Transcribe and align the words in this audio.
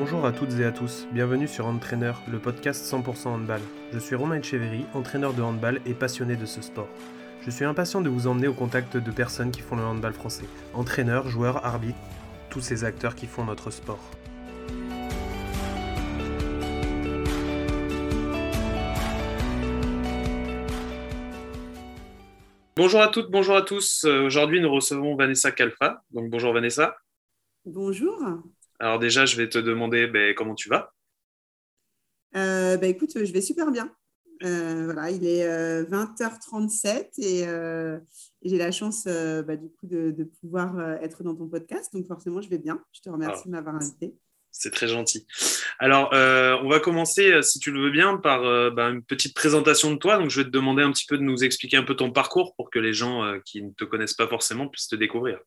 Bonjour 0.00 0.24
à 0.24 0.32
toutes 0.32 0.58
et 0.58 0.64
à 0.64 0.72
tous, 0.72 1.06
bienvenue 1.12 1.46
sur 1.46 1.66
Entraîneur, 1.66 2.22
le 2.26 2.38
podcast 2.38 2.90
100% 2.90 3.28
handball. 3.28 3.60
Je 3.92 3.98
suis 3.98 4.14
Romain 4.14 4.36
Echeverry, 4.36 4.86
entraîneur 4.94 5.34
de 5.34 5.42
handball 5.42 5.78
et 5.84 5.92
passionné 5.92 6.36
de 6.36 6.46
ce 6.46 6.62
sport. 6.62 6.88
Je 7.42 7.50
suis 7.50 7.66
impatient 7.66 8.00
de 8.00 8.08
vous 8.08 8.26
emmener 8.26 8.48
au 8.48 8.54
contact 8.54 8.96
de 8.96 9.10
personnes 9.10 9.50
qui 9.50 9.60
font 9.60 9.76
le 9.76 9.82
handball 9.82 10.14
français. 10.14 10.46
Entraîneurs, 10.72 11.28
joueurs, 11.28 11.66
arbitres, 11.66 11.98
tous 12.48 12.62
ces 12.62 12.84
acteurs 12.84 13.14
qui 13.14 13.26
font 13.26 13.44
notre 13.44 13.70
sport. 13.70 14.00
Bonjour 22.74 23.02
à 23.02 23.08
toutes, 23.08 23.30
bonjour 23.30 23.54
à 23.54 23.60
tous. 23.60 24.04
Euh, 24.06 24.24
Aujourd'hui, 24.24 24.62
nous 24.62 24.72
recevons 24.72 25.14
Vanessa 25.14 25.52
Calfa. 25.52 26.02
Donc 26.10 26.30
bonjour 26.30 26.54
Vanessa. 26.54 26.96
Bonjour. 27.66 28.16
Alors 28.80 28.98
déjà, 28.98 29.26
je 29.26 29.36
vais 29.36 29.48
te 29.48 29.58
demander 29.58 30.06
ben, 30.06 30.34
comment 30.34 30.54
tu 30.54 30.70
vas? 30.70 30.94
Euh, 32.34 32.78
bah, 32.78 32.86
écoute, 32.86 33.10
je 33.14 33.30
vais 33.30 33.42
super 33.42 33.70
bien. 33.70 33.94
Euh, 34.42 34.86
voilà, 34.86 35.10
il 35.10 35.26
est 35.26 35.46
20h37 35.84 37.10
et, 37.18 37.44
j'ai 38.42 38.56
la 38.56 38.72
chance 38.72 39.04
bah, 39.04 39.56
du 39.56 39.68
coup 39.68 39.86
de, 39.86 40.24
pouvoir 40.40 40.80
être 41.02 41.22
dans 41.22 41.36
ton 41.36 41.46
podcast. 41.46 41.92
Donc 41.92 42.06
forcément, 42.06 42.40
je 42.40 42.48
vais 42.48 42.58
bien. 42.58 42.82
Je 42.92 43.02
te 43.02 43.10
remercie 43.10 43.46
de 43.46 43.50
m'avoir 43.50 43.76
invité. 43.76 44.14
C'est 44.50 44.72
très 44.72 44.88
gentil. 44.88 45.26
Alors, 45.78 46.08
on 46.12 46.68
va 46.70 46.80
commencer, 46.80 47.42
si 47.42 47.58
tu 47.58 47.70
le 47.72 47.82
veux 47.82 47.90
bien, 47.90 48.16
par 48.16 48.40
bah, 48.72 48.88
une 48.88 49.02
petite 49.02 49.34
présentation 49.34 49.90
de 49.92 49.96
toi. 49.96 50.16
Donc, 50.16 50.30
je 50.30 50.40
vais 50.40 50.46
te 50.46 50.50
demander 50.50 50.82
un 50.82 50.90
petit 50.90 51.06
peu 51.06 51.18
de 51.18 51.22
nous 51.22 51.44
expliquer 51.44 51.76
un 51.76 51.84
peu 51.84 51.96
ton 51.96 52.10
parcours 52.10 52.54
pour 52.56 52.70
que 52.70 52.78
les 52.78 52.94
gens 52.94 53.38
qui 53.44 53.62
ne 53.62 53.72
te 53.72 53.84
connaissent 53.84 54.14
pas 54.14 54.26
forcément 54.26 54.68
puissent 54.68 54.88
te 54.88 54.96
découvrir. 54.96 55.38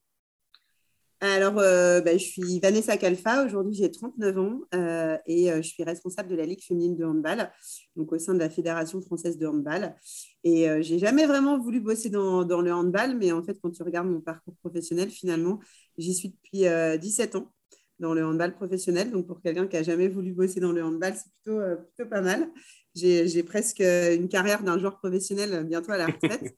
Alors, 1.25 1.57
euh, 1.57 2.01
bah, 2.01 2.17
je 2.17 2.25
suis 2.25 2.59
Vanessa 2.59 2.97
Calfa. 2.97 3.45
Aujourd'hui, 3.45 3.73
j'ai 3.73 3.89
39 3.89 4.37
ans 4.39 4.59
euh, 4.75 5.17
et 5.25 5.49
euh, 5.53 5.61
je 5.61 5.69
suis 5.69 5.81
responsable 5.81 6.27
de 6.27 6.35
la 6.35 6.45
Ligue 6.45 6.61
féminine 6.61 6.97
de 6.97 7.05
handball, 7.05 7.49
donc 7.95 8.11
au 8.11 8.19
sein 8.19 8.33
de 8.33 8.39
la 8.39 8.49
Fédération 8.49 8.99
française 9.01 9.37
de 9.37 9.47
handball. 9.47 9.95
Et 10.43 10.67
j'ai 10.81 10.99
jamais 10.99 11.25
vraiment 11.25 11.57
voulu 11.57 11.79
bosser 11.79 12.09
dans, 12.09 12.43
le 12.43 12.73
handball, 12.73 13.15
mais 13.17 13.31
en 13.31 13.41
fait, 13.41 13.57
quand 13.61 13.71
tu 13.71 13.83
regardes 13.83 14.09
mon 14.09 14.19
parcours 14.19 14.53
professionnel, 14.57 15.09
finalement, 15.09 15.61
j'y 15.97 16.13
suis 16.13 16.29
depuis 16.31 16.65
17 16.99 17.37
ans 17.37 17.53
dans 17.99 18.13
le 18.13 18.25
handball 18.25 18.53
professionnel. 18.53 19.09
Donc, 19.09 19.25
pour 19.25 19.41
quelqu'un 19.41 19.67
qui 19.67 19.77
a 19.77 19.83
jamais 19.83 20.09
voulu 20.09 20.33
bosser 20.33 20.59
dans 20.59 20.73
le 20.73 20.83
handball, 20.83 21.13
c'est 21.15 21.31
plutôt 21.41 22.09
pas 22.09 22.19
mal. 22.19 22.49
J'ai 22.95 23.43
presque 23.43 23.79
une 23.79 24.27
carrière 24.27 24.61
d'un 24.61 24.77
joueur 24.77 24.97
professionnel 24.97 25.63
bientôt 25.63 25.93
à 25.93 25.97
la 25.97 26.07
retraite. 26.07 26.53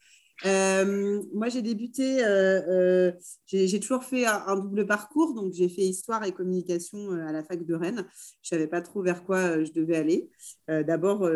Euh, 0.45 1.23
moi, 1.33 1.47
j'ai 1.47 1.61
débuté, 1.61 2.23
euh, 2.23 2.61
euh, 2.67 3.11
j'ai 3.47 3.79
toujours 3.79 4.03
fait 4.03 4.25
un, 4.25 4.57
double 4.57 4.85
parcours. 4.85 5.33
Donc, 5.33 5.53
j'ai 5.53 5.69
fait 5.69 5.83
histoire 5.83 6.23
et 6.25 6.31
communication 6.31 7.11
à 7.11 7.31
la 7.31 7.43
fac 7.43 7.65
de 7.65 7.73
Rennes. 7.73 8.05
Je 8.41 8.55
ne 8.55 8.59
savais 8.59 8.67
pas 8.67 8.81
trop 8.81 9.01
vers 9.01 9.23
quoi 9.23 9.63
je 9.63 9.71
devais 9.71 9.95
aller. 9.95 10.29
D'abord 10.67 11.27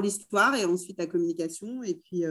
l'histoire 0.00 0.54
et 0.54 0.64
ensuite 0.64 0.98
la 0.98 1.06
communication. 1.06 1.82
Et 1.82 1.94
puis, 1.94 2.24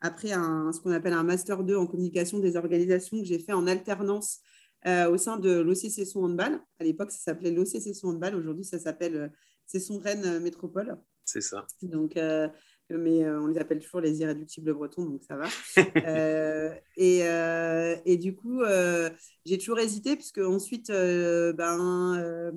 après, 0.00 0.32
un, 0.32 0.72
ce 0.72 0.80
qu'on 0.80 0.92
appelle 0.92 1.14
un 1.14 1.24
Master 1.24 1.64
2 1.64 1.76
en 1.76 1.86
communication 1.86 2.38
des 2.38 2.56
organisations 2.56 3.18
que 3.18 3.26
j'ai 3.26 3.38
fait 3.38 3.52
en 3.52 3.66
alternance 3.66 4.40
au 4.86 5.16
sein 5.16 5.38
de 5.38 5.60
l'OCC 5.60 6.06
Son 6.06 6.24
Handball. 6.24 6.60
À 6.78 6.84
l'époque, 6.84 7.10
ça 7.10 7.18
s'appelait 7.18 7.50
l'OCC 7.50 7.94
Son 7.94 8.08
Handball. 8.08 8.36
Aujourd'hui, 8.36 8.64
ça 8.64 8.78
s'appelle 8.78 9.32
Cesson 9.66 9.98
Rennes 9.98 10.40
Métropole. 10.40 10.98
C'est 11.24 11.40
ça. 11.40 11.66
Donc, 11.82 12.18
mais 12.90 13.24
euh, 13.24 13.40
on 13.40 13.46
les 13.46 13.58
appelle 13.58 13.80
toujours 13.80 14.00
les 14.00 14.20
irréductibles 14.20 14.74
bretons, 14.74 15.04
donc 15.04 15.22
ça 15.24 15.36
va. 15.36 15.48
Euh, 16.06 16.74
et, 16.96 17.20
euh, 17.22 17.96
et, 18.04 18.16
du 18.16 18.34
coup, 18.34 18.62
j'ai 19.44 19.58
toujours 19.58 19.78
hésité, 19.78 20.16
puisque 20.16 20.38
ensuite, 20.38 20.90
ben, 20.90 22.52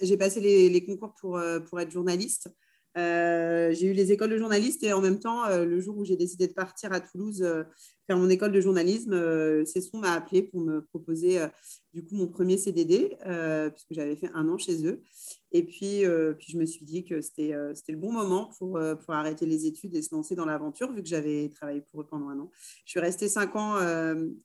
j'ai 0.00 0.16
passé 0.16 0.40
les, 0.40 0.68
les, 0.68 0.84
concours 0.84 1.14
pour, 1.20 1.40
pour 1.68 1.80
être 1.80 1.90
journaliste. 1.90 2.48
j'ai 2.96 3.86
eu 3.86 3.92
les 3.92 4.12
écoles 4.12 4.30
de 4.30 4.38
journaliste 4.38 4.82
et 4.82 4.92
en 4.92 5.00
même 5.00 5.18
temps, 5.18 5.48
le 5.48 5.80
jour 5.80 5.96
où 5.96 6.04
j'ai 6.04 6.16
décidé 6.16 6.48
de 6.48 6.54
partir 6.54 6.92
à 6.92 7.00
Toulouse 7.00 7.46
faire 8.06 8.16
mon 8.16 8.30
école 8.30 8.52
de 8.52 8.60
journalisme, 8.60 9.64
Cesson 9.64 9.98
m'a 9.98 10.12
appelé 10.12 10.42
pour 10.42 10.60
me 10.60 10.80
proposer 10.80 11.38
du 11.94 12.04
coup 12.04 12.16
mon 12.16 12.26
premier 12.26 12.58
CDD, 12.58 13.16
puisque 13.74 13.92
j'avais 13.92 14.16
fait 14.16 14.30
un 14.34 14.48
an 14.48 14.58
chez 14.58 14.86
eux. 14.86 15.02
Et 15.52 15.62
puis, 15.62 16.04
euh, 16.04 16.34
puis 16.34 16.52
je 16.52 16.58
me 16.58 16.66
suis 16.66 16.84
dit 16.84 17.04
que 17.04 17.20
c'était 17.20 17.54
euh, 17.54 17.72
le 17.88 17.96
bon 17.96 18.12
moment 18.12 18.50
pour, 18.58 18.76
euh, 18.76 18.94
pour, 18.94 19.14
arrêter 19.14 19.46
les 19.46 19.66
études 19.66 19.94
et 19.94 20.02
se 20.02 20.14
lancer 20.14 20.34
dans 20.34 20.44
l'aventure, 20.44 20.92
vu 20.92 21.02
que 21.02 21.08
j'avais 21.08 21.48
travaillé 21.48 21.80
pour 21.80 22.02
eux 22.02 22.06
pendant 22.06 22.28
un 22.28 22.38
an. 22.38 22.50
Je 22.84 22.90
suis 22.90 23.00
restée 23.00 23.28
cinq 23.28 23.56
ans, 23.56 23.76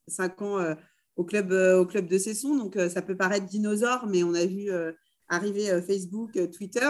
cinq 0.07 0.41
ans 0.41 0.75
au, 1.15 1.23
club, 1.25 1.51
au 1.51 1.85
club 1.85 2.07
de 2.07 2.17
Cesson, 2.17 2.55
donc 2.55 2.77
ça 2.89 3.01
peut 3.01 3.17
paraître 3.17 3.45
dinosaure, 3.45 4.07
mais 4.07 4.23
on 4.23 4.33
a 4.33 4.45
vu 4.45 4.69
arriver 5.27 5.81
Facebook, 5.81 6.31
Twitter. 6.51 6.89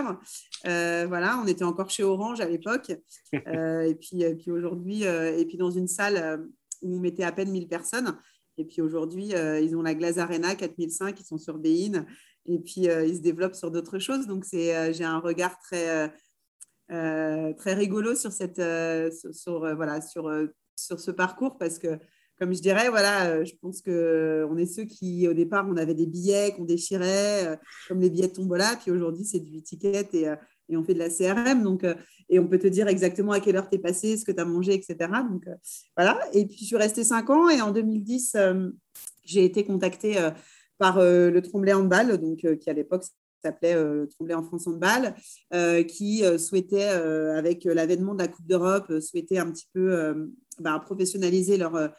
voilà, 0.63 1.39
on 1.43 1.47
était 1.47 1.63
encore 1.63 1.89
chez 1.89 2.03
Orange 2.03 2.39
à 2.39 2.47
l'époque. 2.47 2.91
et 3.33 3.95
puis, 3.99 4.23
puis 4.35 4.51
aujourd'hui, 4.51 5.03
et 5.03 5.45
puis 5.45 5.57
dans 5.57 5.71
une 5.71 5.87
salle 5.87 6.47
où 6.81 6.95
on 6.95 6.99
mettait 6.99 7.23
à 7.23 7.31
peine 7.31 7.51
1000 7.51 7.67
personnes. 7.67 8.17
Et 8.57 8.65
puis 8.65 8.81
aujourd'hui, 8.81 9.33
ils 9.61 9.75
ont 9.75 9.81
la 9.81 9.95
Glaze 9.95 10.19
Arena 10.19 10.55
4005, 10.55 11.19
ils 11.19 11.25
sont 11.25 11.37
sur 11.37 11.57
Bein 11.57 12.05
et 12.45 12.59
puis 12.59 12.89
euh, 12.89 13.05
il 13.05 13.15
se 13.15 13.21
développe 13.21 13.55
sur 13.55 13.71
d'autres 13.71 13.99
choses. 13.99 14.27
Donc 14.27 14.45
c'est, 14.45 14.75
euh, 14.75 14.93
j'ai 14.93 15.03
un 15.03 15.19
regard 15.19 15.57
très, 15.59 16.11
euh, 16.91 17.53
très 17.53 17.73
rigolo 17.73 18.15
sur, 18.15 18.31
cette, 18.31 18.61
sur, 19.33 19.75
voilà, 19.75 20.01
sur, 20.01 20.31
sur 20.75 20.99
ce 20.99 21.11
parcours 21.11 21.57
parce 21.57 21.79
que 21.79 21.99
comme 22.39 22.53
je 22.53 22.61
dirais, 22.61 22.89
voilà, 22.89 23.45
je 23.45 23.53
pense 23.61 23.81
qu'on 23.81 24.57
est 24.57 24.65
ceux 24.65 24.85
qui, 24.85 25.27
au 25.27 25.33
départ, 25.33 25.65
on 25.69 25.77
avait 25.77 25.93
des 25.93 26.07
billets 26.07 26.51
qu'on 26.51 26.65
déchirait, 26.65 27.59
comme 27.87 28.01
les 28.01 28.09
billets 28.09 28.27
de 28.27 28.33
tombola, 28.33 28.75
puis 28.81 28.89
aujourd'hui, 28.89 29.23
c'est 29.23 29.39
du 29.39 29.61
ticket 29.61 30.09
et, 30.13 30.33
et, 30.67 30.75
on 30.75 30.83
fait 30.83 30.95
de 30.95 30.99
la 30.99 31.09
CRM. 31.09 31.61
Donc, 31.61 31.85
et 32.29 32.39
on 32.39 32.47
peut 32.47 32.57
te 32.57 32.67
dire 32.67 32.87
exactement 32.87 33.33
à 33.33 33.39
quelle 33.39 33.55
heure 33.55 33.69
tu 33.69 33.75
es 33.75 33.79
passé, 33.79 34.17
ce 34.17 34.25
que 34.25 34.31
tu 34.31 34.41
as 34.41 34.45
mangé, 34.45 34.73
etc. 34.73 34.97
Donc, 35.29 35.45
voilà. 35.95 36.19
Et 36.33 36.47
puis, 36.47 36.57
je 36.57 36.65
suis 36.65 36.75
restée 36.75 37.03
cinq 37.03 37.29
ans 37.29 37.49
et 37.49 37.61
en 37.61 37.71
2010, 37.71 38.35
j'ai 39.23 39.45
été 39.45 39.63
contactée 39.63 40.17
par 40.77 40.97
euh, 40.97 41.29
le 41.29 41.41
Tremblay 41.41 41.73
Handball, 41.73 42.17
donc, 42.17 42.45
euh, 42.45 42.55
qui 42.55 42.69
à 42.69 42.73
l'époque 42.73 43.03
s'appelait 43.43 43.75
euh, 43.75 44.05
Tremblay 44.07 44.35
en 44.35 44.43
France 44.43 44.67
Handball, 44.67 45.15
qui 45.87 46.23
souhaitait, 46.37 46.87
avec 46.87 47.65
l'avènement 47.65 48.13
de 48.13 48.19
la 48.19 48.27
Coupe 48.27 48.47
d'Europe, 48.47 48.99
souhaitait 48.99 49.37
un 49.37 49.51
petit 49.51 49.67
peu 49.73 50.31
bah, 50.59 50.81
professionnaliser 50.83 51.57
leur 51.57 51.91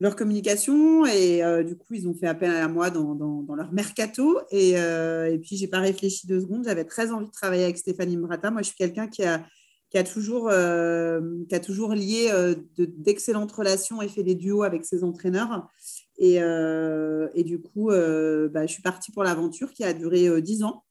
leur 0.00 0.16
communication. 0.16 1.06
Et 1.06 1.42
du 1.64 1.76
coup 1.76 1.94
ils 1.94 2.08
ont 2.08 2.14
fait 2.14 2.26
appel 2.26 2.50
à 2.50 2.68
moi 2.68 2.90
dans, 2.90 3.14
dans, 3.14 3.54
leur 3.54 3.72
mercato. 3.72 4.40
Et, 4.50 4.72
et 4.72 5.38
puis 5.42 5.56
j'ai 5.56 5.68
pas 5.68 5.80
réfléchi 5.80 6.26
deux 6.26 6.40
secondes. 6.40 6.64
J'avais 6.64 6.84
très 6.84 7.10
envie 7.10 7.26
de 7.26 7.32
travailler 7.32 7.64
avec 7.64 7.78
Stéphanie 7.78 8.18
Mbrata 8.18 8.50
moi 8.50 8.60
je 8.60 8.68
suis 8.68 8.76
quelqu'un 8.76 9.08
qui 9.08 9.24
a, 9.24 9.46
qui 9.90 9.96
a 9.96 10.04
toujours 10.04 10.50
qui 10.50 11.54
a 11.54 11.60
toujours 11.60 11.94
lié 11.94 12.30
d'excellentes 12.76 13.52
relations 13.52 14.02
et 14.02 14.08
fait 14.08 14.22
des 14.22 14.34
duos 14.34 14.62
avec 14.62 14.84
ses 14.84 15.04
entraîneurs 15.04 15.70
euh, 16.20 17.28
et, 17.34 17.44
du 17.44 17.60
coup, 17.60 17.90
euh, 17.90 18.48
bah, 18.48 18.66
je 18.66 18.72
suis 18.72 18.82
partie 18.82 19.12
pour 19.12 19.24
l'aventure 19.24 19.72
qui 19.72 19.84
a 19.84 19.92
duré 19.92 20.28
euh, 20.28 20.40
dix 20.40 20.62
ans. 20.62 20.84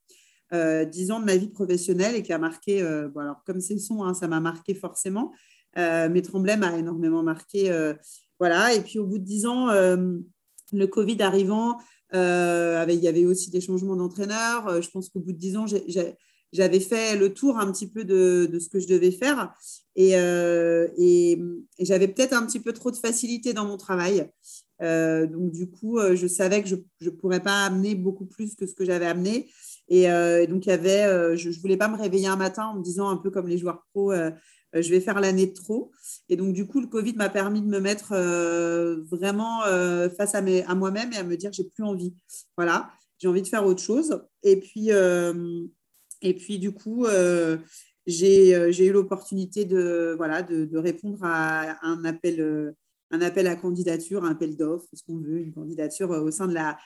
dix 0.51 1.11
ans 1.11 1.19
de 1.19 1.25
ma 1.25 1.37
vie 1.37 1.49
professionnelle 1.49 2.15
et 2.15 2.23
qui 2.23 2.33
a 2.33 2.37
marqué, 2.37 2.81
alors 2.81 3.41
comme 3.45 3.61
c'est 3.61 3.77
son, 3.77 4.03
hein, 4.03 4.13
ça 4.13 4.27
m'a 4.27 4.41
marqué 4.41 4.73
forcément, 4.75 5.31
mais 5.77 6.21
Tremblay 6.21 6.57
m'a 6.57 6.77
énormément 6.77 7.23
marqué. 7.23 7.71
voilà. 8.37 8.73
Et 8.73 8.81
puis 8.81 8.99
au 8.99 9.07
bout 9.07 9.17
de 9.17 9.23
dix 9.23 9.45
ans, 9.45 9.67
le 9.71 10.87
Covid 10.87 11.21
arrivant, 11.21 11.77
il 12.13 12.99
y 13.01 13.07
avait 13.07 13.25
aussi 13.25 13.49
des 13.49 13.61
changements 13.61 13.95
d'entraîneur. 13.95 14.81
je 14.81 14.89
pense 14.89 15.07
qu'au 15.07 15.21
bout 15.21 15.31
de 15.31 15.37
dix 15.37 15.55
ans, 15.55 15.67
j'avais 16.53 16.79
fait 16.79 17.15
le 17.15 17.33
tour 17.33 17.57
un 17.57 17.71
petit 17.71 17.87
peu 17.87 18.03
de, 18.03 18.49
ce 18.59 18.69
que 18.69 18.79
je 18.79 18.87
devais 18.87 19.11
faire 19.11 19.53
et, 19.95 20.11
et 20.13 21.37
j'avais 21.79 22.07
peut-être 22.07 22.33
un 22.33 22.45
petit 22.45 22.59
peu 22.59 22.73
trop 22.73 22.91
de 22.91 22.97
facilité 22.97 23.53
dans 23.53 23.65
mon 23.65 23.77
travail. 23.77 24.29
Euh, 24.81 25.27
donc, 25.27 25.51
du 25.51 25.69
coup, 25.69 25.99
euh, 25.99 26.15
je 26.15 26.27
savais 26.27 26.61
que 26.63 26.69
je 26.69 26.75
ne 26.75 27.09
pourrais 27.09 27.41
pas 27.41 27.65
amener 27.65 27.95
beaucoup 27.95 28.25
plus 28.25 28.55
que 28.55 28.65
ce 28.65 28.73
que 28.73 28.85
j'avais 28.85 29.05
amené. 29.05 29.49
Et, 29.89 30.09
euh, 30.09 30.45
donc, 30.47 30.65
y 30.65 30.71
avait, 30.71 31.37
je 31.37 31.49
ne 31.49 31.53
voulais 31.55 31.77
pas 31.77 31.87
me 31.87 31.97
réveiller 31.97 32.27
un 32.27 32.35
matin 32.35 32.67
en 32.67 32.75
me 32.75 32.83
disant, 32.83 33.09
un 33.09 33.17
peu 33.17 33.29
comme 33.29 33.47
les 33.47 33.57
joueurs 33.57 33.85
pro, 33.93 34.13
je 34.73 34.89
vais 34.89 35.01
faire 35.01 35.19
l'année 35.19 35.47
de 35.47 35.53
trop. 35.53 35.91
Et 36.29 36.37
donc, 36.37 36.53
du 36.53 36.65
coup, 36.65 36.79
le 36.79 36.87
Covid 36.87 37.13
m'a 37.13 37.29
permis 37.29 37.61
de 37.61 37.67
me 37.67 37.79
mettre 37.79 38.15
vraiment 39.09 39.61
face 40.15 40.33
à, 40.35 40.41
à 40.67 40.75
moi-même 40.75 41.11
et 41.13 41.17
à 41.17 41.23
me 41.23 41.35
dire, 41.35 41.51
j'ai 41.51 41.65
plus 41.65 41.83
envie. 41.83 42.15
Voilà, 42.57 42.89
j'ai 43.19 43.27
envie 43.27 43.41
de 43.41 43.47
faire 43.47 43.65
autre 43.65 43.81
chose. 43.81 44.21
Et 44.43 44.59
puis, 44.59 44.91
et 46.21 46.33
puis 46.33 46.59
du 46.59 46.71
coup, 46.71 47.05
j'ai 48.07 48.85
eu 48.85 48.91
l'opportunité 48.91 49.65
de, 49.65 50.13
voilà, 50.17 50.41
de, 50.41 50.77
répondre 50.77 51.19
à 51.23 51.85
un 51.85 52.03
appel 52.05 52.75
un 53.11 53.21
appel 53.21 53.47
à 53.47 53.55
candidature, 53.55 54.23
un 54.23 54.31
appel 54.31 54.55
d'offres, 54.55 54.87
ce 54.93 55.03
qu'on 55.03 55.17
veut, 55.17 55.39
une 55.39 55.53
candidature 55.53 56.11
euh, 56.11 56.21
au 56.21 56.31
sein 56.31 56.47
de 56.47 56.53
la, 56.53 56.77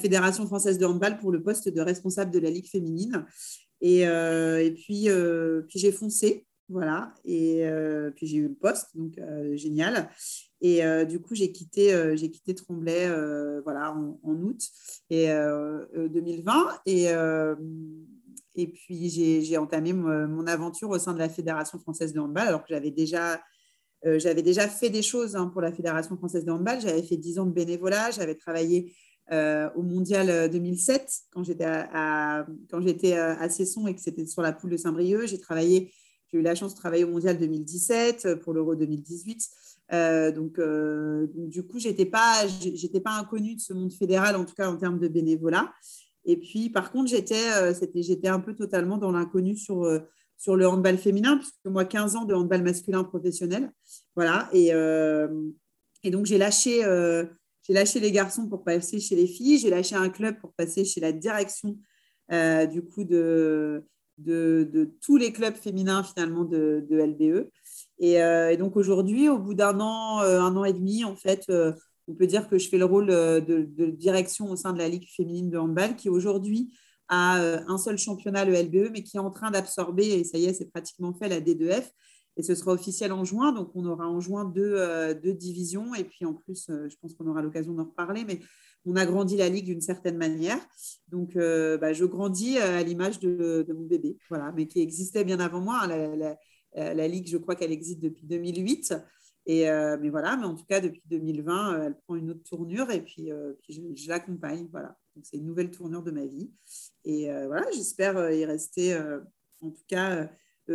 Fédération 0.00 0.46
française 0.46 0.78
de 0.78 0.86
handball 0.86 1.18
pour 1.18 1.30
le 1.30 1.42
poste 1.42 1.68
de 1.68 1.80
responsable 1.82 2.30
de 2.30 2.38
la 2.38 2.48
Ligue 2.48 2.70
féminine. 2.70 3.26
Et, 3.82 4.08
euh, 4.08 4.70
puis, 4.70 5.10
euh, 5.10 5.60
puis 5.68 5.78
j'ai 5.78 5.92
foncé. 5.92 6.46
Voilà. 6.70 7.12
Et 7.26 7.66
puis 8.16 8.26
j'ai 8.26 8.38
eu 8.38 8.44
le 8.44 8.54
poste, 8.54 8.96
donc 8.96 9.20
génial. 9.52 10.08
Et 10.62 10.80
du 11.04 11.20
coup, 11.20 11.34
j'ai 11.34 11.52
quitté, 11.52 11.92
quitté 12.16 12.54
Tremblay 12.54 13.10
voilà, 13.62 13.92
en, 13.92 14.18
août 14.24 14.62
et, 15.10 15.26
2020. 15.28 16.80
Et, 16.86 17.08
et 18.54 18.68
puis, 18.68 19.08
j'ai 19.08 19.56
entamé 19.58 19.92
mon, 19.92 20.46
aventure 20.46 20.90
au 20.90 20.98
sein 20.98 21.12
de 21.12 21.18
la 21.18 21.28
Fédération 21.28 21.78
française 21.78 22.12
de 22.12 22.20
handball, 22.20 22.48
alors 22.48 22.62
que 22.62 22.68
j'avais 22.70 22.90
déjà, 22.90 23.40
j'avais 24.04 24.42
déjà 24.42 24.68
fait 24.68 24.90
des 24.90 25.02
choses 25.02 25.34
hein, 25.34 25.48
pour 25.48 25.60
la 25.60 25.72
Fédération 25.72 26.16
française 26.16 26.44
de 26.44 26.52
handball. 26.52 26.80
J'avais 26.80 27.02
fait 27.02 27.16
10 27.16 27.38
ans 27.38 27.46
de 27.46 27.52
bénévolat, 27.52 28.10
j'avais 28.10 28.34
travaillé 28.34 28.94
au 29.30 29.82
Mondial 29.82 30.50
2007 30.50 31.10
quand 31.30 31.42
j'étais 31.42 31.64
à, 31.64 32.46
quand 32.70 32.80
j'étais 32.80 33.14
à 33.14 33.48
Cesson 33.48 33.86
et 33.86 33.94
que 33.94 34.00
c'était 34.00 34.26
sur 34.26 34.42
la 34.42 34.52
poule 34.52 34.70
de 34.70 34.76
Saint-Brieuc. 34.76 35.26
J'ai 35.26 35.38
eu 36.38 36.42
la 36.42 36.54
chance 36.54 36.74
de 36.74 36.78
travailler 36.78 37.04
au 37.04 37.10
Mondial 37.10 37.38
2017 37.38 38.40
pour 38.40 38.52
l'Euro 38.52 38.74
2018. 38.74 39.48
Euh, 39.92 40.32
donc, 40.32 40.58
euh, 40.58 41.26
du 41.34 41.62
coup, 41.62 41.78
j'étais 41.78 42.06
pas, 42.06 42.46
j'étais 42.46 43.00
pas 43.00 43.12
inconnue 43.12 43.56
de 43.56 43.60
ce 43.60 43.72
monde 43.72 43.92
fédéral, 43.92 44.36
en 44.36 44.44
tout 44.44 44.54
cas 44.54 44.68
en 44.68 44.76
termes 44.76 44.98
de 44.98 45.08
bénévolat. 45.08 45.72
Et 46.24 46.36
puis, 46.36 46.70
par 46.70 46.90
contre, 46.90 47.10
j'étais, 47.10 47.52
euh, 47.56 47.72
j'étais 47.94 48.28
un 48.28 48.40
peu 48.40 48.54
totalement 48.54 48.98
dans 48.98 49.10
l'inconnu 49.10 49.56
sur, 49.56 49.86
sur 50.36 50.56
le 50.56 50.66
handball 50.66 50.98
féminin, 50.98 51.36
puisque 51.36 51.66
moi, 51.66 51.84
15 51.84 52.16
ans 52.16 52.24
de 52.24 52.34
handball 52.34 52.62
masculin 52.62 53.04
professionnel. 53.04 53.70
Voilà. 54.16 54.48
Et, 54.52 54.70
et 56.02 56.10
donc, 56.10 56.26
j'ai 56.26 56.38
lâché, 56.38 56.82
lâché 57.68 58.00
les 58.00 58.12
garçons 58.12 58.48
pour 58.48 58.64
passer 58.64 59.00
chez 59.00 59.16
les 59.16 59.26
filles. 59.26 59.58
J'ai 59.58 59.70
lâché 59.70 59.96
un 59.96 60.08
club 60.08 60.38
pour 60.40 60.52
passer 60.54 60.84
chez 60.84 61.00
la 61.00 61.12
direction, 61.12 61.76
du 62.30 62.82
coup, 62.82 63.04
de, 63.04 63.84
de, 64.18 64.90
tous 65.00 65.16
les 65.16 65.32
clubs 65.32 65.54
féminins, 65.56 66.02
finalement, 66.02 66.44
de, 66.44 66.84
de 66.88 66.96
LBE. 66.96 67.50
Euh, 68.02 68.48
et, 68.48 68.56
donc 68.56 68.76
aujourd'hui, 68.76 69.28
au 69.28 69.38
bout 69.38 69.54
d'un 69.54 69.80
an, 69.80 70.22
euh, 70.22 70.40
un 70.40 70.56
an 70.56 70.64
et 70.64 70.72
demi, 70.72 71.04
en 71.04 71.16
fait, 71.16 71.44
euh, 71.48 71.72
on 72.08 72.14
peut 72.14 72.26
dire 72.26 72.48
que 72.48 72.58
je 72.58 72.68
fais 72.68 72.78
le 72.78 72.84
rôle 72.84 73.06
de, 73.06 73.90
direction 73.90 74.50
au 74.50 74.56
sein 74.56 74.72
de 74.72 74.78
la 74.78 74.88
Ligue 74.88 75.08
féminine 75.14 75.50
de 75.50 75.58
handball, 75.58 75.96
qui 75.96 76.08
aujourd'hui 76.08 76.72
a 77.08 77.38
un 77.68 77.78
seul 77.78 77.98
championnat, 77.98 78.44
le 78.44 78.54
LBE, 78.54 78.90
mais 78.92 79.02
qui 79.02 79.16
est 79.16 79.20
en 79.20 79.30
train 79.30 79.50
d'absorber, 79.50 80.06
et 80.06 80.24
ça 80.24 80.38
y 80.38 80.46
est, 80.46 80.54
c'est 80.54 80.70
pratiquement 80.70 81.12
fait, 81.14 81.28
la 81.28 81.40
D2F. 81.40 81.84
Et 82.36 82.42
ce 82.42 82.54
sera 82.54 82.72
officiel 82.72 83.12
en 83.12 83.24
juin, 83.24 83.52
donc 83.52 83.70
on 83.74 83.84
aura 83.86 84.08
en 84.08 84.20
juin 84.20 84.44
deux, 84.44 85.34
divisions. 85.34 85.94
Et 85.94 86.04
puis 86.04 86.24
en 86.24 86.34
plus, 86.34 86.66
je 86.68 86.96
pense 87.00 87.14
qu'on 87.14 87.26
aura 87.28 87.42
l'occasion 87.42 87.74
d'en 87.74 87.84
reparler, 87.84 88.24
mais 88.24 88.40
on 88.86 88.96
a 88.96 89.06
grandi 89.06 89.36
la 89.36 89.48
ligue 89.48 89.66
d'une 89.66 89.80
certaine 89.80 90.16
manière. 90.16 90.58
Donc, 91.08 91.34
bah, 91.34 91.92
je 91.92 92.04
grandis 92.04 92.58
à 92.58 92.82
l'image 92.82 93.20
de, 93.20 93.66
mon 93.72 93.84
bébé, 93.86 94.18
voilà, 94.28 94.52
mais 94.52 94.66
qui 94.66 94.80
existait 94.80 95.24
bien 95.24 95.40
avant 95.40 95.60
moi. 95.60 95.80
Hein, 95.84 96.36
euh, 96.76 96.94
la 96.94 97.08
Ligue, 97.08 97.28
je 97.28 97.36
crois 97.36 97.54
qu'elle 97.54 97.72
existe 97.72 98.00
depuis 98.00 98.26
2008. 98.26 98.94
Euh, 99.48 99.98
mais 100.00 100.08
voilà, 100.08 100.36
mais 100.36 100.44
en 100.46 100.54
tout 100.54 100.64
cas, 100.64 100.80
depuis 100.80 101.02
2020, 101.06 101.74
euh, 101.74 101.86
elle 101.86 101.96
prend 101.96 102.16
une 102.16 102.30
autre 102.30 102.42
tournure 102.48 102.90
et 102.90 103.02
puis, 103.02 103.30
je, 103.68 104.08
l'accompagne. 104.08 104.68
Voilà. 104.70 104.96
Donc, 105.14 105.24
c'est 105.26 105.36
une 105.36 105.46
nouvelle 105.46 105.70
tournure 105.70 106.02
de 106.02 106.10
ma 106.10 106.24
vie. 106.24 106.50
Et 107.04 107.26
voilà, 107.46 107.66
j'espère 107.72 108.32
y 108.32 108.44
rester, 108.44 108.96
en 109.60 109.70
tout 109.70 109.84
cas, 109.86 110.28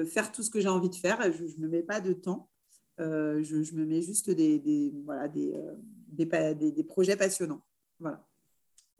faire 0.06 0.32
tout 0.32 0.44
ce 0.44 0.50
que 0.50 0.62
j'ai 0.62 0.70
envie 0.70 0.90
de 0.90 0.96
faire. 0.96 1.20
Je 1.34 1.44
ne 1.44 1.66
me 1.66 1.68
mets 1.68 1.84
pas 1.84 2.00
de 2.00 2.14
temps. 2.14 2.50
Je, 2.98 3.76
me 3.76 3.86
mets 3.86 4.02
juste 4.02 4.30
des, 4.30 4.94
voilà, 5.04 5.28
des, 5.28 6.84
projets 6.88 7.18
passionnants. 7.18 7.62
Voilà. 8.00 8.26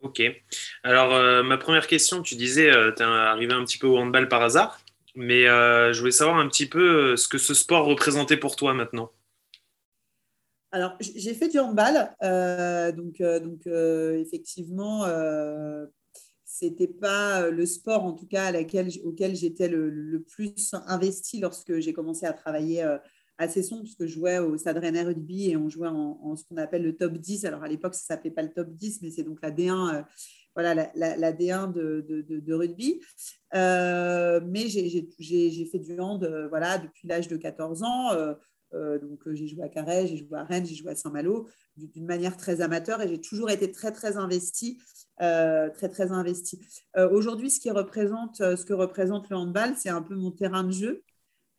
Ok. 0.02 0.22
Alors, 0.84 1.44
ma 1.46 1.58
première 1.58 1.88
question, 1.88 2.22
tu 2.22 2.36
disais, 2.36 2.70
tu 2.98 3.02
es 3.02 3.06
arrivé 3.06 3.54
un 3.54 3.64
petit 3.64 3.78
peu 3.78 3.88
au 3.88 3.98
handball 3.98 4.28
par 4.28 4.42
hasard. 4.42 4.84
Mais 5.16 5.48
euh, 5.48 5.92
je 5.92 6.00
voulais 6.00 6.12
savoir 6.12 6.38
un 6.38 6.48
petit 6.48 6.68
peu 6.68 7.12
euh, 7.12 7.16
ce 7.18 7.28
que 7.28 7.38
ce 7.38 7.54
sport 7.54 7.86
représentait 7.86 8.38
pour 8.38 8.56
toi 8.56 8.74
maintenant. 8.74 9.12
Alors, 10.72 10.96
j'ai 11.00 11.34
fait 11.34 11.48
du 11.48 11.60
handball. 11.60 12.16
Euh, 12.22 12.92
donc, 12.92 13.22
donc 13.22 13.66
effectivement, 13.66 15.06
c'était 16.46 16.88
pas 16.88 17.50
le 17.50 17.66
sport, 17.66 18.04
en 18.04 18.14
tout 18.14 18.28
cas, 18.28 18.54
auquel 19.04 19.36
j'étais 19.36 19.68
le, 19.68 20.24
plus 20.28 20.74
investi 20.88 21.40
lorsque 21.40 21.80
j'ai 21.80 21.94
commencé 21.94 22.26
à 22.26 22.34
travailler 22.34 22.84
à 23.38 23.48
Cesson, 23.48 23.80
puisque 23.82 24.06
je 24.06 24.14
jouais 24.14 24.38
au 24.38 24.58
Stade 24.58 24.78
Rennais 24.78 25.04
Rugby 25.04 25.50
et 25.50 25.58
on 25.58 25.70
jouait 25.70 25.88
en, 25.88 26.36
ce 26.36 26.44
qu'on 26.44 26.58
appelle 26.58 26.84
le 26.84 26.96
top 26.96 27.14
10. 27.14 27.46
Alors, 27.46 27.64
à 27.64 27.68
l'époque, 27.68 27.96
ça 27.96 28.02
ne 28.02 28.18
s'appelait 28.18 28.32
pas 28.32 28.44
le 28.44 28.54
top 28.54 28.70
10, 28.70 29.02
mais 29.02 29.12
c'est 29.12 29.24
donc 29.24 29.40
la 29.42 29.52
D1 29.52 30.06
voilà, 30.56 30.92
la, 30.96 31.32
D1 31.32 31.72
de, 31.72 32.54
rugby. 32.54 33.00
Euh, 33.56 34.42
mais 34.46 34.68
j'ai 34.68 35.66
fait 35.66 35.80
du 35.80 36.00
hand 36.00 36.24
euh, 36.24 36.50
depuis 36.82 37.08
l'âge 37.08 37.28
de 37.28 37.38
14 37.38 37.84
ans. 37.84 38.12
Euh, 38.14 38.34
donc, 38.74 39.20
j'ai 39.34 39.48
joué 39.48 39.64
à 39.64 39.70
Carré, 39.70 40.08
j'ai 40.08 40.18
joué 40.18 40.38
à 40.38 40.44
Rennes, 40.44 40.66
j'ai 40.66 40.76
joué 40.76 40.92
à 40.92 40.96
Saint-Malo 40.96 41.48
d'une 41.76 42.06
manière 42.06 42.38
très 42.38 42.62
amateur 42.62 43.02
et 43.02 43.08
j'ai 43.08 43.20
toujours 43.20 43.50
été 43.50 43.72
très, 43.72 43.92
très 43.92 44.18
investi. 44.18 44.80
très, 45.18 45.90
très 45.90 46.12
investi. 46.12 46.60
Aujourd'hui, 47.12 47.50
ce, 47.50 47.60
qui 47.60 47.72
représente, 47.72 48.38
ce 48.38 48.66
que 48.66 48.74
représente 48.74 49.30
le 49.30 49.38
handball, 49.38 49.76
c'est 49.76 49.90
un 49.90 50.02
peu 50.02 50.16
mon 50.16 50.32
terrain 50.32 50.64
de 50.64 50.72
jeu. 50.72 51.04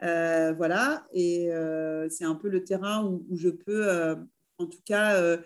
voilà, 0.00 1.06
et 1.12 1.50
c'est 2.10 2.24
un 2.24 2.36
peu 2.36 2.48
le 2.48 2.62
terrain 2.62 3.04
où, 3.04 3.26
où 3.28 3.36
je 3.36 3.48
peux, 3.48 4.16
en 4.58 4.66
tout 4.66 4.82
cas, 4.84 5.38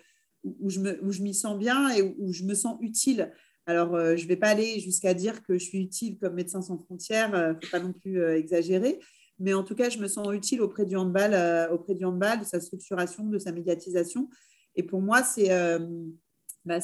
où 0.45 0.71
je 0.71 1.23
m'y 1.23 1.35
sens 1.35 1.59
bien 1.59 1.91
et 1.91 2.03
où, 2.03 2.33
je 2.33 2.45
me 2.45 2.55
sens 2.55 2.77
utile. 2.81 3.33
Alors, 3.67 3.95
euh, 3.95 4.17
je 4.17 4.25
ne 4.25 4.29
vais 4.29 4.37
pas 4.37 4.49
aller 4.49 4.79
jusqu'à 4.81 5.15
dire 5.15 5.43
que 5.43 5.55
je 5.55 5.65
suis 5.65 5.81
utile 5.81 6.19
comme 6.19 6.35
médecin 6.35 6.61
sans 6.61 6.79
frontières, 6.79 7.31
il 7.31 7.35
euh, 7.35 7.49
ne 7.49 7.55
faut 7.55 7.71
pas 7.71 7.81
non 7.81 7.93
plus 7.93 8.21
euh, 8.21 8.37
exagérer, 8.37 8.99
mais 9.39 9.55
en 9.55 9.65
tout 9.65 9.75
cas, 9.75 9.91
je 9.91 9.99
me 9.99 10.09
sens 10.09 10.29
utile 10.33 10.63
auprès 10.63 10.87
du 10.87 10.97
handball, 10.97 11.35
auprès 11.73 11.95
du 11.95 12.05
handball, 12.05 12.41
de 12.41 12.45
sa 12.45 12.61
structuration, 12.61 13.25
de 13.25 13.39
sa 13.39 13.53
médiatisation. 13.53 14.29
Et 14.77 14.83
pour 14.83 15.01
moi, 15.03 15.23
c'est 15.23 15.49
bah, 16.65 16.79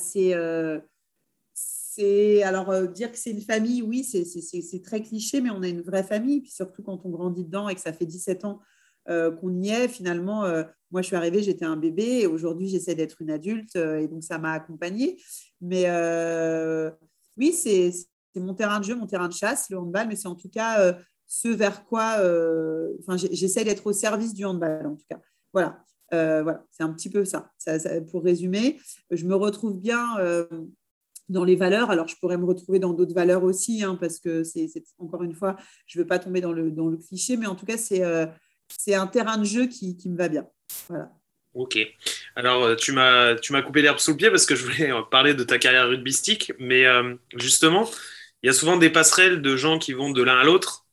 alors 2.45 2.89
dire 2.89 3.13
que 3.13 3.19
c'est 3.19 3.31
une 3.31 3.43
famille, 3.43 3.83
oui, 3.83 4.05
c'est 4.05 4.83
très 4.83 5.03
cliché, 5.03 5.41
mais 5.41 5.51
on 5.51 5.63
a 5.63 5.69
une 5.69 5.83
vraie 5.83 6.05
famille. 6.05 6.41
Puis 6.41 6.53
surtout 6.53 6.83
quand 6.83 7.05
on 7.05 7.11
grandit 7.11 7.45
dedans 7.45 7.69
et 7.69 7.75
que 7.75 7.81
ça 7.81 7.93
fait 7.93 8.07
17 8.07 8.45
ans 8.45 8.61
qu'on 9.07 9.63
y 9.63 9.71
est, 9.71 9.89
finalement, 9.89 10.45
moi, 10.91 11.03
je 11.03 11.07
suis 11.07 11.17
arrivée, 11.17 11.43
j'étais 11.43 11.65
un 11.65 11.77
bébé 11.77 12.21
et 12.21 12.27
aujourd'hui, 12.27 12.69
j'essaie 12.69 12.95
d'être 12.95 13.23
une 13.23 13.31
adulte 13.31 13.77
euh, 13.77 14.01
et 14.01 14.09
donc 14.09 14.25
ça 14.25 14.39
m'a 14.39 14.53
accompagnée. 14.53 15.19
Mais 15.61 15.85
euh, 15.87 16.91
oui, 17.37 17.53
c'est 17.53 17.93
mon 18.35 18.55
terrain 18.55 18.81
de 18.81 18.85
jeu, 18.85 18.97
mon 18.97 19.07
terrain 19.07 19.29
de 19.29 19.33
chasse, 19.33 19.71
le 19.71 19.79
handball, 19.79 20.09
mais 20.09 20.17
c'est 20.17 20.29
en 20.29 20.35
tout 20.35 20.49
cas 20.49 20.81
euh, 20.81 20.93
ce 21.33 21.49
vers 21.49 21.85
quoi. 21.85 22.17
Enfin, 23.01 23.17
j'essaie 23.17 23.65
d'être 23.65 23.87
au 23.87 23.93
service 23.93 24.35
du 24.35 24.45
handball, 24.45 24.87
en 24.87 24.97
tout 24.97 25.07
cas. 25.09 25.21
Voilà. 25.53 25.85
voilà, 26.11 26.65
c'est 26.71 26.83
un 26.83 26.93
petit 26.93 27.09
peu 27.09 27.25
ça. 27.25 27.53
Pour 28.11 28.25
résumer, 28.25 28.81
je 29.11 29.25
me 29.27 29.35
retrouve 29.37 29.79
bien 29.79 30.05
dans 31.29 31.45
les 31.45 31.55
valeurs. 31.55 31.91
Alors, 31.91 32.09
je 32.09 32.17
pourrais 32.17 32.37
me 32.37 32.45
retrouver 32.45 32.81
dans 32.81 32.93
d'autres 32.93 33.15
valeurs 33.15 33.45
aussi, 33.45 33.85
hein, 33.85 33.97
parce 33.99 34.19
que 34.19 34.43
c'est 34.43 34.69
encore 34.99 35.23
une 35.23 35.35
fois, 35.35 35.57
je 35.87 35.99
ne 35.99 36.03
veux 36.03 36.07
pas 36.09 36.19
tomber 36.19 36.41
dans 36.41 36.53
le, 36.53 36.71
dans 36.73 36.89
le 36.89 36.97
cliché, 36.97 37.37
mais 37.37 37.47
en 37.47 37.55
tout 37.55 37.67
cas, 37.67 37.77
c'est 37.77 38.95
un 38.95 39.07
terrain 39.07 39.39
de 39.39 39.45
jeu 39.45 39.67
qui, 39.67 39.97
qui 39.97 40.09
me 40.09 40.17
va 40.17 40.29
bien. 40.29 40.47
Voilà. 40.89 41.13
Ok. 41.55 41.79
Alors, 42.37 42.65
euh, 42.65 42.75
tu 42.77 42.93
m'as, 42.93 43.63
coupé 43.63 43.83
l'herbe 43.83 43.99
sous 43.99 44.13
le 44.13 44.17
pied 44.17 44.31
parce 44.31 44.47
que 44.47 44.55
je 44.55 44.65
voulais 44.65 44.93
parler 45.11 45.35
de 45.35 45.43
ta 45.43 45.59
carrière 45.59 45.89
rugbystique. 45.89 46.53
Mais 46.59 46.87
euh, 46.87 47.15
justement, 47.37 47.91
il 48.43 48.47
y 48.47 48.51
a 48.51 48.53
souvent 48.53 48.77
des 48.77 48.91
passerelles 48.91 49.43
de 49.43 49.57
gens 49.57 49.79
qui 49.79 49.93
vont 49.93 50.11
de 50.11 50.23
l'un 50.23 50.39
à 50.39 50.45
l'autre. 50.45 50.87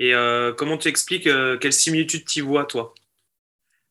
Et 0.00 0.14
euh, 0.14 0.52
comment 0.52 0.76
tu 0.76 0.88
expliques 0.88 1.28
quelle 1.60 1.72
similitude 1.72 2.24
tu 2.24 2.40
vois, 2.40 2.64
toi? 2.64 2.94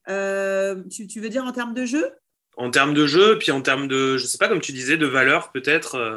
Tu, 0.07 1.07
tu, 1.07 1.21
veux 1.21 1.29
dire 1.29 1.45
en 1.45 1.53
termes 1.53 1.73
de 1.73 1.85
jeu? 1.85 2.11
En 2.57 2.71
termes 2.71 2.93
de 2.93 3.05
jeu, 3.05 3.37
puis 3.37 3.51
en 3.51 3.61
termes 3.61 3.87
de, 3.87 4.17
je 4.17 4.25
sais 4.25 4.37
pas, 4.37 4.49
comme 4.49 4.59
tu 4.59 4.73
disais, 4.73 4.97
de 4.97 5.05
valeur 5.05 5.51
peut-être 5.53 6.15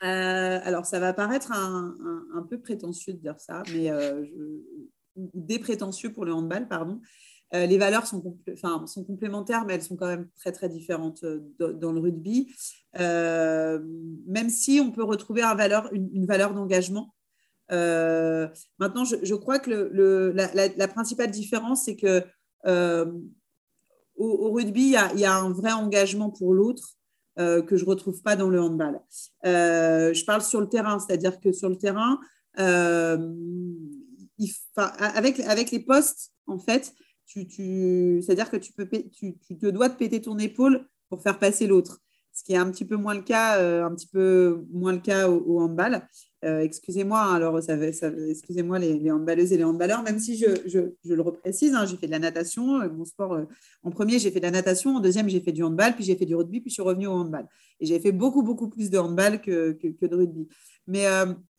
Alors, 0.00 0.86
ça 0.86 0.98
va 0.98 1.12
paraître 1.12 1.52
un, 1.52 1.94
un, 2.34 2.42
peu 2.42 2.58
prétentieux 2.58 3.12
de 3.12 3.18
dire 3.18 3.38
ça, 3.38 3.62
mais 3.72 3.86
je, 3.86 4.62
des 5.16 5.58
prétentieux 5.58 6.12
pour 6.12 6.24
le 6.24 6.32
handball, 6.32 6.66
pardon. 6.68 7.00
Euh, 7.54 7.66
les 7.66 7.78
valeurs 7.78 8.06
sont, 8.06 8.36
enfin, 8.52 8.84
sont, 8.86 9.04
complémentaires, 9.04 9.64
mais 9.64 9.74
elles 9.74 9.82
sont 9.82 9.96
quand 9.96 10.08
même 10.08 10.28
très, 10.36 10.52
très 10.52 10.68
différentes 10.68 11.22
euh, 11.22 11.40
dans 11.58 11.92
le 11.92 12.00
rugby. 12.00 12.52
Euh, 12.98 13.80
même 14.26 14.50
si 14.50 14.80
on 14.80 14.90
peut 14.90 15.04
retrouver 15.04 15.42
un 15.42 15.54
valeur, 15.54 15.88
une, 15.92 16.26
valeur 16.26 16.54
d'engagement. 16.54 17.14
Maintenant, 17.70 19.04
je, 19.04 19.34
crois 19.34 19.58
que 19.58 19.70
la, 20.34 20.88
principale 20.88 21.30
différence, 21.30 21.84
c'est 21.84 21.96
que 21.96 22.22
au, 24.16 24.52
rugby, 24.52 24.96
il 25.14 25.20
y, 25.20 25.24
a, 25.24 25.36
un 25.36 25.50
vrai 25.52 25.72
engagement 25.72 26.30
pour 26.30 26.54
l'autre 26.54 26.96
que 27.36 27.76
je 27.76 27.84
ne 27.84 27.88
retrouve 27.88 28.22
pas 28.22 28.36
dans 28.36 28.48
le 28.48 28.60
handball. 28.60 29.00
je 29.44 30.24
parle 30.24 30.42
sur 30.42 30.60
le 30.60 30.68
terrain, 30.68 30.98
c'est-à-dire 30.98 31.40
que 31.40 31.52
sur 31.52 31.68
le 31.68 31.76
terrain, 31.76 32.18
avec, 34.76 35.70
les 35.70 35.80
postes, 35.80 36.32
en 36.46 36.58
fait, 36.58 36.94
tu 37.26 38.20
c'est-à-dire 38.22 38.50
que 38.50 38.56
tu, 38.56 38.72
peux, 38.72 38.88
tu, 38.88 39.36
te 39.36 39.66
dois 39.66 39.88
de 39.88 39.94
péter 39.94 40.20
ton 40.20 40.38
épaule 40.38 40.86
pour 41.08 41.22
faire 41.22 41.38
passer 41.38 41.66
l'autre. 41.66 42.00
Ce 42.36 42.44
qui 42.44 42.52
est 42.52 42.58
un 42.58 42.70
petit 42.70 42.84
peu 42.84 42.96
moins 42.96 43.14
le 43.14 43.22
cas, 43.22 43.58
un 43.84 43.94
petit 43.94 44.06
peu 44.06 44.64
moins 44.70 44.92
le 44.92 45.00
cas 45.00 45.28
au 45.28 45.60
handball. 45.60 46.06
Euh, 46.46 46.60
excusez-moi, 46.60 47.18
hein, 47.18 47.34
alors 47.34 47.60
ça, 47.62 47.76
excusez-moi 48.28 48.78
les, 48.78 49.10
handballeuses 49.10 49.52
et 49.52 49.56
les 49.56 49.64
handballeurs, 49.64 50.02
même 50.02 50.18
si 50.20 50.36
je, 50.36 50.92
le 51.04 51.22
reprécise, 51.22 51.74
hein, 51.74 51.86
j'ai 51.86 51.96
fait 51.96 52.06
de 52.06 52.12
la 52.12 52.20
natation, 52.20 52.82
euh, 52.82 52.88
mon 52.88 53.04
sport, 53.04 53.32
euh, 53.32 53.44
en 53.82 53.90
premier 53.90 54.18
j'ai 54.18 54.30
fait 54.30 54.38
de 54.38 54.44
la 54.44 54.52
natation, 54.52 54.96
en 54.96 55.00
deuxième 55.00 55.28
j'ai 55.28 55.40
fait 55.40 55.50
du 55.50 55.64
handball, 55.64 55.94
puis 55.94 56.04
j'ai 56.04 56.14
fait 56.14 56.26
du 56.26 56.36
rugby, 56.36 56.60
puis 56.60 56.70
je 56.70 56.74
suis 56.74 56.82
revenue 56.82 57.08
au 57.08 57.12
handball. 57.12 57.46
Et 57.80 57.86
j'ai 57.86 57.98
fait 57.98 58.12
beaucoup, 58.12 58.42
beaucoup 58.42 58.68
plus 58.68 58.90
de 58.90 58.98
handball 58.98 59.40
que, 59.40 59.76
de 59.82 60.14
rugby. 60.14 60.46
Mais 60.86 61.06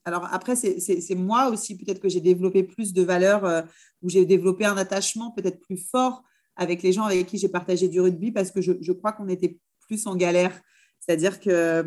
alors 0.05 0.29
après, 0.31 0.55
c'est 0.55 1.15
moi 1.15 1.49
aussi, 1.49 1.75
peut-être 1.75 1.99
que 1.99 2.07
j'ai 2.07 2.21
développé 2.21 2.63
plus 2.63 2.93
de 2.93 3.01
valeurs, 3.01 3.65
où 4.01 4.09
j'ai 4.09 4.25
développé 4.25 4.65
un 4.65 4.77
attachement 4.77 5.31
peut-être 5.31 5.59
plus 5.59 5.77
fort 5.77 6.23
avec 6.55 6.81
les 6.81 6.93
gens 6.93 7.03
avec 7.03 7.27
qui 7.27 7.37
j'ai 7.37 7.49
partagé 7.49 7.89
du 7.89 7.99
rugby, 7.99 8.31
parce 8.31 8.51
que 8.51 8.61
je 8.61 8.91
crois 8.93 9.11
qu'on 9.11 9.27
était 9.27 9.59
plus 9.87 10.05
en 10.07 10.15
galère 10.15 10.61
c'est-à-dire 11.07 11.39
que 11.39 11.49
euh, 11.49 11.83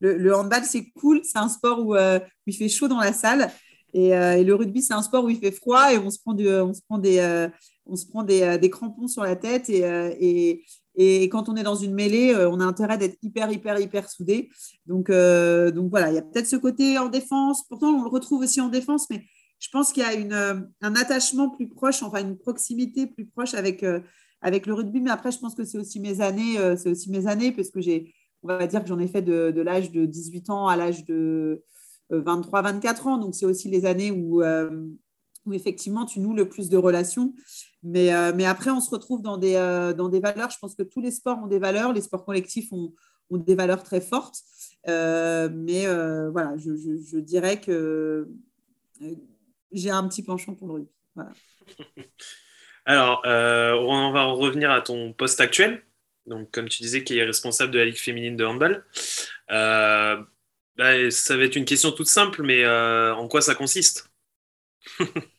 le, 0.00 0.34
handball, 0.34 0.64
c'est 0.64 0.90
cool, 0.92 1.22
c'est 1.24 1.38
un 1.38 1.48
sport 1.48 1.94
euh, 1.94 2.18
où, 2.18 2.22
il 2.46 2.54
fait 2.54 2.68
chaud 2.68 2.88
dans 2.88 3.00
la 3.00 3.12
salle. 3.12 3.50
Et, 3.92 4.16
euh, 4.16 4.42
le 4.42 4.54
rugby, 4.54 4.80
c'est 4.80 4.94
un 4.94 5.02
sport 5.02 5.24
où 5.24 5.30
il 5.30 5.38
fait 5.38 5.50
froid 5.50 5.92
et 5.92 5.98
on 5.98 6.10
se 6.10 6.20
prend, 6.20 6.36
on 6.38 6.72
se 6.72 6.80
prend, 6.82 6.98
des, 6.98 7.48
on 7.86 7.96
se 7.96 8.06
prend 8.06 8.22
des, 8.22 8.70
crampons 8.70 9.08
sur 9.08 9.24
la 9.24 9.34
tête. 9.34 9.68
Et, 9.68 10.64
et, 10.94 11.28
quand 11.28 11.48
on 11.48 11.56
est 11.56 11.64
dans 11.64 11.74
une 11.74 11.94
mêlée, 11.94 12.34
on 12.36 12.60
a 12.60 12.64
intérêt 12.64 12.96
d'être 12.96 13.18
hyper, 13.22 13.50
hyper, 13.50 13.80
hyper 13.80 14.08
soudé. 14.08 14.50
Donc, 14.86 15.10
donc 15.10 15.90
voilà, 15.90 16.10
il 16.10 16.14
y 16.14 16.18
a 16.18 16.22
peut-être 16.22 16.46
ce 16.46 16.56
côté 16.56 16.96
en 16.98 17.08
défense. 17.08 17.64
Pourtant, 17.68 17.88
on 17.88 18.04
le 18.04 18.08
retrouve 18.10 18.42
aussi 18.42 18.60
en 18.60 18.68
défense, 18.68 19.10
mais 19.10 19.24
je 19.58 19.68
pense 19.72 19.92
qu'il 19.92 20.04
y 20.04 20.06
a 20.06 20.14
une, 20.14 20.68
un 20.80 20.94
attachement 20.94 21.50
plus 21.50 21.68
proche, 21.68 22.02
enfin 22.04 22.20
une 22.20 22.38
proximité 22.38 23.08
plus 23.08 23.26
proche 23.26 23.54
avec, 23.54 23.84
avec 24.42 24.66
le 24.66 24.74
rugby. 24.74 25.00
Mais 25.00 25.10
après, 25.10 25.30
je 25.30 25.38
pense 25.38 25.54
que 25.54 25.64
c'est 25.64 25.78
aussi 25.78 26.00
mes 26.00 26.20
années, 26.20 26.56
c'est 26.76 26.90
aussi 26.90 27.10
mes 27.10 27.26
années, 27.26 27.52
parce 27.52 27.70
que 27.70 27.80
j'ai 27.80 28.14
on 28.42 28.48
va 28.48 28.66
dire 28.66 28.82
que 28.82 28.88
j'en 28.88 28.98
ai 28.98 29.06
fait 29.06 29.22
de, 29.22 29.60
l'âge 29.60 29.90
de 29.90 30.06
18 30.06 30.50
ans 30.50 30.66
à 30.66 30.76
l'âge 30.76 31.04
de 31.04 31.62
23-24 32.10 32.86
euh, 33.06 33.08
ans. 33.08 33.18
Donc, 33.18 33.34
c'est 33.34 33.46
aussi 33.46 33.68
les 33.68 33.84
années 33.84 34.10
où, 34.10 34.42
euh, 34.42 34.86
où, 35.46 35.52
effectivement, 35.52 36.06
tu 36.06 36.20
noues 36.20 36.34
le 36.34 36.48
plus 36.48 36.68
de 36.68 36.76
relations. 36.76 37.34
Mais, 37.82 38.12
euh, 38.14 38.32
après, 38.46 38.70
on 38.70 38.80
se 38.80 38.90
retrouve 38.90 39.22
dans 39.22 39.36
des, 39.36 39.54
dans 39.96 40.08
des 40.08 40.20
valeurs. 40.20 40.50
Je 40.50 40.58
pense 40.58 40.74
que 40.74 40.82
tous 40.82 41.00
les 41.00 41.10
sports 41.10 41.38
ont 41.42 41.46
des 41.46 41.58
valeurs. 41.58 41.92
Les 41.92 42.00
sports 42.00 42.24
collectifs 42.24 42.72
ont, 42.72 42.94
ont 43.30 43.36
des 43.36 43.54
valeurs 43.54 43.82
très 43.82 44.00
fortes. 44.00 44.38
mais 44.86 45.86
voilà, 46.32 46.56
je, 46.56 47.18
dirais 47.18 47.60
que 47.60 48.28
j'ai 49.72 49.90
un 49.90 50.08
petit 50.08 50.22
penchant 50.22 50.54
pour 50.54 50.68
le 50.68 50.72
rugby. 50.74 50.90
Alors, 52.90 53.22
on 53.24 54.12
va 54.12 54.24
revenir 54.24 54.70
à 54.70 54.80
ton 54.80 55.12
poste 55.12 55.40
actuel 55.40 55.82
donc 56.30 56.50
comme 56.50 56.68
tu 56.68 56.82
disais, 56.82 57.04
qui 57.04 57.18
est 57.18 57.24
responsable 57.24 57.72
de 57.72 57.78
la 57.78 57.84
Ligue 57.84 57.98
féminine 57.98 58.36
de 58.36 58.44
handball. 58.44 58.84
Euh, 59.50 60.22
bah, 60.76 61.10
ça 61.10 61.36
va 61.36 61.44
être 61.44 61.56
une 61.56 61.64
question 61.64 61.92
toute 61.92 62.06
simple, 62.06 62.42
mais 62.42 62.64
euh, 62.64 63.14
en 63.14 63.28
quoi 63.28 63.42
ça 63.42 63.54
consiste? 63.54 64.10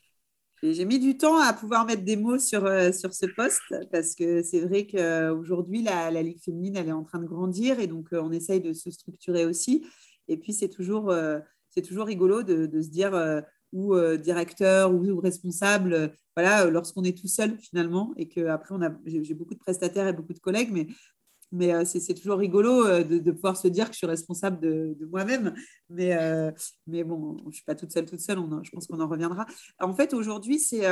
J'ai 0.63 0.86
mis 0.86 1.00
du 1.00 1.17
temps 1.17 1.39
à 1.39 1.53
pouvoir 1.53 1.88
mettre 1.88 2.03
des 2.03 2.15
mots 2.15 2.38
sur, 2.38 2.65
euh, 2.65 2.91
sur 2.91 3.15
ce 3.15 3.25
poste 3.25 3.63
parce 3.91 4.13
que 4.13 4.43
c'est 4.43 4.60
vrai 4.60 4.86
qu'aujourd'hui, 4.86 5.81
la, 5.81 6.12
la, 6.12 6.22
Ligue 6.22 6.43
féminine, 6.43 6.75
elle 6.75 6.89
est 6.89 6.93
en 6.93 7.03
train 7.03 7.17
de 7.17 7.25
grandir 7.25 7.79
et 7.79 7.88
donc 7.88 8.10
on 8.12 8.31
essaye 8.31 8.62
de 8.62 8.74
se 8.74 8.91
structurer 8.91 9.46
aussi. 9.46 9.88
Et 10.27 10.38
puis, 10.38 10.53
c'est 10.53 10.70
toujours, 10.70 11.12
toujours 11.84 12.05
rigolo 12.05 12.43
de 12.43 12.81
se 12.81 12.89
dire 12.89 13.12
ou 13.73 13.95
directeur 14.17 14.93
ou, 14.93 15.19
responsable 15.19 16.13
voilà, 16.35 16.65
lorsqu'on 16.69 17.03
est 17.03 17.17
tout 17.17 17.27
seul 17.27 17.57
finalement 17.57 18.13
et 18.15 18.27
qu'après, 18.27 18.75
j'ai 19.05 19.33
beaucoup 19.33 19.53
de 19.53 19.59
prestataires 19.59 20.07
et 20.07 20.13
beaucoup 20.13 20.33
de 20.33 20.39
collègues, 20.39 20.69
mais, 20.71 20.87
mais 21.51 21.73
euh, 21.73 21.83
c'est 21.85 22.13
toujours 22.13 22.37
rigolo 22.37 22.85
euh, 22.85 23.03
de, 23.03 23.31
pouvoir 23.31 23.57
se 23.57 23.67
dire 23.67 23.87
que 23.87 23.93
je 23.93 23.97
suis 23.97 24.07
responsable 24.07 24.59
de, 24.59 25.05
moi-même. 25.09 25.53
Mais, 25.89 26.15
euh, 26.17 26.51
mais 26.87 27.03
bon, 27.03 27.37
je 27.49 27.55
suis 27.55 27.65
pas 27.65 27.75
toute 27.75 27.91
seule, 27.91 28.05
toute 28.05 28.21
seule, 28.21 28.39
on 28.39 28.63
je 28.63 28.71
pense 28.71 28.87
qu'on 28.87 29.01
en 29.01 29.07
reviendra. 29.07 29.45
En 29.79 29.93
fait, 29.93 30.13
aujourd'hui, 30.13 30.59
c'est 30.59 30.85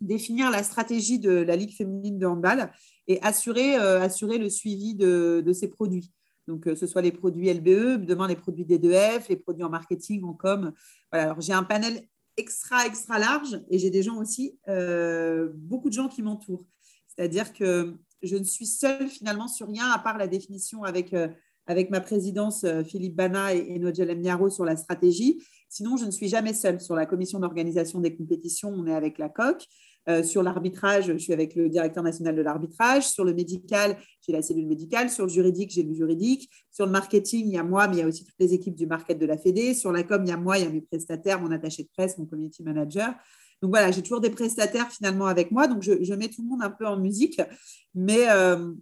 définir 0.00 0.50
la 0.50 0.62
stratégie 0.62 1.18
de 1.18 1.30
la 1.30 1.56
Ligue 1.56 1.74
féminine 1.74 2.18
de 2.18 2.26
handball 2.26 2.72
et 3.08 3.20
assurer, 3.22 3.74
assurer 3.74 4.38
le 4.38 4.48
suivi 4.48 4.94
de, 4.94 5.42
de 5.44 5.66
produits. 5.66 6.12
Donc, 6.48 6.64
que 6.64 6.74
ce 6.74 6.86
soit 6.86 7.02
les 7.02 7.12
produits 7.12 7.52
LBE, 7.52 8.04
demain 8.04 8.26
les 8.26 8.36
produits 8.36 8.64
D2F, 8.64 9.28
les 9.28 9.36
produits 9.36 9.64
en 9.64 9.70
marketing, 9.70 10.24
en 10.24 10.34
com. 10.34 10.72
Voilà, 11.10 11.24
alors 11.26 11.40
j'ai 11.40 11.52
un 11.52 11.62
panel 11.62 12.02
extra, 12.36 12.86
extra 12.86 13.18
large 13.18 13.60
et 13.70 13.78
j'ai 13.78 13.90
des 13.90 14.02
gens 14.02 14.16
aussi, 14.16 14.58
euh, 14.68 15.50
beaucoup 15.54 15.88
de 15.88 15.94
gens 15.94 16.08
qui 16.08 16.22
m'entourent. 16.22 16.66
C'est-à-dire 17.08 17.52
que 17.52 17.94
je 18.22 18.36
ne 18.36 18.44
suis 18.44 18.66
seule 18.66 19.08
finalement 19.08 19.48
sur 19.48 19.68
rien 19.68 19.90
à 19.90 19.98
part 19.98 20.16
la 20.16 20.26
définition 20.26 20.84
avec, 20.84 21.12
euh, 21.12 21.28
avec 21.66 21.90
ma 21.90 22.00
présidence 22.00 22.64
euh, 22.64 22.82
Philippe 22.82 23.16
Bana 23.16 23.54
et, 23.54 23.58
et 23.58 23.78
Nodjel 23.78 24.22
sur 24.50 24.64
la 24.64 24.76
stratégie. 24.76 25.42
Sinon, 25.68 25.96
je 25.96 26.04
ne 26.04 26.10
suis 26.10 26.28
jamais 26.28 26.54
seule. 26.54 26.80
Sur 26.80 26.94
la 26.94 27.06
commission 27.06 27.38
d'organisation 27.38 28.00
des 28.00 28.14
compétitions, 28.14 28.70
on 28.70 28.86
est 28.86 28.94
avec 28.94 29.18
la 29.18 29.28
COQ. 29.28 29.66
Euh, 30.08 30.22
sur 30.22 30.42
l'arbitrage, 30.42 31.06
je 31.06 31.16
suis 31.16 31.32
avec 31.32 31.54
le 31.54 31.68
directeur 31.68 32.02
national 32.02 32.34
de 32.34 32.42
l'arbitrage. 32.42 33.08
Sur 33.08 33.24
le 33.24 33.32
médical, 33.32 33.96
j'ai 34.20 34.32
la 34.32 34.42
cellule 34.42 34.66
médicale. 34.66 35.10
Sur 35.10 35.26
le 35.26 35.30
juridique, 35.30 35.70
j'ai 35.70 35.82
le 35.82 35.94
juridique. 35.94 36.50
Sur 36.70 36.86
le 36.86 36.92
marketing, 36.92 37.46
il 37.46 37.52
y 37.52 37.58
a 37.58 37.62
moi, 37.62 37.86
mais 37.86 37.96
il 37.96 37.98
y 38.00 38.02
a 38.02 38.08
aussi 38.08 38.24
toutes 38.24 38.38
les 38.40 38.52
équipes 38.52 38.74
du 38.74 38.86
market 38.86 39.18
de 39.18 39.26
la 39.26 39.38
Fédé. 39.38 39.74
Sur 39.74 39.92
la 39.92 40.02
com, 40.02 40.22
il 40.24 40.28
y 40.28 40.32
a 40.32 40.36
moi, 40.36 40.58
il 40.58 40.64
y 40.64 40.66
a 40.66 40.70
mes 40.70 40.80
prestataires, 40.80 41.40
mon 41.40 41.50
attaché 41.52 41.84
de 41.84 41.88
presse, 41.96 42.18
mon 42.18 42.26
community 42.26 42.62
manager. 42.62 43.14
Donc 43.60 43.70
voilà, 43.70 43.92
j'ai 43.92 44.02
toujours 44.02 44.20
des 44.20 44.30
prestataires 44.30 44.90
finalement 44.90 45.26
avec 45.26 45.52
moi. 45.52 45.68
Donc 45.68 45.82
je, 45.82 46.14
mets 46.14 46.28
tout 46.28 46.42
le 46.42 46.48
monde 46.48 46.62
un 46.62 46.70
peu 46.70 46.86
en 46.86 46.98
musique. 46.98 47.40
Mais, 47.94 48.28
euh, 48.28 48.72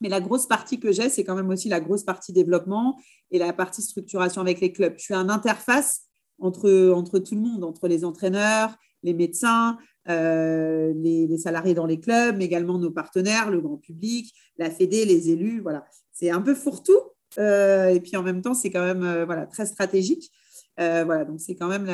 mais 0.00 0.08
la 0.08 0.22
grosse 0.22 0.46
partie 0.46 0.80
que 0.80 0.90
j'ai, 0.90 1.10
c'est 1.10 1.22
quand 1.22 1.34
même 1.34 1.50
aussi 1.50 1.68
la 1.68 1.80
grosse 1.80 2.02
partie 2.02 2.32
développement 2.32 2.98
et 3.30 3.38
la 3.38 3.52
partie 3.52 3.82
structuration 3.82 4.40
avec 4.40 4.60
les 4.60 4.72
clubs. 4.72 4.94
Je 4.96 5.02
suis 5.02 5.14
un 5.14 5.28
interface 5.28 6.06
entre, 6.38 6.90
entre 6.92 7.18
tout 7.18 7.34
le 7.34 7.42
monde, 7.42 7.62
entre 7.62 7.88
les 7.88 8.06
entraîneurs, 8.06 8.74
les 9.02 9.14
médecins, 9.14 9.76
euh, 10.08 10.92
les, 10.96 11.38
salariés 11.38 11.74
dans 11.74 11.86
les 11.86 12.00
clubs, 12.00 12.36
mais 12.36 12.44
également 12.44 12.78
nos 12.78 12.90
partenaires, 12.90 13.50
le 13.50 13.60
grand 13.60 13.76
public, 13.76 14.34
la 14.56 14.70
Fédé, 14.70 15.04
les 15.04 15.30
élus. 15.30 15.60
Voilà, 15.60 15.84
c'est 16.12 16.30
un 16.30 16.40
peu 16.40 16.54
fourre-tout. 16.54 17.00
Euh, 17.38 17.88
et 17.88 18.00
puis 18.00 18.16
en 18.16 18.22
même 18.22 18.42
temps, 18.42 18.54
c'est 18.54 18.70
quand 18.70 18.84
même 18.84 19.04
euh, 19.04 19.24
voilà, 19.24 19.46
très 19.46 19.66
stratégique. 19.66 20.30
voilà, 20.76 21.24
donc 21.24 21.40
c'est 21.40 21.54
quand 21.54 21.68
même 21.68 21.86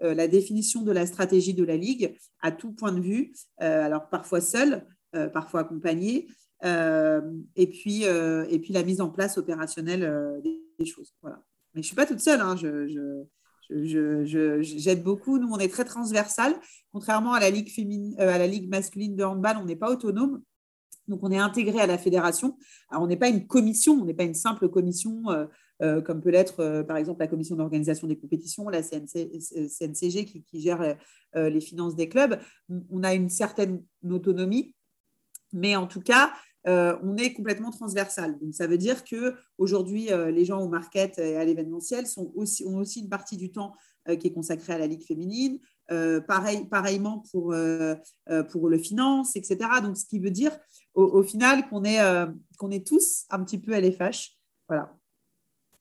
la, 0.00 0.28
définition 0.28 0.82
de 0.82 0.92
la 0.92 1.06
stratégie 1.06 1.54
de 1.54 1.64
la 1.64 1.76
Ligue 1.76 2.16
à 2.40 2.50
tout 2.50 2.72
point 2.72 2.92
de 2.92 3.00
vue. 3.00 3.32
alors 3.58 4.08
parfois 4.08 4.40
seul, 4.40 4.84
parfois 5.32 5.60
accompagné. 5.60 6.26
et, 6.64 7.66
puis, 7.68 8.02
et 8.04 8.58
puis 8.58 8.72
la 8.72 8.82
mise 8.82 9.00
en 9.00 9.10
place 9.10 9.38
opérationnelle 9.38 10.40
des, 10.42 10.86
choses. 10.86 11.14
Voilà. 11.22 11.42
Mais 11.74 11.82
je 11.82 11.86
ne 11.86 11.86
suis 11.86 11.96
pas 11.96 12.06
toute 12.06 12.20
seule. 12.20 12.40
Hein, 12.40 12.56
j'aide 13.70 15.02
beaucoup. 15.02 15.38
Nous, 15.38 15.48
on 15.50 15.58
est 15.58 15.68
très 15.68 15.84
transversal. 15.84 16.54
Contrairement 16.92 17.32
à 17.32 17.40
la 17.40 17.50
ligue, 17.50 17.70
féminine, 17.70 18.16
euh, 18.18 18.32
à 18.32 18.38
la 18.38 18.46
ligue 18.46 18.68
masculine 18.68 19.16
de 19.16 19.24
handball, 19.24 19.56
on 19.60 19.64
n'est 19.64 19.76
pas 19.76 19.90
autonome. 19.90 20.42
Donc, 21.08 21.20
on 21.22 21.30
est 21.30 21.38
intégré 21.38 21.80
à 21.80 21.86
la 21.86 21.98
fédération. 21.98 22.56
On 22.90 23.06
n'est 23.06 23.16
pas 23.16 23.28
une 23.28 23.46
commission, 23.46 23.94
on 23.94 24.04
n'est 24.04 24.14
pas 24.14 24.24
une 24.24 24.34
simple 24.34 24.68
commission 24.68 25.30
euh, 25.30 25.46
euh, 25.82 26.00
comme 26.00 26.20
peut 26.20 26.30
l'être, 26.30 26.82
par 26.88 26.96
exemple, 26.96 27.20
la 27.20 27.28
commission 27.28 27.54
d'organisation 27.54 28.08
des 28.08 28.16
compétitions, 28.16 28.68
la 28.68 28.82
CNCG 28.82 30.24
qui 30.24 30.60
gère 30.60 30.96
les 31.34 31.60
finances 31.60 31.94
des 31.94 32.08
clubs. 32.08 32.40
On 32.90 33.02
a 33.02 33.14
une 33.14 33.28
certaine 33.28 33.84
autonomie, 34.08 34.74
mais 35.52 35.76
en 35.76 35.86
tout 35.86 36.00
cas, 36.00 36.32
euh, 36.66 36.96
on 37.02 37.16
est 37.16 37.32
complètement 37.32 37.70
transversal. 37.70 38.38
Donc, 38.40 38.54
ça 38.54 38.66
veut 38.66 38.78
dire 38.78 39.04
qu'aujourd'hui, 39.04 40.12
euh, 40.12 40.30
les 40.30 40.44
gens 40.44 40.60
au 40.60 40.68
market 40.68 41.18
et 41.18 41.36
à 41.36 41.44
l'événementiel 41.44 42.06
ont 42.16 42.32
aussi 42.34 43.00
une 43.00 43.08
partie 43.08 43.36
du 43.36 43.52
temps 43.52 43.74
euh, 44.08 44.16
qui 44.16 44.26
est 44.26 44.32
consacrée 44.32 44.72
à 44.72 44.78
la 44.78 44.86
Ligue 44.86 45.04
féminine. 45.06 45.60
pareil, 46.26 46.66
pareillement 46.68 47.22
pour, 47.30 47.54
pour 48.50 48.68
le 48.68 48.78
finance, 48.78 49.36
etc. 49.36 49.58
Donc, 49.82 49.96
ce 49.96 50.04
qui 50.04 50.18
veut 50.18 50.32
dire 50.32 50.50
au, 50.94 51.22
final 51.22 51.68
qu'on 51.68 51.84
est, 51.84 52.00
qu'on 52.58 52.72
est 52.72 52.84
tous 52.84 53.24
un 53.30 53.44
petit 53.44 53.58
peu 53.58 53.72
LFH. 53.72 54.36
Voilà. 54.68 54.92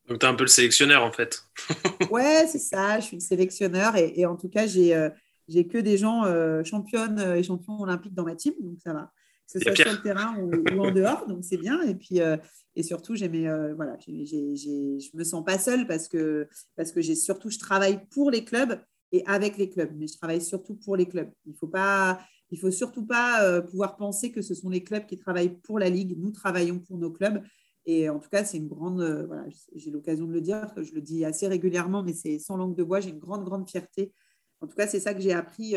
Donc, 0.07 0.19
tu 0.19 0.25
es 0.27 0.29
un 0.29 0.35
peu 0.35 0.43
le 0.43 0.49
sélectionneur 0.49 1.03
en 1.03 1.11
fait. 1.11 1.41
ouais, 2.11 2.45
c'est 2.47 2.59
ça. 2.59 2.99
Je 2.99 3.05
suis 3.05 3.17
le 3.17 3.21
sélectionneur 3.21 3.95
et, 3.95 4.13
et 4.15 4.27
en 4.27 4.35
tout 4.35 4.49
cas, 4.49 4.67
j'ai 4.67 5.09
j'ai 5.47 5.67
que 5.67 5.79
des 5.79 5.97
gens 5.97 6.23
championnes 6.63 7.19
et 7.19 7.41
champions 7.41 7.79
olympiques 7.79 8.13
dans 8.13 8.25
ma 8.25 8.35
team, 8.35 8.53
donc 8.59 8.77
ça 8.83 8.93
va 8.93 9.11
que 9.45 9.59
ce 9.59 9.59
soit 9.59 9.75
sur 9.75 9.91
le 9.91 10.01
terrain 10.01 10.37
ou, 10.37 10.79
en 10.79 10.91
dehors. 10.91 11.27
Donc, 11.27 11.43
c'est 11.43 11.57
bien. 11.57 11.81
Et 11.83 11.95
puis, 11.95 12.21
euh, 12.21 12.37
et 12.75 12.83
surtout, 12.83 13.15
j'aimais, 13.15 13.47
euh, 13.47 13.73
voilà, 13.75 13.97
je 13.99 15.17
me 15.17 15.23
sens 15.23 15.43
pas 15.43 15.57
seule 15.57 15.87
parce 15.87 16.07
que, 16.07 16.47
parce 16.75 16.91
que 16.91 17.01
j'ai 17.01 17.15
surtout, 17.15 17.49
je 17.49 17.59
travaille 17.59 18.05
pour 18.07 18.31
les 18.31 18.43
clubs 18.43 18.79
et 19.11 19.23
avec 19.25 19.57
les 19.57 19.69
clubs, 19.69 19.91
mais 19.95 20.07
je 20.07 20.17
travaille 20.17 20.41
surtout 20.41 20.75
pour 20.75 20.95
les 20.95 21.07
clubs. 21.07 21.29
Il 21.45 21.55
faut 21.55 21.67
pas, 21.67 22.19
il 22.51 22.59
faut 22.59 22.71
surtout 22.71 23.05
pas 23.05 23.43
euh, 23.43 23.61
pouvoir 23.61 23.97
penser 23.97 24.31
que 24.31 24.41
ce 24.41 24.55
sont 24.55 24.69
les 24.69 24.83
clubs 24.83 25.05
qui 25.05 25.17
travaillent 25.17 25.57
pour 25.61 25.79
la 25.79 25.89
ligue. 25.89 26.17
Nous 26.17 26.31
travaillons 26.31 26.79
pour 26.79 26.97
nos 26.97 27.11
clubs. 27.11 27.41
Et 27.85 28.09
en 28.09 28.19
tout 28.19 28.29
cas, 28.29 28.43
c'est 28.43 28.57
une 28.57 28.67
grande, 28.67 29.03
voilà, 29.27 29.45
j'ai 29.75 29.91
l'occasion 29.91 30.25
de 30.25 30.33
le 30.33 30.41
dire, 30.41 30.73
je 30.75 30.91
le 30.91 31.01
dis 31.01 31.23
assez 31.23 31.47
régulièrement, 31.47 32.01
mais 32.01 32.13
c'est 32.13 32.39
sans 32.39 32.57
langue 32.57 32.75
de 32.75 32.83
bois. 32.83 32.99
J'ai 32.99 33.11
une 33.11 33.19
grande, 33.19 33.45
grande 33.45 33.69
fierté. 33.69 34.11
En 34.59 34.65
tout 34.65 34.75
cas, 34.75 34.87
c'est 34.87 34.99
ça 34.99 35.13
que 35.13 35.21
j'ai 35.21 35.33
appris, 35.33 35.75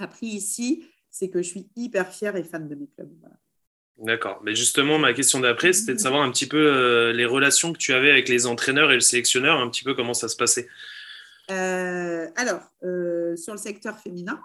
appris 0.00 0.26
ici 0.26 0.82
c'est 1.14 1.28
que 1.28 1.42
je 1.42 1.48
suis 1.48 1.68
hyper 1.76 2.12
fière 2.12 2.34
et 2.34 2.42
fan 2.42 2.66
de 2.66 2.74
mes 2.74 2.88
clubs. 2.88 3.08
D'accord. 3.98 4.40
Mais 4.42 4.56
justement, 4.56 4.98
ma 4.98 5.12
question 5.12 5.38
d'après, 5.38 5.72
c'était 5.72 5.94
de 5.94 6.00
savoir 6.00 6.22
un 6.22 6.32
petit 6.32 6.48
peu 6.48 7.12
les 7.12 7.24
relations 7.24 7.72
que 7.72 7.78
tu 7.78 7.92
avais 7.92 8.10
avec 8.10 8.28
les 8.28 8.46
entraîneurs 8.46 8.90
et 8.90 8.94
le 8.94 9.00
sélectionneur, 9.00 9.60
un 9.60 9.70
petit 9.70 9.84
peu 9.84 9.94
comment 9.94 10.12
ça 10.12 10.28
se 10.28 10.34
passait. 10.34 10.66
alors, 11.46 12.62
sur 13.36 13.52
le 13.52 13.58
secteur 13.58 13.96
féminin, 14.00 14.40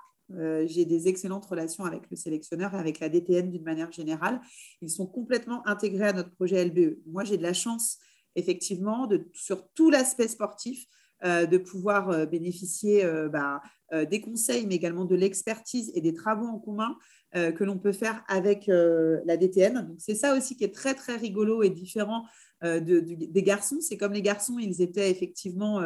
j'ai 0.67 0.85
des 0.85 1.07
excellentes 1.07 1.47
relations 1.47 1.85
avec 1.85 2.03
le 2.11 2.15
sélectionneur 2.15 2.75
et 2.75 2.77
avec 2.77 2.99
la 2.99 3.09
DTN 3.09 3.49
d'une 3.49 3.63
manière 3.63 3.91
générale. 3.91 4.39
Ils 4.83 4.91
sont 4.91 5.07
complètement 5.07 5.67
intégrés 5.67 6.09
à 6.09 6.13
notre 6.13 6.29
projet 6.29 6.63
LBE. 6.63 6.99
Moi, 7.07 7.23
j'ai 7.23 7.37
de 7.37 7.43
la 7.43 7.53
chance, 7.53 7.97
effectivement, 8.35 9.07
de, 9.07 9.27
sur 9.33 9.67
tout 9.73 9.89
l'aspect 9.89 10.27
sportif, 10.27 10.85
euh, 10.85 10.98
de 11.23 11.57
pouvoir 11.57 12.09
euh, 12.09 12.25
bénéficier 12.25 13.03
euh, 13.03 13.29
bah, 13.29 13.61
des 14.09 14.21
conseils, 14.21 14.67
mais 14.67 14.75
également 14.75 15.05
de 15.05 15.15
l'expertise 15.15 15.91
et 15.95 16.01
des 16.01 16.13
travaux 16.13 16.45
en 16.45 16.59
commun 16.59 16.95
que 17.33 17.63
l'on 17.63 17.79
peut 17.79 17.91
faire 17.91 18.23
avec 18.27 18.67
la 18.67 19.35
DTN. 19.35 19.87
Donc, 19.87 19.97
c'est 19.97 20.13
ça 20.13 20.37
aussi 20.37 20.55
qui 20.55 20.63
est 20.63 20.73
très, 20.75 20.93
très 20.93 21.15
rigolo 21.15 21.63
et 21.63 21.71
différent 21.71 22.23
des 22.61 23.43
garçons. 23.43 23.79
C'est 23.81 23.97
comme 23.97 24.13
les 24.13 24.21
garçons, 24.21 24.59
ils 24.59 24.83
étaient 24.83 25.09
effectivement 25.09 25.81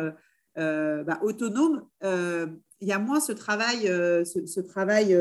bah, 0.57 1.19
autonomes. 1.21 1.85
il 2.01 2.87
y 2.87 2.91
a 2.91 2.99
moins 2.99 3.21
ce 3.21 3.31
travail, 3.31 3.83
ce, 3.83 4.59
travail 4.59 5.17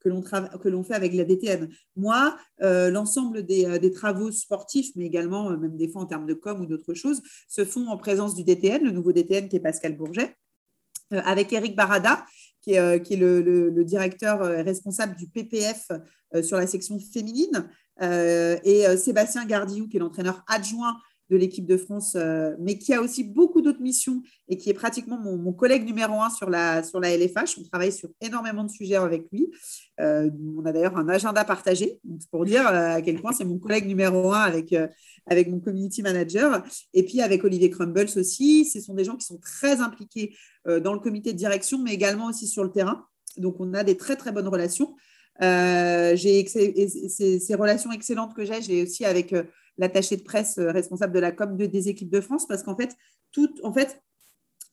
que 0.00 0.68
l'on 0.68 0.82
fait 0.84 0.94
avec 0.94 1.14
la 1.14 1.24
DTN. 1.24 1.68
Moi, 1.96 2.36
euh, 2.62 2.90
l'ensemble 2.90 3.38
euh, 3.38 3.78
des, 3.78 3.90
travaux 3.90 4.30
sportifs, 4.30 4.90
mais 4.96 5.06
également 5.06 5.50
euh, 5.50 5.56
même 5.56 5.76
des 5.76 5.88
fois 5.88 6.02
en 6.02 6.06
termes 6.06 6.26
de 6.26 6.34
com 6.34 6.60
ou 6.60 6.66
d'autres 6.66 6.94
choses, 6.94 7.22
se 7.48 7.64
font 7.64 7.88
en 7.88 7.96
présence 7.96 8.34
du 8.34 8.44
DTN, 8.44 8.84
le 8.84 8.90
nouveau 8.90 9.12
DTN 9.12 9.48
qui 9.48 9.56
est 9.56 9.60
Pascal 9.60 9.96
Bourget, 9.96 10.36
avec 11.10 11.52
Eric 11.52 11.76
Barada, 11.76 12.24
qui 12.60 12.72
est, 12.72 12.76
est 12.76 13.16
le, 13.16 13.84
directeur 13.84 14.40
responsable 14.40 15.14
du 15.14 15.28
PPF 15.28 15.86
sur 16.42 16.56
la 16.56 16.66
section 16.66 16.98
féminine, 16.98 17.68
et 18.02 18.84
Sébastien 18.96 19.44
Gardillou, 19.44 19.86
qui 19.86 19.98
est 19.98 20.00
l'entraîneur 20.00 20.42
adjoint 20.48 20.96
de 21.30 21.36
l'équipe 21.36 21.66
de 21.66 21.76
France, 21.76 22.14
euh, 22.14 22.54
mais 22.60 22.78
qui 22.78 22.94
a 22.94 23.00
aussi 23.00 23.24
beaucoup 23.24 23.60
d'autres 23.60 23.80
missions 23.80 24.22
et 24.48 24.56
qui 24.56 24.70
est 24.70 24.74
pratiquement 24.74 25.18
mon, 25.18 25.52
collègue 25.52 25.84
numéro 25.84 26.20
un 26.20 26.30
sur 26.30 26.48
la, 26.48 26.82
sur 26.82 27.00
la 27.00 27.16
LFH. 27.16 27.58
On 27.58 27.64
travaille 27.64 27.92
sur 27.92 28.10
énormément 28.20 28.62
de 28.62 28.70
sujets 28.70 28.96
avec 28.96 29.26
lui. 29.32 29.50
Euh, 30.00 30.30
on 30.56 30.64
a 30.64 30.72
d'ailleurs 30.72 30.96
un 30.96 31.08
agenda 31.08 31.44
partagé, 31.44 32.00
pour 32.30 32.44
dire 32.44 32.66
euh, 32.66 32.96
à 32.96 33.02
quel 33.02 33.20
point 33.20 33.32
c'est 33.32 33.44
mon 33.44 33.58
collègue 33.58 33.86
numéro 33.86 34.32
un 34.32 34.40
avec, 34.40 34.74
avec 35.26 35.48
mon 35.48 35.58
community 35.58 36.02
manager. 36.02 36.62
Et 36.94 37.04
puis 37.04 37.20
avec 37.20 37.42
Olivier 37.42 37.70
Crumbles 37.70 38.10
aussi, 38.16 38.64
ce 38.64 38.80
sont 38.80 38.94
des 38.94 39.04
gens 39.04 39.16
qui 39.16 39.26
sont 39.26 39.38
très 39.38 39.80
impliqués 39.80 40.36
dans 40.66 40.92
le 40.92 40.98
comité 40.98 41.32
de 41.32 41.38
direction, 41.38 41.78
mais 41.78 41.94
également 41.94 42.26
aussi 42.26 42.46
sur 42.46 42.64
le 42.64 42.70
terrain. 42.70 43.04
Donc 43.36 43.56
on 43.60 43.72
a 43.74 43.84
des 43.84 43.96
très 43.96 44.16
très 44.16 44.32
bonnes 44.32 44.48
relations. 44.48 44.96
j'ai 45.40 46.46
ces, 46.46 47.54
relations 47.54 47.92
excellentes 47.92 48.34
que 48.34 48.44
j'ai, 48.44 48.62
j'ai 48.62 48.82
aussi 48.82 49.04
avec 49.04 49.34
l'attaché 49.78 50.16
de 50.16 50.22
presse 50.22 50.58
euh, 50.58 50.70
responsable 50.70 51.12
de 51.12 51.20
la 51.20 51.32
de, 51.32 51.66
des 51.66 51.88
équipes 51.88 52.10
de 52.10 52.20
France, 52.20 52.46
parce 52.46 52.62
qu'en 52.62 52.76
fait, 52.76 52.96
tout, 53.32 53.52
en 53.62 53.72
fait, 53.72 54.02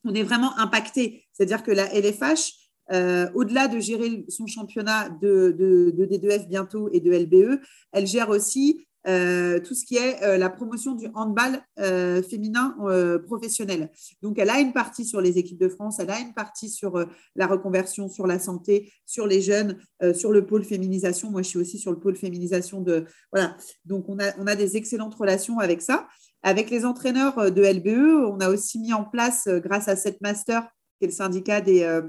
on 0.04 0.14
est 0.14 0.24
vraiment 0.24 0.58
impacté. 0.58 1.26
C'est-à-dire 1.32 1.64
que 1.64 1.72
la 1.72 1.94
LFH, 1.94 2.54
euh, 2.92 3.30
au-delà 3.34 3.68
de 3.68 3.80
gérer 3.80 4.26
son 4.28 4.48
championnat 4.48 5.10
de, 5.10 5.56
de, 5.58 5.94
de, 5.96 6.06
D2F 6.06 6.48
bientôt 6.48 6.90
et 6.92 7.00
de 7.00 7.12
LBE, 7.12 7.62
elle 7.92 8.08
gère 8.08 8.30
aussi 8.30 8.86
euh, 9.06 9.60
tout 9.60 9.76
ce 9.76 9.86
qui 9.86 9.98
est 9.98 10.24
euh, 10.24 10.38
la 10.38 10.50
promotion 10.50 10.96
du 10.96 11.08
handball 11.14 11.62
euh, 11.80 12.24
féminin 12.24 12.76
professionnel. 13.26 13.92
Donc, 14.22 14.40
elle 14.40 14.50
a 14.50 14.60
une 14.60 14.74
partie 14.74 15.06
sur 15.06 15.22
les 15.22 15.38
équipes 15.38 15.60
de 15.60 15.70
France, 15.70 16.00
elle 16.00 16.10
a 16.10 16.20
une 16.20 16.34
partie 16.34 16.70
sur 16.70 17.06
la 17.36 17.48
reconversion, 17.48 18.10
sur 18.10 18.28
la 18.28 18.40
santé, 18.40 18.92
sur 19.06 19.28
les 19.28 19.42
jeunes, 19.42 19.78
sur 20.14 20.32
le 20.32 20.46
pôle 20.46 20.64
féminisation. 20.64 21.32
Moi, 21.32 21.42
je 21.42 21.50
suis 21.50 21.60
aussi 21.60 21.78
sur 21.78 21.92
le 21.92 22.00
pôle 22.00 22.16
féminisation 22.16 22.82
de. 22.82 23.06
Voilà. 23.32 23.58
Donc, 23.86 24.10
on 24.10 24.20
a, 24.20 24.38
on 24.38 24.48
a 24.48 24.56
des 24.56 24.78
excellentes 24.78 25.16
relations 25.16 25.60
avec 25.60 25.82
ça. 25.82 26.08
Avec 26.42 26.70
les 26.70 26.86
entraîneurs 26.86 27.52
de 27.52 27.62
LBE, 27.62 28.32
on 28.32 28.40
a 28.40 28.50
aussi 28.50 28.80
mis 28.80 28.94
en 28.94 29.04
place, 29.04 29.48
grâce 29.48 29.88
à 29.88 29.96
cette 29.96 30.22
master, 30.22 30.68
qui 31.00 31.06
est 31.06 31.08
le 31.08 31.14
syndicat 31.14 31.62
des, 31.62 32.02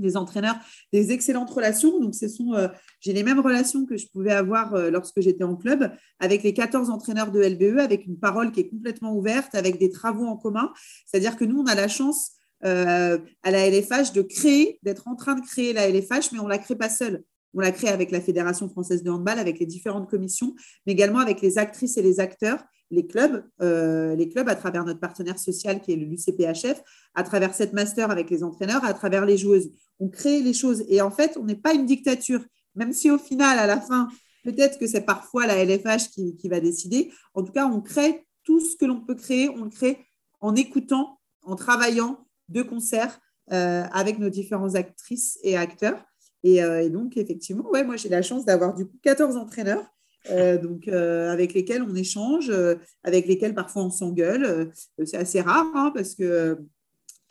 des 0.00 0.16
entraîneurs, 0.16 0.56
des 0.92 1.12
excellentes 1.12 1.50
relations. 1.50 2.00
Donc, 2.00 2.14
ce 2.14 2.28
sont, 2.28 2.54
euh, 2.54 2.68
j'ai 3.00 3.12
les 3.12 3.22
mêmes 3.22 3.40
relations 3.40 3.86
que 3.86 3.96
je 3.96 4.06
pouvais 4.08 4.32
avoir 4.32 4.74
euh, 4.74 4.90
lorsque 4.90 5.20
j'étais 5.20 5.44
en 5.44 5.56
club 5.56 5.90
avec 6.18 6.42
les 6.42 6.54
14 6.54 6.90
entraîneurs 6.90 7.30
de 7.30 7.40
LBE, 7.40 7.78
avec 7.78 8.06
une 8.06 8.18
parole 8.18 8.52
qui 8.52 8.60
est 8.60 8.68
complètement 8.68 9.14
ouverte, 9.14 9.54
avec 9.54 9.78
des 9.78 9.90
travaux 9.90 10.26
en 10.26 10.36
commun. 10.36 10.72
C'est-à-dire 11.06 11.36
que 11.36 11.44
nous, 11.44 11.60
on 11.60 11.66
a 11.66 11.74
la 11.74 11.88
chance 11.88 12.32
euh, 12.64 13.18
à 13.42 13.50
la 13.50 13.68
LFH 13.70 14.12
de 14.14 14.22
créer, 14.22 14.78
d'être 14.82 15.08
en 15.08 15.16
train 15.16 15.34
de 15.34 15.40
créer 15.40 15.72
la 15.72 15.88
LFH, 15.88 16.32
mais 16.32 16.40
on 16.40 16.44
ne 16.44 16.50
la 16.50 16.58
crée 16.58 16.76
pas 16.76 16.88
seule. 16.90 17.22
On 17.54 17.60
la 17.60 17.72
crée 17.72 17.88
avec 17.88 18.10
la 18.10 18.20
Fédération 18.20 18.68
française 18.68 19.02
de 19.02 19.10
handball, 19.10 19.38
avec 19.38 19.58
les 19.58 19.66
différentes 19.66 20.08
commissions, 20.08 20.54
mais 20.86 20.92
également 20.92 21.18
avec 21.18 21.40
les 21.40 21.58
actrices 21.58 21.96
et 21.96 22.02
les 22.02 22.20
acteurs 22.20 22.62
les 22.90 23.06
clubs, 23.06 23.44
euh, 23.60 24.14
les 24.16 24.28
clubs 24.28 24.48
à 24.48 24.56
travers 24.56 24.84
notre 24.84 25.00
partenaire 25.00 25.38
social 25.38 25.80
qui 25.80 25.92
est 25.92 25.96
l'UCPHF, 25.96 26.82
à 27.14 27.22
travers 27.22 27.54
cette 27.54 27.72
master 27.72 28.10
avec 28.10 28.30
les 28.30 28.42
entraîneurs, 28.42 28.84
à 28.84 28.94
travers 28.94 29.24
les 29.24 29.38
joueuses. 29.38 29.70
On 30.00 30.08
crée 30.08 30.42
les 30.42 30.54
choses 30.54 30.84
et 30.88 31.00
en 31.00 31.10
fait, 31.10 31.36
on 31.36 31.44
n'est 31.44 31.54
pas 31.54 31.72
une 31.72 31.86
dictature, 31.86 32.40
même 32.74 32.92
si 32.92 33.10
au 33.10 33.18
final, 33.18 33.58
à 33.58 33.66
la 33.66 33.80
fin, 33.80 34.08
peut-être 34.44 34.78
que 34.78 34.86
c'est 34.86 35.02
parfois 35.02 35.46
la 35.46 35.64
LFH 35.64 36.10
qui, 36.10 36.48
va 36.48 36.60
décider. 36.60 37.12
En 37.34 37.42
tout 37.42 37.52
cas, 37.52 37.66
on 37.66 37.80
crée 37.80 38.26
tout 38.42 38.60
ce 38.60 38.76
que 38.76 38.86
l'on 38.86 39.00
peut 39.00 39.14
créer, 39.14 39.48
on 39.48 39.64
le 39.64 39.70
crée 39.70 39.98
en 40.40 40.54
écoutant, 40.56 41.20
en 41.42 41.56
travaillant 41.56 42.26
de 42.48 42.62
concert 42.62 43.20
euh, 43.52 43.84
avec 43.92 44.18
nos 44.18 44.30
différentes 44.30 44.74
actrices 44.74 45.38
et 45.42 45.56
acteurs. 45.56 46.04
Et, 46.42 46.62
euh, 46.62 46.82
et 46.82 46.90
donc, 46.90 47.16
effectivement, 47.16 47.68
ouais, 47.70 47.84
moi, 47.84 47.96
j'ai 47.96 48.08
la 48.08 48.22
chance 48.22 48.44
d'avoir 48.44 48.74
du 48.74 48.86
coup 48.86 48.96
14 49.02 49.36
entraîneurs 49.36 49.84
euh, 50.28 50.58
donc, 50.58 50.86
euh, 50.88 51.32
avec 51.32 51.54
lesquels 51.54 51.82
on 51.82 51.94
échange, 51.94 52.50
euh, 52.50 52.74
avec 53.04 53.26
lesquels 53.26 53.54
parfois 53.54 53.84
on 53.84 53.90
s'engueule. 53.90 54.70
c'est 55.04 55.16
assez 55.16 55.40
rare 55.40 55.66
hein, 55.74 55.92
parce 55.94 56.14
que 56.14 56.58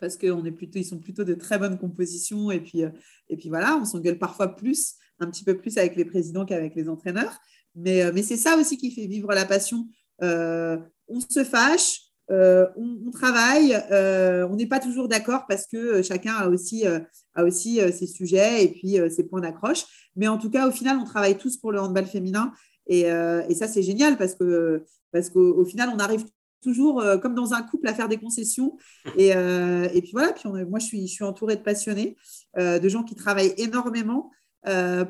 parce 0.00 0.16
qu'on 0.16 0.44
est 0.46 0.52
plutôt, 0.52 0.78
ils 0.78 0.84
sont 0.84 0.98
plutôt 0.98 1.24
de 1.24 1.34
très 1.34 1.58
bonnes 1.58 1.78
compositions 1.78 2.50
et 2.50 2.60
puis 2.60 2.80
et 3.28 3.36
puis 3.36 3.50
voilà, 3.50 3.76
on 3.76 3.84
s'engueule 3.84 4.18
parfois 4.18 4.56
plus, 4.56 4.94
un 5.18 5.30
petit 5.30 5.44
peu 5.44 5.58
plus 5.58 5.76
avec 5.76 5.94
les 5.94 6.06
présidents 6.06 6.46
qu'avec 6.46 6.74
les 6.74 6.88
entraîneurs. 6.88 7.38
Mais, 7.76 8.10
mais 8.12 8.22
c'est 8.22 8.38
ça 8.38 8.56
aussi 8.56 8.78
qui 8.78 8.90
fait 8.90 9.06
vivre 9.06 9.32
la 9.34 9.44
passion. 9.44 9.86
on 10.20 11.20
se 11.28 11.44
fâche, 11.44 12.00
on, 12.30 13.10
travaille, 13.12 13.76
on 13.90 14.56
n'est 14.56 14.66
pas 14.66 14.80
toujours 14.80 15.06
d'accord 15.06 15.44
parce 15.46 15.66
que 15.66 16.00
chacun 16.00 16.32
a 16.32 16.48
aussi, 16.48 16.86
a 16.86 17.44
aussi 17.44 17.78
ses 17.92 18.06
sujets 18.06 18.64
et 18.64 18.68
puis 18.68 18.96
ses 19.10 19.24
points 19.24 19.42
d'accroche. 19.42 19.84
Mais 20.16 20.28
en 20.28 20.38
tout 20.38 20.50
cas, 20.50 20.66
au 20.66 20.70
final, 20.70 20.96
on 20.98 21.04
travaille 21.04 21.36
tous 21.36 21.58
pour 21.58 21.72
le 21.72 21.80
handball 21.80 22.06
féminin 22.06 22.52
euh, 22.90 23.42
et, 23.48 23.54
ça, 23.54 23.68
c'est 23.68 23.82
génial 23.82 24.16
parce 24.16 24.34
que 24.34 24.84
parce 25.12 25.30
qu'au 25.30 25.64
final, 25.64 25.90
on 25.92 25.98
arrive 25.98 26.24
toujours, 26.62 27.00
euh, 27.00 27.18
comme 27.18 27.34
dans 27.34 27.54
un 27.54 27.62
couple, 27.62 27.88
à 27.88 27.94
faire 27.94 28.08
des 28.08 28.18
concessions. 28.18 28.76
Et, 29.16 29.34
euh, 29.34 29.88
et 29.92 30.02
puis 30.02 30.12
voilà, 30.12 30.32
puis 30.32 30.48
moi, 30.68 30.78
je 30.78 30.86
suis, 30.86 31.06
je 31.06 31.12
suis 31.12 31.24
entourée 31.24 31.56
de 31.56 31.62
passionnés, 31.62 32.16
de 32.56 32.88
gens 32.88 33.02
qui 33.02 33.14
travaillent 33.14 33.54
énormément 33.56 34.30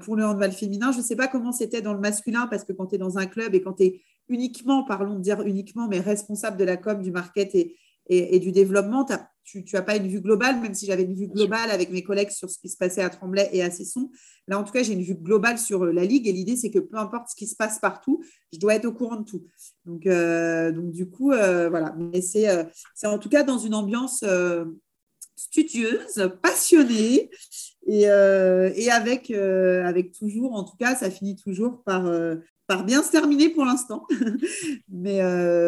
pour 0.03 0.17
le 0.17 0.25
handball 0.25 0.53
féminin. 0.53 0.93
Je 0.93 0.99
ne 0.99 1.03
sais 1.03 1.17
pas 1.17 1.29
comment 1.29 1.53
c'était 1.53 1.83
dans 1.83 1.93
le 1.93 2.01
masculin, 2.01 2.47
parce 2.47 2.65
que 2.65 2.73
quand 2.73 2.87
tu 2.87 2.95
es 2.95 2.99
dans 2.99 3.19
un 3.19 3.27
club 3.27 3.55
et 3.55 3.63
quand 3.63 3.75
tu 3.75 3.85
es 3.85 4.03
uniquement, 4.29 4.85
parlons 4.85 5.17
de 5.17 5.21
dire 5.21 5.43
uniquement, 5.43 5.89
mais 5.89 6.01
responsable 6.01 6.57
de 6.57 6.65
la 6.65 6.77
com, 6.77 7.03
du 7.03 7.11
market 7.11 7.55
et, 7.55 7.77
et, 8.11 8.41
du 8.41 8.51
développement, 8.51 9.07
tu 9.45 9.65
n'as 9.73 9.83
pas 9.83 9.95
une 9.95 10.09
vue 10.09 10.21
globale, 10.21 10.61
même 10.61 10.75
si 10.75 10.85
j'avais 10.85 11.05
une 11.05 11.15
vue 11.15 11.29
globale 11.29 11.71
avec 11.71 11.91
mes 11.91 12.03
collègues 12.03 12.31
sur 12.31 12.51
ce 12.51 12.59
qui 12.59 12.69
se 12.69 12.77
passait 12.77 13.03
à 13.03 13.09
Tremblay 13.09 13.49
et 13.53 13.63
à 13.63 13.71
Cesson. 13.71 14.11
Là, 14.49 14.59
en 14.59 14.65
tout 14.65 14.73
cas, 14.73 14.83
j'ai 14.83 14.95
une 14.95 15.03
vue 15.03 15.15
globale 15.15 15.59
sur 15.59 15.85
euh, 15.85 15.93
la 15.93 16.05
Ligue 16.05 16.27
et 16.27 16.33
l'idée, 16.33 16.57
c'est 16.57 16.73
que 16.73 16.81
peu 16.81 16.99
importe 16.99 17.29
ce 17.29 17.37
qui 17.37 17.47
se 17.47 17.55
passe 17.55 17.79
partout, 17.79 18.21
je 18.53 18.59
dois 18.59 18.75
être 18.75 18.85
au 18.85 18.93
courant 18.93 19.15
de 19.15 19.25
tout. 19.25 19.47
Donc, 19.85 20.07
euh, 20.07 20.73
donc 20.73 20.91
du 20.91 21.09
coup, 21.09 21.31
euh, 21.31 21.69
voilà. 21.71 21.95
Mais 21.97 22.21
c'est 22.21 22.49
en 23.05 23.19
tout 23.19 23.29
cas 23.29 23.45
dans 23.45 23.59
une 23.59 23.75
ambiance 23.75 24.25
studieuse, 25.37 26.33
passionnée 26.43 27.31
et, 27.87 28.03
et 28.03 28.91
avec, 28.91 29.31
avec 29.31 30.13
toujours, 30.13 30.55
en 30.55 30.65
tout 30.65 30.77
cas, 30.77 30.97
ça 30.97 31.13
finit 31.13 31.37
toujours 31.37 31.85
par, 31.85 32.11
par 32.67 32.85
bien 32.85 33.05
se 33.05 33.13
terminer 33.13 33.51
pour 33.51 33.65
l'instant. 33.65 34.05
mais, 34.89 35.21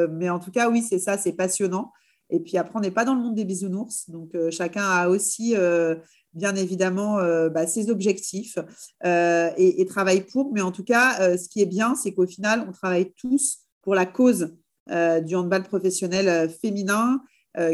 mais 0.08 0.28
en 0.28 0.40
tout 0.40 0.50
cas, 0.50 0.68
oui, 0.68 0.82
c'est 0.82 0.98
ça, 0.98 1.16
c'est 1.16 1.34
passionnant. 1.34 1.92
Et 2.32 2.40
puis 2.40 2.56
après, 2.56 2.72
on 2.76 2.80
n'est 2.80 2.90
pas 2.90 3.04
dans 3.04 3.14
le 3.14 3.20
monde 3.20 3.34
des 3.34 3.44
bisounours. 3.44 4.08
Donc, 4.08 4.34
euh, 4.34 4.50
chacun 4.50 4.82
a 4.82 5.08
aussi, 5.08 5.54
euh, 5.54 5.96
bien 6.32 6.56
évidemment, 6.56 7.18
euh, 7.18 7.50
bah, 7.50 7.66
ses 7.66 7.90
objectifs 7.90 8.58
et, 9.04 9.86
travaille 9.86 10.22
pour. 10.22 10.52
Mais 10.52 10.62
en 10.62 10.72
tout 10.72 10.82
cas, 10.82 11.36
ce 11.36 11.48
qui 11.48 11.60
est 11.60 11.66
bien, 11.66 11.94
c'est 11.94 12.14
qu'au 12.14 12.26
final, 12.26 12.64
on 12.66 12.72
travaille 12.72 13.12
tous 13.12 13.58
pour 13.82 13.94
la 13.94 14.06
cause 14.06 14.54
du 14.88 15.36
handball 15.36 15.62
professionnel 15.64 16.50
féminin 16.50 17.20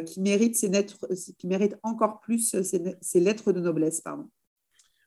qui, 0.05 0.21
mérite 0.21 0.57
ses 0.57 0.69
lettres, 0.69 0.99
qui 1.39 1.47
mérite 1.47 1.77
encore 1.85 2.21
plus 2.21 2.57
ses, 2.63 3.21
lettres 3.21 3.53
de 3.53 3.61
noblesse. 3.61 4.01
Pardon. 4.01 4.29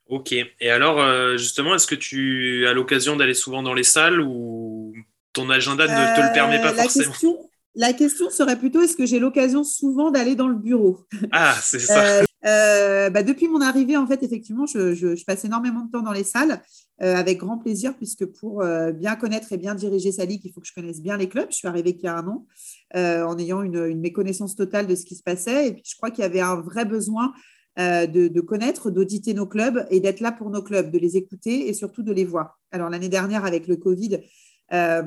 Ok. 0.07 0.31
Et 0.31 0.69
alors, 0.69 1.37
justement, 1.37 1.75
est-ce 1.75 1.87
que 1.87 1.95
tu 1.95 2.65
as 2.67 2.73
l'occasion 2.73 3.17
d'aller 3.17 3.33
souvent 3.33 3.61
dans 3.61 3.73
les 3.73 3.83
salles 3.83 4.21
ou 4.21 4.93
ton 5.33 5.49
agenda 5.49 5.83
ne 5.83 6.15
te 6.15 6.25
le 6.25 6.33
permet 6.33 6.61
pas 6.61 6.73
forcément? 6.73 7.50
La 7.75 7.93
question 7.93 8.29
serait 8.29 8.57
plutôt 8.57 8.81
est-ce 8.81 8.95
que 8.95 9.05
j'ai 9.05 9.19
l'occasion 9.19 9.63
souvent 9.63 10.11
d'aller 10.11 10.35
dans 10.35 10.47
le 10.47 10.55
bureau? 10.55 10.99
Ah, 11.31 11.55
c'est 11.61 11.79
ça. 11.79 12.21
Euh, 12.43 13.09
bah, 13.11 13.21
depuis 13.21 13.47
mon 13.47 13.61
arrivée, 13.61 13.95
en 13.97 14.07
fait, 14.07 14.23
effectivement, 14.23 14.65
je, 14.65 15.23
passe 15.25 15.45
énormément 15.45 15.85
de 15.85 15.91
temps 15.91 16.01
dans 16.01 16.11
les 16.11 16.23
salles, 16.23 16.61
avec 16.99 17.37
grand 17.39 17.57
plaisir, 17.57 17.95
puisque 17.95 18.25
pour 18.25 18.63
bien 18.93 19.15
connaître 19.15 19.51
et 19.53 19.57
bien 19.57 19.75
diriger 19.75 20.11
sa 20.11 20.25
ligue, 20.25 20.41
il 20.43 20.51
faut 20.51 20.61
que 20.61 20.67
je 20.67 20.73
connaisse 20.73 21.01
bien 21.01 21.17
les 21.17 21.29
clubs. 21.29 21.47
Je 21.49 21.55
suis 21.55 21.67
arrivée 21.67 21.95
il 21.97 22.03
y 22.03 22.07
a 22.07 22.17
un 22.17 22.27
an, 22.27 22.45
en 22.95 23.37
ayant 23.37 23.61
une, 23.61 23.85
une, 23.85 24.01
méconnaissance 24.01 24.55
totale 24.55 24.87
de 24.87 24.95
ce 24.95 25.05
qui 25.05 25.15
se 25.15 25.23
passait. 25.23 25.67
Et 25.67 25.73
puis, 25.73 25.83
je 25.85 25.95
crois 25.95 26.11
qu'il 26.11 26.23
y 26.23 26.25
avait 26.25 26.41
un 26.41 26.55
vrai 26.55 26.85
besoin 26.85 27.31
euh, 27.79 28.05
de, 28.05 28.41
connaître, 28.41 28.91
d'auditer 28.91 29.33
nos 29.33 29.45
clubs 29.45 29.87
et 29.89 30.01
d'être 30.01 30.19
là 30.19 30.33
pour 30.33 30.49
nos 30.49 30.61
clubs, 30.61 30.91
de 30.91 30.99
les 30.99 31.15
écouter 31.15 31.69
et 31.69 31.73
surtout 31.73 32.03
de 32.03 32.11
les 32.11 32.25
voir. 32.25 32.59
Alors 32.71 32.89
l'année 32.89 33.07
dernière, 33.07 33.45
avec 33.45 33.65
le 33.65 33.77
Covid, 33.77 34.19
euh, 34.73 35.03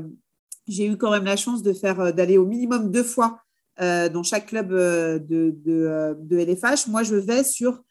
j'ai 0.66 0.86
eu 0.86 0.96
quand 0.96 1.10
même 1.10 1.24
la 1.24 1.36
chance 1.36 1.62
de 1.62 1.72
faire 1.72 2.00
euh, 2.00 2.12
d'aller 2.12 2.38
au 2.38 2.46
minimum 2.46 2.90
deux 2.90 3.04
fois 3.04 3.40
dans 3.76 4.22
chaque 4.22 4.46
club 4.46 4.68
de, 4.68 5.24
de, 5.26 6.36
LFH. 6.36 6.86
Moi, 6.86 7.02
je 7.02 7.16
vais 7.16 7.42
sur 7.42 7.82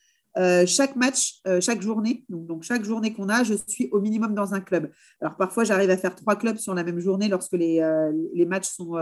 chaque 0.65 0.95
match, 0.95 1.41
chaque 1.59 1.81
journée. 1.81 2.23
Donc, 2.29 2.63
chaque 2.63 2.85
journée 2.85 3.11
qu'on 3.13 3.27
a, 3.27 3.43
je 3.43 3.55
suis 3.67 3.89
au 3.91 3.99
minimum 3.99 4.33
dans 4.33 4.53
un 4.53 4.61
club. 4.61 4.89
Alors 5.19 5.35
parfois, 5.35 5.65
j'arrive 5.65 5.89
à 5.89 5.97
faire 5.97 6.15
trois 6.15 6.37
clubs 6.37 6.55
sur 6.55 6.73
la 6.73 6.85
même 6.85 7.01
journée 7.01 7.27
lorsque 7.27 7.51
les, 7.51 7.85
les 8.33 8.45
matchs 8.45 8.69
sont, 8.69 8.95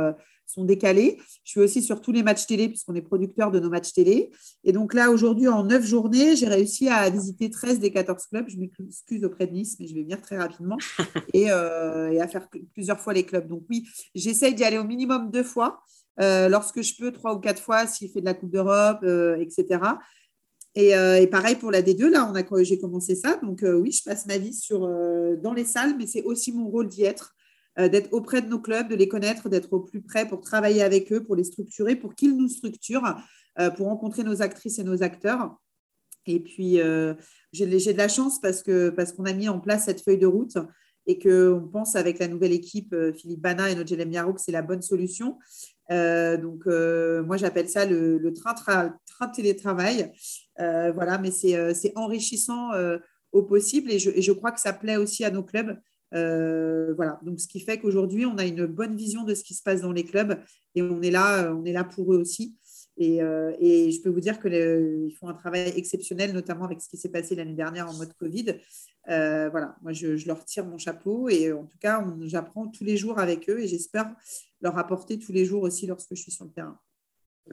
sont 0.51 0.65
décalés. 0.65 1.17
Je 1.43 1.51
suis 1.51 1.59
aussi 1.59 1.81
sur 1.81 2.01
tous 2.01 2.11
les 2.11 2.23
matchs 2.23 2.45
télé, 2.45 2.67
puisqu'on 2.67 2.95
est 2.95 3.01
producteur 3.01 3.51
de 3.51 3.59
nos 3.59 3.69
matchs 3.69 3.93
télé. 3.93 4.31
Et 4.63 4.71
donc 4.71 4.93
là, 4.93 5.09
aujourd'hui, 5.11 5.47
en 5.47 5.63
neuf 5.63 5.85
journées, 5.85 6.35
j'ai 6.35 6.47
réussi 6.47 6.89
à 6.89 7.09
visiter 7.09 7.49
13 7.49 7.79
des 7.79 7.91
14 7.91 8.25
clubs. 8.27 8.45
Je 8.47 8.57
m'excuse 8.57 9.23
auprès 9.23 9.47
de 9.47 9.53
Nice, 9.53 9.77
mais 9.79 9.87
je 9.87 9.95
vais 9.95 10.01
venir 10.01 10.21
très 10.21 10.37
rapidement. 10.37 10.77
Euh, 11.33 12.09
et, 12.09 12.21
à 12.21 12.27
faire 12.27 12.47
plusieurs 12.73 12.99
fois 12.99 13.13
les 13.13 13.23
clubs. 13.23 13.47
Donc 13.47 13.63
oui, 13.69 13.87
j'essaye 14.13 14.53
d'y 14.53 14.63
aller 14.63 14.77
au 14.77 14.83
minimum 14.83 15.31
deux 15.31 15.43
fois. 15.43 15.81
Euh, 16.19 16.49
lorsque 16.49 16.81
je 16.81 16.95
peux, 16.97 17.11
trois 17.11 17.33
ou 17.33 17.39
quatre 17.39 17.61
fois, 17.61 17.87
s'il 17.87 18.09
fait 18.11 18.19
de 18.19 18.25
la 18.25 18.33
Coupe 18.33 18.51
d'Europe, 18.51 18.99
euh, 19.03 19.37
etc. 19.37 19.79
Et, 20.75 20.91
pareil 21.27 21.55
pour 21.55 21.71
la 21.71 21.81
D2, 21.81 22.07
là, 22.09 22.29
on 22.31 22.35
a, 22.35 22.63
j'ai 22.63 22.79
commencé 22.79 23.15
ça. 23.15 23.37
Donc 23.37 23.63
oui, 23.63 23.91
je 23.91 24.03
passe 24.03 24.25
ma 24.25 24.37
vie 24.37 24.53
sur, 24.53 24.81
dans 25.41 25.53
les 25.53 25.65
salles, 25.65 25.95
mais 25.97 26.05
c'est 26.05 26.23
aussi 26.23 26.51
mon 26.51 26.69
rôle 26.69 26.87
d'y 26.87 27.03
être. 27.03 27.33
Euh, 27.79 27.87
d'être 27.87 28.11
auprès 28.11 28.41
de 28.41 28.47
nos 28.47 28.59
clubs, 28.59 28.89
de 28.89 28.95
les 28.95 29.07
connaître, 29.07 29.47
d'être 29.47 29.71
au 29.71 29.79
plus 29.79 30.01
près 30.01 30.27
pour 30.27 30.41
travailler 30.41 30.83
avec 30.83 31.11
eux, 31.13 31.23
pour 31.23 31.37
les 31.37 31.45
structurer, 31.45 31.95
pour 31.95 32.15
qu'ils 32.15 32.35
nous 32.35 32.49
structurent, 32.49 33.15
euh, 33.59 33.69
pour 33.69 33.87
rencontrer 33.87 34.23
nos 34.23 34.41
actrices 34.41 34.77
et 34.79 34.83
nos 34.83 35.03
acteurs. 35.03 35.57
Et 36.25 36.41
puis, 36.41 36.81
euh, 36.81 37.13
j'ai 37.53 37.65
de 37.65 37.97
la 37.97 38.09
chance 38.09 38.41
parce 38.41 38.61
qu'on 38.61 38.91
parce 38.95 39.13
a 39.25 39.33
mis 39.33 39.47
en 39.47 39.59
place 39.59 39.85
cette 39.85 40.03
feuille 40.03 40.17
de 40.17 40.27
route 40.27 40.57
et 41.07 41.17
qu'on 41.17 41.67
pense 41.71 41.95
avec 41.95 42.19
la 42.19 42.27
nouvelle 42.27 42.51
équipe, 42.51 42.93
Philippe 43.15 43.41
Bana 43.41 43.71
et 43.71 43.75
Nodjelem 43.75 44.09
Miaro, 44.09 44.33
que 44.33 44.41
c'est 44.41 44.51
la 44.51 44.61
bonne 44.61 44.83
solution. 44.83 45.39
donc, 45.89 46.67
moi, 46.67 47.37
j'appelle 47.37 47.67
ça 47.67 47.85
le, 47.87 48.31
train, 48.33 48.53
train 49.07 49.27
télétravail. 49.29 50.11
voilà, 50.57 51.17
mais 51.17 51.31
c'est 51.31 51.91
enrichissant 51.95 52.69
au 53.31 53.41
possible 53.41 53.91
et 53.91 53.97
je, 53.97 54.11
et 54.11 54.21
je, 54.21 54.31
crois 54.31 54.51
que 54.51 54.59
ça 54.59 54.73
plaît 54.73 54.97
aussi 54.97 55.25
à 55.25 55.31
nos 55.31 55.41
clubs 55.41 55.75
euh, 56.13 56.93
voilà, 56.95 57.19
donc 57.23 57.39
ce 57.39 57.47
qui 57.47 57.59
fait 57.59 57.79
qu'aujourd'hui, 57.79 58.25
on 58.25 58.37
a 58.37 58.45
une 58.45 58.65
bonne 58.65 58.95
vision 58.95 59.23
de 59.23 59.33
ce 59.33 59.43
qui 59.43 59.53
se 59.53 59.63
passe 59.63 59.81
dans 59.81 59.91
les 59.91 60.03
clubs 60.03 60.37
et 60.75 60.81
on 60.81 61.01
est 61.01 61.11
là, 61.11 61.53
on 61.53 61.65
est 61.65 61.73
là 61.73 61.83
pour 61.83 62.13
eux 62.13 62.17
aussi. 62.17 62.57
Et, 62.97 63.21
euh, 63.21 63.51
je 63.59 64.01
peux 64.01 64.09
vous 64.09 64.19
dire 64.19 64.39
qu'ils 64.39 65.15
font 65.19 65.29
un 65.29 65.33
travail 65.33 65.73
exceptionnel, 65.75 66.33
notamment 66.33 66.65
avec 66.65 66.81
ce 66.81 66.89
qui 66.89 66.97
s'est 66.97 67.09
passé 67.09 67.35
l'année 67.35 67.53
dernière 67.53 67.89
en 67.89 67.93
mode 67.93 68.13
Covid. 68.13 68.57
Euh, 69.09 69.49
voilà, 69.49 69.75
moi, 69.81 69.93
je, 69.93 70.27
leur 70.27 70.43
tire 70.45 70.65
mon 70.65 70.77
chapeau 70.77 71.29
et 71.29 71.51
en 71.51 71.63
tout 71.63 71.77
cas, 71.79 72.05
j'apprends 72.25 72.67
tous 72.67 72.83
les 72.83 72.97
jours 72.97 73.17
avec 73.17 73.49
eux 73.49 73.59
et 73.59 73.67
j'espère 73.67 74.07
leur 74.61 74.77
apporter 74.77 75.17
tous 75.17 75.31
les 75.31 75.45
jours 75.45 75.63
aussi 75.63 75.87
lorsque 75.87 76.13
je 76.13 76.21
suis 76.21 76.31
sur 76.31 76.45
le 76.45 76.51
terrain. 76.51 76.79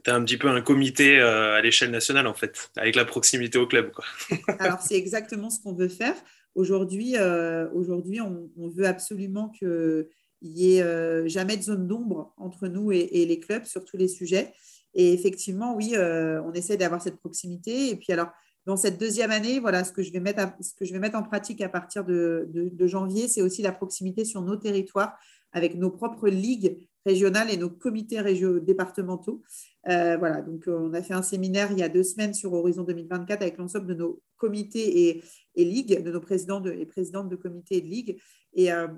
Tu 0.05 0.11
as 0.11 0.15
un 0.15 0.23
petit 0.23 0.37
peu 0.37 0.49
un 0.49 0.61
comité 0.61 1.19
à 1.19 1.63
l'échelle 1.63 1.91
nationale, 1.91 2.27
en 2.27 2.35
fait, 2.35 2.71
avec 2.77 2.95
la 2.95 3.07
proximité 3.07 3.59
au 3.59 3.67
club. 3.67 3.91
Quoi. 3.93 4.05
Alors, 4.59 4.83
c'est 4.83 4.97
exactement 4.97 5.49
ce 5.49 5.61
qu'on 5.61 5.73
veut 5.73 5.89
faire. 5.89 6.15
Aujourd'hui, 6.55 7.17
euh, 7.17 7.69
aujourd'hui 7.73 8.21
on, 8.21 8.51
veut 8.57 8.87
absolument 8.87 9.49
qu'il 9.49 10.07
n'y 10.43 10.77
ait 10.77 10.83
euh, 10.83 11.29
jamais 11.29 11.57
de 11.57 11.63
zone 11.63 11.87
d'ombre 11.87 12.35
entre 12.37 12.69
nous 12.69 12.91
et, 12.91 13.27
les 13.27 13.39
clubs 13.39 13.65
sur 13.65 13.85
tous 13.85 13.97
les 13.97 14.09
sujets. 14.09 14.53
Et 14.95 15.13
effectivement, 15.13 15.77
oui, 15.77 15.93
euh, 15.95 16.43
on 16.43 16.53
essaie 16.53 16.77
d'avoir 16.77 17.03
cette 17.03 17.19
proximité. 17.19 17.91
Et 17.91 17.97
puis 17.97 18.13
alors, 18.13 18.29
dans 18.67 18.77
cette 18.77 18.99
deuxième 18.99 19.31
année, 19.31 19.61
voilà, 19.61 19.85
ce 19.85 19.93
que 19.93 20.03
je 20.03 20.13
vais 20.13 20.21
mettre, 20.21 20.41
ce 20.61 20.75
que 20.75 20.85
je 20.85 20.93
vais 20.93 20.99
mettre 20.99 21.17
en 21.17 21.23
pratique 21.23 21.61
à 21.61 21.69
partir 21.69 22.05
de, 22.05 22.49
janvier, 22.81 23.29
c'est 23.29 23.43
aussi 23.43 23.63
la 23.63 23.73
proximité 23.73 24.25
sur 24.25 24.43
nos 24.43 24.57
territoires 24.57 25.17
avec 25.53 25.77
nos 25.77 25.91
propres 25.91 26.29
ligues 26.29 26.79
régionales 27.07 27.51
et 27.51 27.57
nos 27.57 27.71
comités 27.71 28.21
régionaux 28.21 28.61
départementaux. 28.61 29.43
voilà, 29.87 30.43
donc 30.43 30.65
on 30.67 30.93
a 30.93 31.03
fait 31.03 31.15
un 31.15 31.23
séminaire 31.23 31.73
il 31.73 31.79
y 31.79 31.83
a 31.83 31.89
deux 31.89 32.03
semaines 32.03 32.35
sur 32.35 32.53
Horizon 32.53 32.83
2024 32.83 33.41
avec 33.41 33.57
l'ensemble 33.57 33.87
de 33.87 33.95
nos 33.95 34.21
comités 34.37 35.09
et, 35.09 35.23
et 35.59 36.03
de 36.03 36.11
nos 36.11 36.21
présidents 36.21 36.65
et 36.65 36.87
présidentes 36.87 37.29
de 37.29 37.37
comités 37.37 37.79
et 37.79 37.81
de 37.81 37.87
ligues. 37.87 38.21
Et, 38.55 38.73
euh, 38.73 38.89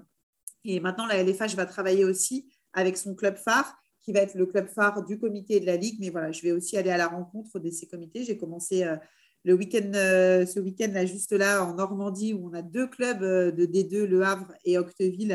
et 0.64 0.80
maintenant, 0.80 1.06
la 1.06 1.22
LFH 1.22 1.54
va 1.56 1.66
travailler 1.66 2.04
aussi 2.04 2.48
avec 2.72 2.96
son 2.96 3.14
club 3.14 3.36
phare, 3.36 3.76
qui 4.00 4.12
va 4.12 4.20
être 4.20 4.34
le 4.34 4.46
club 4.46 4.68
phare 4.68 5.04
du 5.04 5.18
comité 5.18 5.56
et 5.56 5.60
de 5.60 5.66
la 5.66 5.76
ligue. 5.76 5.96
Mais 6.00 6.10
voilà, 6.10 6.32
je 6.32 6.42
vais 6.42 6.52
aussi 6.52 6.76
aller 6.76 6.90
à 6.90 6.96
la 6.96 7.08
rencontre 7.08 7.58
de 7.58 7.70
ces 7.70 7.86
comités. 7.86 8.24
J'ai 8.24 8.36
commencé 8.36 8.84
euh, 8.84 8.96
le 9.44 9.54
week-end, 9.54 9.90
euh, 9.94 10.46
ce 10.46 10.60
week-end 10.60 10.90
là, 10.92 11.06
juste 11.06 11.32
là, 11.32 11.64
en 11.64 11.74
Normandie, 11.74 12.34
où 12.34 12.48
on 12.48 12.54
a 12.54 12.62
deux 12.62 12.86
clubs 12.86 13.20
de 13.20 13.66
D2, 13.66 14.04
Le 14.04 14.22
Havre 14.22 14.52
et 14.64 14.78
Octeville, 14.78 15.32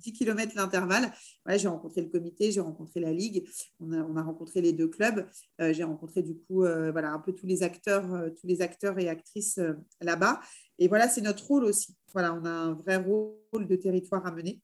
10 0.00 0.12
km 0.12 0.52
l'intervalle. 0.56 1.12
j'ai 1.46 1.68
rencontré 1.68 2.00
le 2.00 2.08
comité, 2.08 2.50
j'ai 2.50 2.60
rencontré 2.60 3.00
la 3.00 3.12
ligue, 3.12 3.46
on 3.80 3.92
a, 4.16 4.22
rencontré 4.22 4.60
les 4.60 4.72
deux 4.72 4.88
clubs, 4.88 5.26
euh, 5.60 5.72
j'ai 5.72 5.84
rencontré 5.84 6.22
du 6.22 6.36
coup 6.36 6.64
euh, 6.64 6.90
voilà, 6.90 7.10
un 7.12 7.18
peu 7.18 7.32
tous 7.32 7.46
les 7.46 7.62
acteurs, 7.62 8.12
euh, 8.14 8.30
tous 8.30 8.46
les 8.46 8.62
acteurs 8.62 8.98
et 8.98 9.08
actrices 9.08 9.60
là-bas. 10.00 10.40
Et 10.78 10.88
voilà, 10.88 11.08
c'est 11.08 11.20
notre 11.20 11.44
rôle 11.46 11.64
aussi. 11.64 11.96
Voilà, 12.12 12.34
on 12.34 12.44
a 12.44 12.50
un 12.50 12.74
vrai 12.74 12.96
rôle 12.96 13.66
de 13.66 13.76
territoire 13.76 14.26
à 14.26 14.32
mener 14.32 14.60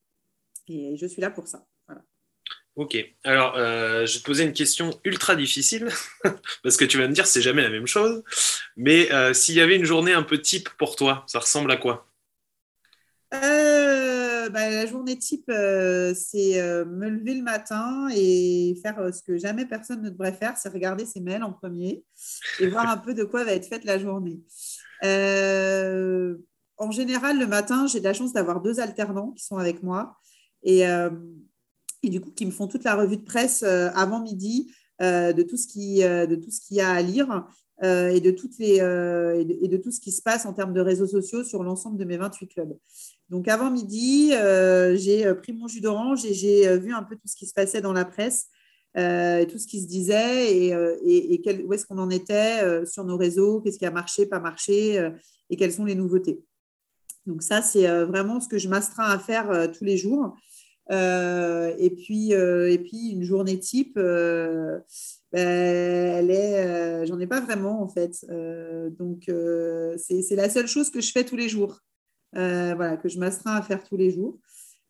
et 0.67 0.97
je 0.97 1.05
suis 1.05 1.21
là 1.21 1.29
pour 1.29 1.47
ça. 1.47 1.65
Ok, 2.75 2.95
alors 3.23 3.55
je 3.55 4.13
vais 4.13 4.19
te 4.19 4.23
poser 4.23 4.43
une 4.43 4.53
question 4.53 4.91
ultra 5.03 5.35
difficile, 5.35 5.87
parce 6.63 6.77
que 6.77 6.85
tu 6.85 6.99
vas 6.99 7.07
me 7.07 7.13
dire 7.13 7.25
c'est 7.25 7.41
jamais 7.41 7.63
la 7.63 7.71
même 7.71 7.87
chose, 7.87 8.23
mais 8.75 9.09
s'il 9.33 9.55
y 9.55 9.61
avait 9.61 9.77
une 9.77 9.85
journée 9.85 10.13
un 10.13 10.21
peu 10.21 10.39
type 10.39 10.69
pour 10.77 10.95
toi, 10.95 11.23
ça 11.25 11.39
ressemble 11.39 11.71
à 11.71 11.77
quoi? 11.77 12.07
Bah, 14.49 14.69
la 14.69 14.85
journée 14.85 15.17
type, 15.17 15.49
euh, 15.49 16.13
c'est 16.15 16.61
euh, 16.61 16.85
me 16.85 17.09
lever 17.09 17.35
le 17.35 17.43
matin 17.43 18.07
et 18.13 18.77
faire 18.81 18.99
euh, 18.99 19.11
ce 19.11 19.21
que 19.21 19.37
jamais 19.37 19.65
personne 19.65 20.01
ne 20.01 20.09
devrait 20.09 20.33
faire, 20.33 20.57
c'est 20.57 20.69
regarder 20.69 21.05
ses 21.05 21.21
mails 21.21 21.43
en 21.43 21.53
premier 21.53 22.03
et 22.59 22.67
voir 22.67 22.89
un 22.89 22.97
peu 22.97 23.13
de 23.13 23.23
quoi 23.23 23.43
va 23.43 23.53
être 23.53 23.67
faite 23.67 23.83
la 23.85 23.97
journée. 23.97 24.41
en 26.79 26.91
général, 26.91 27.39
le 27.39 27.47
matin, 27.47 27.87
j'ai 27.87 27.99
de 27.99 28.05
la 28.05 28.13
chance 28.13 28.33
d'avoir 28.33 28.61
deux 28.61 28.79
alternants 28.79 29.31
qui 29.31 29.43
sont 29.43 29.57
avec 29.57 29.83
moi 29.83 30.17
et, 30.63 30.81
et, 30.81 32.09
du 32.09 32.19
coup 32.19 32.31
qui 32.31 32.45
me 32.45 32.51
font 32.51 32.67
toute 32.67 32.83
la 32.83 32.95
revue 32.95 33.17
de 33.17 33.23
presse 33.23 33.63
avant 33.63 34.21
midi 34.21 34.73
de 34.99 35.43
tout 35.43 35.57
ce 35.57 35.67
qui 35.67 35.99
de 35.99 36.35
tout 36.35 36.51
ce 36.51 36.61
qu'il 36.61 36.77
y 36.77 36.81
a 36.81 36.91
à 36.91 37.01
lire. 37.01 37.47
Et, 37.83 38.19
de 38.19 38.31
toutes 38.31 38.57
les, 38.57 38.77
et 38.77 39.67
de 39.67 39.77
tout 39.77 39.91
ce 39.91 39.99
qui 39.99 40.11
se 40.11 40.21
passe 40.21 40.45
en 40.45 40.53
termes 40.53 40.73
de 40.73 40.81
réseaux 40.81 41.07
sociaux 41.07 41.43
sur 41.43 41.63
l'ensemble 41.63 41.97
de 41.97 42.05
mes 42.05 42.17
28 42.17 42.47
clubs. 42.47 42.75
Donc 43.29 43.47
avant 43.47 43.69
midi, 43.69 44.31
euh, 44.33 44.95
j'ai 44.95 45.25
euh, 45.25 45.33
pris 45.33 45.51
mon 45.51 45.67
jus 45.67 45.81
d'orange 45.81 46.25
et 46.25 46.33
j'ai 46.33 46.67
euh, 46.67 46.77
vu 46.77 46.93
un 46.93 47.03
peu 47.03 47.15
tout 47.15 47.27
ce 47.27 47.35
qui 47.35 47.45
se 47.45 47.53
passait 47.53 47.81
dans 47.81 47.93
la 47.93 48.05
presse, 48.05 48.47
tout 48.95 49.59
ce 49.59 49.67
qui 49.67 49.81
se 49.81 49.87
disait 49.87 50.57
et, 50.57 51.63
où 51.63 51.73
est-ce 51.73 51.85
qu'on 51.85 51.99
en 51.99 52.09
était 52.09 52.83
sur 52.87 53.03
nos 53.03 53.15
réseaux, 53.15 53.61
qu'est-ce 53.61 53.77
qui 53.77 53.85
a 53.85 53.91
marché, 53.91 54.25
pas 54.25 54.39
marché 54.39 55.11
et 55.51 55.55
quelles 55.55 55.71
sont 55.71 55.85
les 55.85 55.93
nouveautés. 55.93 56.41
Donc 57.27 57.43
ça, 57.43 57.61
c'est 57.61 57.87
vraiment 58.05 58.39
ce 58.39 58.47
que 58.47 58.57
je 58.57 58.67
m'astreins 58.67 59.07
à 59.11 59.19
faire 59.19 59.71
tous 59.71 59.83
les 59.83 59.97
jours. 59.97 60.35
et, 60.89 61.95
puis, 61.95 62.31
et 62.31 62.79
puis, 62.79 63.09
une 63.11 63.21
journée 63.21 63.59
type, 63.59 63.99
ben, 65.33 65.47
elle 65.47 66.31
est, 66.31 67.05
j'en 67.05 67.19
ai 67.19 67.27
pas 67.27 67.41
vraiment 67.41 67.81
en 67.81 67.87
fait. 67.87 68.25
donc, 68.97 69.29
c'est 69.97 70.35
la 70.35 70.49
seule 70.49 70.67
chose 70.67 70.89
que 70.89 71.01
je 71.01 71.11
fais 71.11 71.23
tous 71.23 71.35
les 71.35 71.49
jours. 71.49 71.81
Euh, 72.35 72.73
voilà, 72.75 72.97
que 72.97 73.09
je 73.09 73.19
m'astreins 73.19 73.55
à 73.55 73.61
faire 73.61 73.83
tous 73.83 73.97
les 73.97 74.11
jours. 74.11 74.37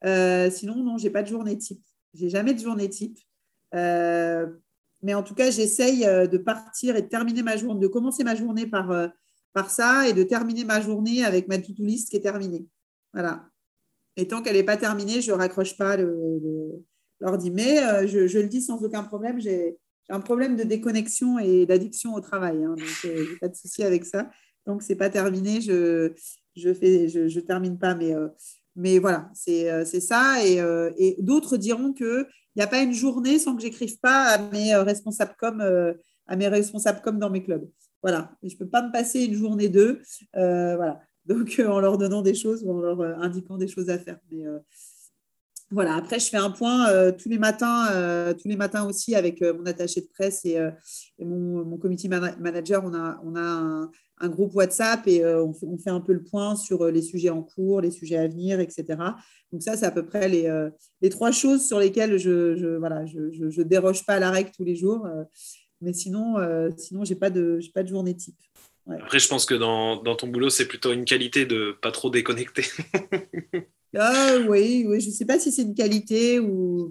Euh, 0.06 0.50
sinon, 0.50 0.76
non, 0.76 0.97
j'ai 0.97 1.10
pas 1.10 1.23
de 1.23 1.28
journée 1.28 1.58
type. 1.58 1.84
J'ai 2.13 2.30
jamais 2.30 2.54
de 2.54 2.60
journée 2.60 2.89
type. 2.89 3.19
Euh, 3.76 4.47
mais 5.02 5.13
en 5.13 5.23
tout 5.23 5.36
cas, 5.36 5.52
j'essaye 5.52 6.06
de 6.06 6.38
partir 6.38 6.95
et 6.95 7.04
de 7.04 7.08
terminer 7.08 7.43
ma 7.43 7.56
journée, 7.56 7.80
de 7.80 7.88
commencer 7.88 8.23
ma 8.23 8.36
journée 8.36 8.65
par, 8.65 9.12
par 9.54 9.69
ça 9.69 10.08
et 10.08 10.13
de 10.13 10.23
terminer 10.23 10.63
ma 10.65 10.82
journée 10.82 11.23
avec 11.23 11.47
ma 11.47 11.60
to-do 11.60 11.84
list 11.84 12.10
qui 12.10 12.17
est 12.17 12.21
terminée. 12.21 12.65
Voilà. 13.13 13.47
Et 14.15 14.28
tant 14.28 14.41
qu'elle 14.41 14.56
n'est 14.56 14.63
pas 14.63 14.78
terminée, 14.78 15.21
je 15.21 15.32
raccroche 15.32 15.78
pas 15.78 15.97
l'ordi. 17.19 17.52
Mais 17.52 18.08
je, 18.08 18.26
je, 18.26 18.39
le 18.39 18.47
dis 18.47 18.62
sans 18.62 18.84
aucun 18.84 19.04
problème, 19.04 19.39
un 20.09 20.19
problème 20.19 20.55
de 20.55 20.63
déconnexion 20.63 21.39
et 21.39 21.65
d'addiction 21.65 22.13
au 22.13 22.21
travail. 22.21 22.63
Hein, 22.63 22.75
donc, 22.77 22.87
je 23.03 23.07
n'ai 23.07 23.37
pas 23.39 23.47
de 23.47 23.55
souci 23.55 23.83
avec 23.83 24.05
ça. 24.05 24.29
Donc, 24.65 24.83
ce 24.83 24.89
n'est 24.89 24.97
pas 24.97 25.09
terminé. 25.09 25.61
Je, 25.61 26.13
je 26.55 26.73
fais, 26.73 27.07
je, 27.07 27.27
je 27.27 27.39
termine 27.39 27.77
pas, 27.77 27.95
mais, 27.95 28.13
euh, 28.13 28.27
mais 28.75 28.99
voilà, 28.99 29.29
c'est 29.33 29.71
euh, 29.71 29.85
ça. 29.85 30.45
Et, 30.45 30.59
euh, 30.59 30.91
et 30.97 31.15
d'autres 31.19 31.57
diront 31.57 31.93
qu'il 31.93 32.25
n'y 32.55 32.61
a 32.61 32.67
pas 32.67 32.81
une 32.81 32.93
journée 32.93 33.39
sans 33.39 33.55
que 33.55 33.61
j'écrive 33.61 33.99
pas 33.99 34.23
à 34.23 34.37
mes 34.51 34.75
responsables 34.75 35.35
comme 35.37 35.61
à 35.61 36.35
mes 36.35 36.47
responsables 36.47 37.01
comme 37.01 37.19
dans 37.19 37.29
mes 37.29 37.43
clubs. 37.43 37.67
Voilà, 38.03 38.31
je 38.43 38.53
ne 38.53 38.57
peux 38.59 38.67
pas 38.67 38.83
me 38.83 38.91
passer 38.91 39.25
une 39.25 39.33
journée 39.33 39.69
d'eux. 39.69 40.01
voilà. 40.33 40.99
Donc, 41.25 41.61
en 41.67 41.81
leur 41.81 41.97
donnant 41.97 42.21
des 42.21 42.33
choses 42.33 42.63
ou 42.63 42.71
en 42.71 42.79
leur 42.79 43.01
indiquant 43.21 43.57
des 43.57 43.67
choses 43.67 43.89
à 43.89 43.99
faire. 43.99 44.17
Voilà, 45.69 45.95
après, 45.95 46.17
je 46.19 46.30
fais 46.30 46.38
un 46.38 46.49
point 46.49 46.89
euh, 46.89 47.12
tous 47.12 47.27
les 47.27 47.38
matins, 47.38 47.88
euh, 47.91 48.34
tous 48.34 48.47
les 48.47 48.56
matins 48.56 48.88
aussi 48.88 49.15
avec 49.15 49.41
euh, 49.41 49.53
mon 49.53 49.65
attaché 49.65 49.99
de 49.99 50.08
presse 50.08 50.45
et, 50.45 50.58
mon, 51.19 51.65
mon, 51.65 51.77
committee 51.77 52.08
manager. 52.08 52.84
On 52.86 52.93
a, 52.93 53.19
on 53.25 53.36
a 53.36 53.89
un, 54.19 54.30
groupe 54.30 54.56
WhatsApp 54.56 55.06
et 55.08 55.25
on 55.25 55.53
fait, 55.53 55.89
un 55.89 55.99
peu 55.99 56.13
le 56.13 56.23
point 56.23 56.56
sur 56.56 56.86
les 56.86 57.01
sujets 57.01 57.30
en 57.30 57.43
cours, 57.43 57.82
les 57.82 57.91
sujets 57.91 58.17
à 58.17 58.27
venir, 58.27 58.62
etc. 58.62 58.86
Donc 59.51 59.62
ça, 59.62 59.75
c'est 59.75 59.86
à 59.86 59.91
peu 59.91 60.06
près 60.06 60.30
les, 60.30 60.69
les, 61.01 61.10
trois 61.10 61.32
choses 61.32 61.67
sur 61.67 61.80
lesquelles 61.80 62.17
je 62.17 62.56
ne 62.56 62.77
voilà, 62.77 63.06
je, 63.06 63.32
je, 63.32 63.62
déroge 63.62 64.06
pas 64.06 64.13
à 64.15 64.19
la 64.19 64.32
règle 64.32 64.51
tous 64.56 64.63
les 64.63 64.75
jours. 64.75 65.06
mais 65.82 65.93
sinon, 65.93 66.36
sinon 66.77 67.03
je 67.03 67.13
n'ai 67.13 67.19
pas, 67.19 67.30
de, 67.30 67.60
pas 67.73 67.84
de 67.84 67.89
journée 67.89 68.15
type. 68.15 68.38
Après, 68.89 69.19
je 69.19 69.27
pense 69.27 69.45
que 69.45 69.53
dans, 69.53 70.01
dans 70.01 70.15
ton 70.15 70.27
boulot, 70.27 70.49
c'est 70.49 70.67
plutôt 70.67 70.93
une 70.93 71.03
qualité 71.03 71.45
de 71.45 71.75
pas 71.82 71.91
trop 71.91 72.10
déconnecter. 72.10 72.63
Ah, 73.95 74.36
oui, 74.47 74.86
oui, 74.88 75.00
je 75.00 75.08
ne 75.08 75.13
sais 75.13 75.26
pas 75.26 75.39
si 75.39 75.52
c'est 75.52 75.62
une 75.62 75.73
qualité, 75.73 76.39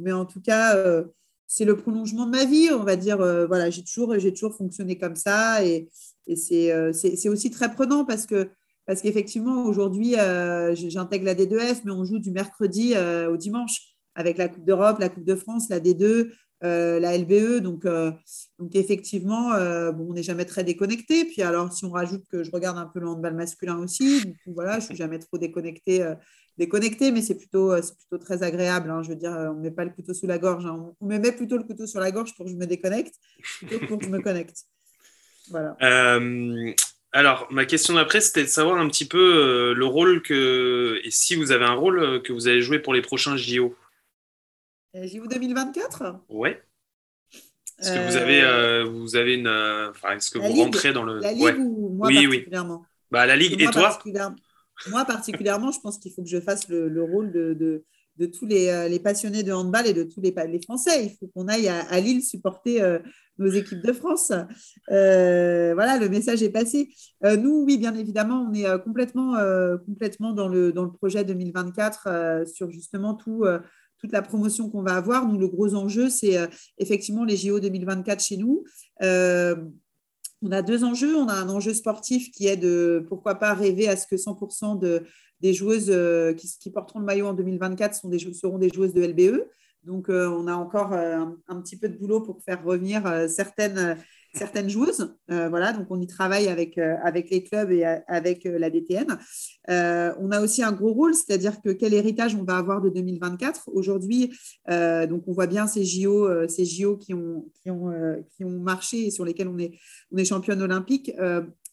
mais 0.00 0.12
en 0.12 0.24
tout 0.24 0.40
cas, 0.40 0.76
euh, 0.76 1.04
c'est 1.46 1.64
le 1.64 1.76
prolongement 1.76 2.26
de 2.26 2.30
ma 2.30 2.44
vie, 2.44 2.70
on 2.72 2.84
va 2.84 2.96
dire. 2.96 3.20
Euh, 3.20 3.46
voilà, 3.46 3.68
j'ai 3.70 3.84
toujours, 3.84 4.14
toujours 4.34 4.56
fonctionné 4.56 4.98
comme 4.98 5.16
ça 5.16 5.64
et, 5.64 5.88
euh, 6.28 6.92
c'est, 6.92 7.28
aussi 7.28 7.50
très 7.50 7.72
prenant 7.72 8.04
parce 8.04 8.26
que 8.26 8.48
parce 8.86 9.02
qu'effectivement, 9.02 9.64
aujourd'hui, 9.64 10.14
j'intègre 10.74 11.24
la 11.24 11.34
D2F, 11.34 11.80
mais 11.84 11.90
on 11.90 12.04
joue 12.04 12.20
du 12.20 12.30
mercredi 12.30 12.94
au 13.28 13.36
dimanche 13.36 13.80
avec 14.14 14.38
la 14.38 14.48
Coupe 14.48 14.64
d'Europe, 14.64 15.00
la 15.00 15.08
Coupe 15.08 15.24
de 15.24 15.34
France, 15.34 15.68
la 15.70 15.80
D2, 15.80 16.30
la 16.62 17.18
LBE. 17.18 17.62
Donc, 17.62 17.84
effectivement, 18.74 19.50
on 19.50 20.12
n'est 20.12 20.22
jamais 20.22 20.44
très 20.44 20.62
déconnecté. 20.62 21.24
Puis 21.24 21.42
alors, 21.42 21.72
si 21.72 21.84
on 21.84 21.90
rajoute 21.90 22.22
que 22.30 22.44
je 22.44 22.50
regarde 22.52 22.78
un 22.78 22.86
peu 22.86 23.00
le 23.00 23.08
handball 23.08 23.34
masculin 23.34 23.76
aussi, 23.78 24.22
voilà, 24.46 24.74
je 24.74 24.76
ne 24.76 24.82
suis 24.82 24.96
jamais 24.96 25.18
trop 25.18 25.36
déconnectée 25.36 26.06
déconnecté, 26.58 27.12
mais 27.12 27.22
c'est 27.22 27.36
plutôt, 27.36 27.72
euh, 27.72 27.80
plutôt 27.80 28.22
très 28.22 28.42
agréable. 28.42 28.90
Hein. 28.90 29.02
Je 29.02 29.10
veux 29.10 29.16
dire, 29.16 29.32
euh, 29.32 29.48
on 29.48 29.54
ne 29.54 29.62
met 29.62 29.70
pas 29.70 29.84
le 29.84 29.90
couteau 29.90 30.14
sous 30.14 30.26
la 30.26 30.38
gorge. 30.38 30.66
Hein. 30.66 30.92
On 31.00 31.06
me 31.06 31.18
met 31.18 31.32
plutôt 31.32 31.56
le 31.56 31.64
couteau 31.64 31.86
sur 31.86 32.00
la 32.00 32.10
gorge 32.10 32.34
pour 32.34 32.46
que 32.46 32.50
je 32.50 32.56
me 32.56 32.66
déconnecte 32.66 33.14
plutôt 33.58 33.78
que 33.78 33.86
pour 33.86 33.98
que 33.98 34.04
je 34.04 34.10
me 34.10 34.20
connecte. 34.20 34.64
Voilà. 35.50 35.76
Euh, 35.82 36.72
alors, 37.12 37.46
ma 37.50 37.64
question 37.64 37.94
d'après, 37.94 38.20
c'était 38.20 38.42
de 38.42 38.48
savoir 38.48 38.78
un 38.78 38.88
petit 38.88 39.06
peu 39.06 39.72
le 39.74 39.86
rôle 39.86 40.22
que, 40.22 41.00
et 41.04 41.10
si 41.10 41.34
vous 41.34 41.52
avez 41.52 41.64
un 41.64 41.74
rôle 41.74 42.22
que 42.22 42.32
vous 42.32 42.48
allez 42.48 42.60
jouer 42.60 42.78
pour 42.78 42.92
les 42.92 43.02
prochains 43.02 43.36
JO. 43.36 43.74
JO 44.94 45.26
2024 45.26 46.20
Ouais. 46.28 46.62
Est-ce 47.78 47.92
que 47.92 48.06
vous 48.06 48.16
avez, 48.16 48.84
vous 48.84 49.16
avez 49.16 49.34
une. 49.34 49.48
Enfin, 49.90 50.16
est-ce 50.16 50.30
que 50.30 50.38
vous 50.38 50.52
rentrez 50.52 50.92
dans 50.92 51.04
le. 51.04 51.20
La 51.20 51.32
Ligue 51.32 51.58
ou 51.58 51.90
moi 51.90 52.08
oui, 52.08 52.26
particulièrement? 52.26 52.80
Oui. 52.80 52.86
Bah, 53.10 53.26
la 53.26 53.36
Ligue 53.36 53.60
et 53.60 53.66
toi? 53.66 53.98
Moi, 54.90 55.04
particulièrement, 55.04 55.70
je 55.72 55.80
pense 55.80 55.98
qu'il 55.98 56.12
faut 56.12 56.22
que 56.22 56.28
je 56.28 56.40
fasse 56.40 56.68
le, 56.68 57.02
rôle 57.02 57.32
de, 57.32 57.84
tous 58.26 58.46
euh, 58.50 58.88
les, 58.88 59.00
passionnés 59.00 59.42
de 59.42 59.52
handball 59.52 59.86
et 59.86 59.94
de 59.94 60.02
tous 60.02 60.20
les, 60.20 60.34
Français. 60.62 61.06
Il 61.06 61.10
faut 61.10 61.26
qu'on 61.34 61.48
aille 61.48 61.68
à, 61.68 62.00
Lille 62.00 62.22
supporter 62.22 62.82
euh, 62.82 62.98
nos 63.38 63.50
équipes 63.50 63.82
de 63.82 63.92
France. 63.92 64.32
Euh, 64.90 65.72
voilà, 65.74 65.98
le 65.98 66.08
message 66.08 66.42
est 66.42 66.50
passé. 66.50 66.90
nous, 67.22 67.64
oui, 67.64 67.78
bien 67.78 67.94
évidemment, 67.94 68.48
on 68.50 68.54
est 68.54 68.82
complètement, 68.82 69.34
complètement 69.86 70.32
dans, 70.32 70.48
le, 70.48 70.72
dans 70.72 70.84
le 70.84 70.92
projet 70.92 71.24
2024 71.24 72.44
sur 72.46 72.70
justement 72.70 73.14
tout 73.14 73.44
toute 73.98 74.12
la 74.12 74.20
promotion 74.20 74.68
qu'on 74.68 74.82
va 74.82 74.94
avoir. 74.94 75.26
Nous, 75.26 75.38
le 75.38 75.48
gros 75.48 75.74
enjeu, 75.74 76.10
c'est 76.10 76.36
effectivement 76.76 77.24
les 77.24 77.36
JO 77.36 77.60
2024 77.60 78.22
chez 78.22 78.36
nous 78.36 78.62
on 80.46 80.52
a 80.52 80.62
deux 80.62 80.84
enjeux. 80.84 81.16
On 81.16 81.28
a 81.28 81.34
un 81.34 81.48
enjeu 81.48 81.74
sportif 81.74 82.30
qui 82.30 82.46
est 82.46 82.56
de, 82.56 83.04
pourquoi 83.08 83.36
pas, 83.36 83.54
rêver 83.54 83.88
à 83.88 83.96
ce 83.96 84.06
que 84.06 84.16
100% 84.16 84.78
de, 84.78 85.04
des 85.40 85.52
joueuses 85.52 85.90
euh, 85.90 86.32
qui, 86.34 86.70
porteront 86.70 87.00
le 87.00 87.04
maillot 87.04 87.26
en 87.26 87.34
2024 87.34 87.94
sont 87.94 88.08
des, 88.08 88.18
seront 88.34 88.58
des 88.58 88.70
joueuses 88.70 88.94
de 88.94 89.02
LBE. 89.02 89.46
Donc, 89.84 90.08
euh, 90.08 90.28
on 90.28 90.46
a 90.48 90.54
encore 90.54 90.92
euh, 90.92 91.24
un, 91.48 91.60
petit 91.60 91.76
peu 91.76 91.88
de 91.88 91.96
boulot 91.96 92.20
pour 92.20 92.42
faire 92.42 92.64
revenir 92.64 93.28
certaines, 93.28 93.96
certaines 94.34 94.68
joueuses. 94.68 95.14
Euh, 95.30 95.48
voilà, 95.48 95.72
donc 95.72 95.86
on 95.90 96.00
y 96.00 96.06
travaille 96.06 96.48
avec, 96.48 96.78
euh, 96.78 96.96
avec 97.02 97.30
les 97.30 97.42
clubs 97.42 97.70
et 97.70 97.86
euh, 97.86 97.98
avec 98.06 98.44
la 98.44 98.70
DTN. 98.70 99.18
on 99.68 100.30
a 100.30 100.40
aussi 100.40 100.62
un 100.62 100.72
gros 100.72 100.92
rôle, 100.92 101.14
c'est-à-dire 101.14 101.60
que 101.60 101.70
quel 101.70 101.94
héritage 101.94 102.34
on 102.34 102.44
va 102.44 102.56
avoir 102.56 102.80
de 102.80 102.90
2024. 102.90 103.70
Aujourd'hui, 103.72 104.32
donc 104.68 105.24
on 105.26 105.32
voit 105.32 105.46
bien 105.46 105.66
ces 105.66 105.84
JO, 105.84 106.48
ces 106.48 106.64
JO 106.64 106.96
qui 106.96 107.14
ont, 107.14 107.46
qui, 107.54 107.70
ont, 107.70 107.92
qui 108.30 108.44
ont 108.44 108.58
marché 108.60 109.06
et 109.06 109.10
sur 109.10 109.24
lesquels 109.24 109.48
on 109.48 109.58
est, 109.58 109.72
on 110.12 110.16
est 110.16 110.24
championne 110.24 110.62
olympique. 110.62 111.12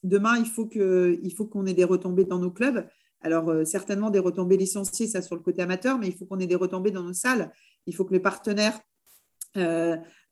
demain, 0.02 0.36
il 0.38 0.46
faut 0.46 0.66
qu'on 0.66 1.66
ait 1.66 1.74
des 1.74 1.84
retombées 1.84 2.24
dans 2.24 2.38
nos 2.38 2.50
clubs. 2.50 2.86
Alors, 3.20 3.50
certainement 3.64 4.10
des 4.10 4.18
retombées 4.18 4.58
licenciées, 4.58 5.06
ça 5.06 5.22
sur 5.22 5.34
le 5.34 5.40
côté 5.40 5.62
amateur, 5.62 5.98
mais 5.98 6.08
il 6.08 6.14
faut 6.14 6.26
qu'on 6.26 6.38
ait 6.38 6.46
des 6.46 6.56
retombées 6.56 6.90
dans 6.90 7.02
nos 7.02 7.14
salles. 7.14 7.52
Il 7.86 7.94
faut 7.94 8.04
que 8.04 8.12
les 8.12 8.20
partenaires 8.20 8.78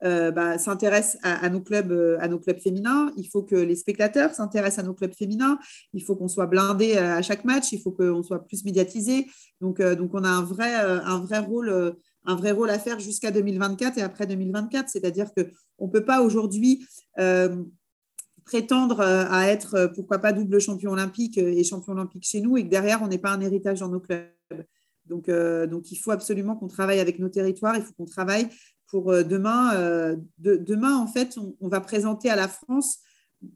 euh, 0.05 0.33
bah, 0.33 0.59
s'intéressent 0.59 1.17
à, 1.23 1.49
nos 1.49 1.61
clubs, 1.61 1.93
euh, 1.93 2.17
à 2.21 2.27
nos 2.27 2.41
clubs 2.41 2.59
féminins. 2.59 3.13
Il 3.17 3.29
faut 3.29 3.45
que 3.45 3.55
les 3.55 3.77
spectateurs 3.77 4.35
s'intéressent 4.35 4.81
à 4.81 4.83
nos 4.83 4.95
clubs 4.95 5.15
féminins. 5.15 5.59
Il 5.93 6.03
faut 6.03 6.17
qu'on 6.17 6.27
soit 6.27 6.47
blindé 6.47 6.97
euh, 6.97 7.19
à 7.19 7.23
chaque 7.23 7.45
match. 7.45 7.71
Il 7.71 7.81
faut 7.81 7.93
qu'on 7.93 8.23
soit 8.25 8.45
plus 8.45 8.65
médiatisé. 8.65 9.27
Donc, 9.61 9.81
donc 9.81 10.13
on 10.15 10.25
a 10.25 10.29
un 10.29 10.43
vrai, 10.43 10.75
un 10.75 11.21
vrai 11.21 11.39
rôle. 11.39 11.95
un 12.25 12.35
vrai 12.35 12.51
rôle 12.51 12.71
à 12.71 12.81
faire 12.81 12.99
jusqu'à 12.99 13.31
2024 13.31 13.99
et 13.99 14.03
après 14.03 14.27
2024. 14.27 14.89
C'est-à-dire 14.89 15.29
qu'on 15.35 15.87
ne 15.87 15.93
peut 15.93 16.05
pas 16.05 16.21
aujourd'hui 16.21 16.85
prétendre 18.45 19.01
à 19.01 19.47
être, 19.47 19.93
pourquoi 19.95 20.19
pas, 20.19 20.33
double 20.33 20.61
champion 20.61 20.91
olympique 20.91 21.39
et 21.39 21.63
champion 21.63 21.93
olympique 21.93 22.25
chez 22.25 22.41
nous 22.41 22.57
et 22.57 22.65
que 22.65 22.69
derrière, 22.69 23.03
on 23.03 23.07
n'ait 23.07 23.19
pas 23.19 23.31
un 23.31 23.41
héritage 23.41 23.79
dans 23.79 23.89
nos 23.89 24.01
clubs. 24.01 24.27
Donc, 25.07 25.31
donc 25.31 25.93
il 25.93 25.97
faut 25.97 26.11
absolument 26.11 26.57
qu'on 26.57 26.69
travaille 26.69 26.99
avec 26.99 27.21
nos 27.21 27.29
territoires, 27.29 27.77
il 27.77 27.83
faut 27.83 27.93
qu'on 27.93 28.05
travaille 28.05 28.49
pour 28.93 29.11
euh, 29.11 29.25
demain. 29.25 29.75
Euh, 29.75 30.17
demain, 30.39 30.97
en 30.97 31.09
fait, 31.09 31.37
on, 31.61 31.69
va 31.69 31.81
présenter 31.81 32.31
à 32.31 32.37
la 32.37 32.47
France 32.47 32.99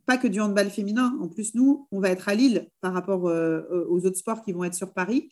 pas 0.05 0.17
que 0.17 0.27
du 0.27 0.41
handball 0.41 0.71
féminin. 0.71 1.17
En 1.21 1.29
plus, 1.29 1.55
nous, 1.55 1.87
on 1.93 2.01
va 2.01 2.11
être 2.11 2.29
à 2.29 2.35
Lille 2.35 2.69
par 2.81 2.93
rapport 2.93 3.29
euh, 3.29 3.87
aux 3.89 4.05
autres 4.05 4.17
sports 4.17 4.43
qui 4.43 4.53
vont 4.53 4.65
être 4.65 4.75
sur 4.75 4.93
Paris. 4.93 5.29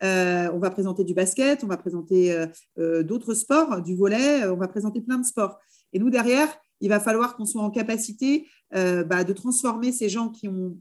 on 0.00 0.58
va 0.58 0.70
présenter 0.70 1.04
du 1.04 1.12
basket, 1.12 1.62
on 1.62 1.66
va 1.66 1.76
présenter 1.76 2.46
d'autres 2.78 3.34
sports, 3.34 3.82
du 3.82 3.96
volet, 3.96 4.46
on 4.46 4.56
va 4.56 4.68
présenter 4.68 5.02
plein 5.02 5.18
de 5.18 5.26
sports. 5.26 5.58
Et 5.92 5.98
nous, 5.98 6.08
derrière, 6.08 6.48
il 6.80 6.88
va 6.88 7.00
falloir 7.00 7.36
qu'on 7.36 7.44
soit 7.44 7.60
en 7.60 7.70
capacité 7.70 8.46
bah, 8.70 9.24
de 9.24 9.32
transformer 9.34 9.92
ces 9.92 10.08
gens 10.08 10.30
qui 10.30 10.48
ont, 10.48 10.78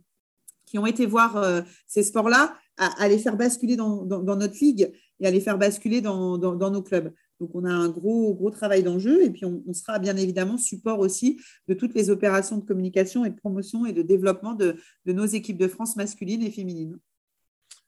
qui 0.66 0.78
ont 0.80 0.86
été 0.86 1.06
voir 1.06 1.64
ces 1.86 2.04
sports-là 2.04 2.56
à, 2.78 3.10
les 3.10 3.18
faire 3.18 3.36
basculer 3.36 3.76
dans, 3.76 4.06
notre 4.06 4.58
ligue 4.62 4.94
et 5.20 5.28
à 5.28 5.32
les 5.32 5.42
faire 5.42 5.58
basculer 5.58 6.00
dans 6.00 6.38
nos 6.38 6.82
clubs. 6.82 7.12
Donc, 7.40 7.54
on 7.54 7.66
a 7.66 7.72
un 7.72 7.90
gros, 7.90 8.34
gros 8.34 8.50
travail 8.50 8.84
d'enjeu 8.84 9.24
et 9.24 9.30
puis 9.30 9.46
on, 9.46 9.74
sera 9.74 10.00
bien 10.00 10.18
évidemment 10.18 10.58
support 10.58 11.00
aussi 11.00 11.40
de 11.68 11.74
toutes 11.74 11.94
les 11.94 12.10
opérations 12.10 12.58
de 12.58 12.66
communication 12.66 13.26
et 13.26 13.30
de 13.30 13.36
promotion 13.36 13.86
et 13.86 13.94
de 13.94 14.02
développement 14.02 14.54
de, 14.54 14.78
nos 15.06 15.26
équipes 15.26 15.58
de 15.58 15.68
France 15.68 15.96
masculines 15.96 16.44
et 16.44 16.52
féminines. 16.52 16.98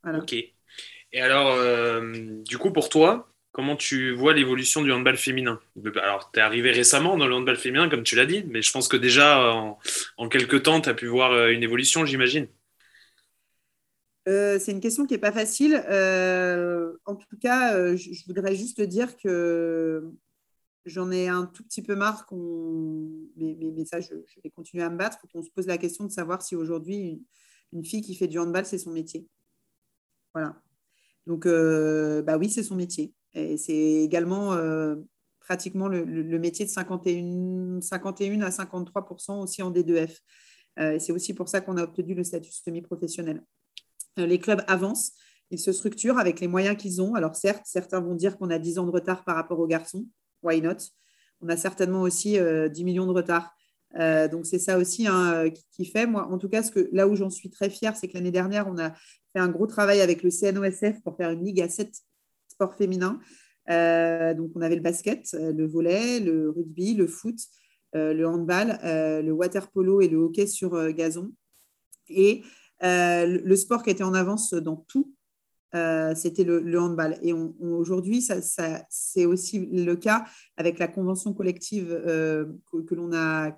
Ok. 0.06 0.34
Et 0.34 1.22
alors, 1.22 1.54
euh, 1.54 2.42
du 2.44 2.58
coup, 2.58 2.72
pour 2.72 2.90
toi, 2.90 3.34
comment 3.52 3.76
tu 3.76 4.14
vois 4.14 4.34
l'évolution 4.34 4.84
du 4.84 4.92
handball 4.92 5.18
féminin? 5.18 5.60
Alors, 6.02 6.30
tu 6.32 6.40
es 6.40 6.44
arrivé 6.44 6.72
récemment 6.72 7.18
dans 7.18 7.28
le 7.28 7.34
handball 7.34 7.58
féminin, 7.58 7.90
comme 7.90 8.04
tu 8.04 8.16
l'as 8.16 8.28
dit, 8.28 8.44
mais 8.48 8.62
je 8.62 8.72
pense 8.72 8.88
que 8.88 8.98
déjà, 8.98 9.52
en, 9.52 9.80
en 10.18 10.30
quelques 10.30 10.64
temps, 10.64 10.80
tu 10.80 10.90
as 10.90 10.94
pu 10.94 11.08
voir 11.08 11.32
euh, 11.32 11.50
une 11.50 11.64
évolution, 11.64 12.06
j'imagine. 12.06 12.48
Euh, 14.30 14.60
c'est 14.60 14.72
une 14.72 14.80
question 14.80 15.08
qui 15.08 15.14
n'est 15.14 15.20
pas 15.20 15.32
facile. 15.32 15.84
Euh, 15.90 16.94
en 17.06 17.16
tout 17.16 17.38
cas, 17.42 17.76
euh, 17.76 17.98
je, 17.98 18.24
voudrais 18.28 18.56
juste 18.56 18.80
dire 18.80 19.18
que 19.18 20.14
j'en 20.86 21.10
ai 21.12 21.28
un 21.28 21.46
tout 21.48 21.64
petit 21.64 21.82
peu 21.82 21.96
marre. 21.96 22.28
Mais, 23.36 23.86
ça, 23.86 24.00
je, 24.02 24.14
vais 24.44 24.52
continuer 24.52 24.84
à 24.84 24.90
me 24.92 24.98
battre, 24.98 25.18
qu'on 25.34 25.42
se 25.42 25.50
pose 25.50 25.66
la 25.66 25.80
question 25.80 26.06
de 26.06 26.12
savoir 26.12 26.44
si 26.44 26.56
aujourd'hui, 26.56 27.24
une, 27.74 27.84
fille 27.84 28.02
qui 28.02 28.16
fait 28.16 28.28
du 28.28 28.38
handball, 28.38 28.66
c'est 28.66 28.78
son 28.78 28.92
métier. 28.92 29.28
Voilà. 30.34 30.62
Donc, 31.26 31.48
bah 31.48 32.38
oui, 32.38 32.50
c'est 32.50 32.64
son 32.64 32.76
métier. 32.76 33.14
Et 33.34 33.58
c'est 33.58 33.74
également 33.74 34.56
pratiquement 35.40 35.88
le, 35.88 36.06
métier 36.38 36.66
de 36.66 36.70
51, 36.70 37.82
51 37.82 38.42
à 38.42 38.50
53% 38.50 39.42
aussi 39.42 39.64
en 39.64 39.72
D2F. 39.72 40.20
c'est 41.00 41.12
aussi 41.12 41.34
pour 41.34 41.50
ça 41.50 41.62
qu'on 41.62 41.78
a 41.78 41.84
obtenu 41.84 42.14
le 42.14 42.24
statut 42.24 42.52
semi-professionnel. 42.52 43.44
Euh, 44.20 44.26
les 44.26 44.40
clubs 44.40 44.64
avancent, 44.68 45.14
ils 45.52 45.60
se 45.60 45.72
structurent 45.72 46.20
avec 46.20 46.40
les 46.40 46.48
moyens 46.48 46.78
qu'ils 46.78 47.02
ont. 47.02 47.16
Alors 47.16 47.36
certes, 47.36 47.64
certains 47.66 48.02
vont 48.02 48.16
dire 48.16 48.38
qu'on 48.38 48.50
a 48.50 48.60
10 48.60 48.80
ans 48.80 48.86
de 48.86 48.92
retard 48.92 49.24
par 49.24 49.36
rapport 49.36 49.60
aux 49.60 49.68
garçons. 49.68 50.06
Why 50.44 50.62
not? 50.62 50.78
On 51.42 51.50
a 51.50 51.58
certainement 51.58 52.02
aussi 52.02 52.32
10 52.32 52.38
euh, 52.40 52.70
millions 52.84 53.08
de 53.08 53.14
retard. 53.14 53.52
Euh, 54.00 54.28
donc 54.28 54.46
c'est 54.46 54.60
ça 54.60 54.78
aussi 54.78 55.08
hein, 55.08 55.50
qui, 55.72 55.86
fait. 55.86 56.06
Moi, 56.06 56.28
en 56.28 56.38
tout 56.38 56.50
cas, 56.50 56.62
ce 56.62 56.72
que, 56.72 56.90
là 56.92 57.08
où 57.08 57.16
j'en 57.16 57.30
suis 57.30 57.50
très 57.50 57.70
fière, 57.70 57.96
c'est 57.96 58.08
que 58.08 58.14
l'année 58.14 58.32
dernière, 58.32 58.68
on 58.68 58.78
a 58.78 58.92
fait 59.34 59.40
un 59.40 59.50
gros 59.50 59.66
travail 59.66 60.02
avec 60.02 60.22
le 60.22 60.30
CNOSF 60.30 61.02
pour 61.04 61.18
faire 61.18 61.32
une 61.32 61.44
ligue 61.44 61.62
à 61.62 61.70
7 61.70 61.92
sports 62.48 62.76
féminins. 62.76 63.20
donc 63.68 64.52
on 64.56 64.62
avait 64.62 64.76
le 64.76 64.82
basket, 64.82 65.34
le 65.34 65.66
volet, 65.66 66.20
le 66.20 66.50
rugby, 66.50 66.94
le 66.94 67.08
foot, 67.08 67.38
le 67.94 68.26
handball, 68.26 68.80
le 68.84 69.32
water 69.32 69.72
polo 69.72 70.02
et 70.02 70.08
le 70.08 70.18
hockey 70.18 70.46
sur 70.46 70.92
gazon. 70.94 71.32
Et 72.10 72.44
le 72.82 73.56
sport 73.56 73.84
qui 73.84 73.90
était 73.90 74.04
en 74.04 74.14
avance 74.14 74.54
dans 74.54 74.76
tout, 74.76 75.14
c'était 76.16 76.44
le, 76.44 76.80
handball. 76.80 77.18
Et 77.22 77.34
aujourd'hui, 77.34 78.22
ça, 78.22 78.36
c'est 78.90 79.26
aussi 79.26 79.60
le 79.72 79.96
cas 79.96 80.26
avec 80.58 80.80
la 80.80 80.88
convention 80.88 81.34
collective 81.34 81.90
que, 82.06 82.82
que 82.82 82.96
l'on 82.96 83.14
a, 83.14 83.56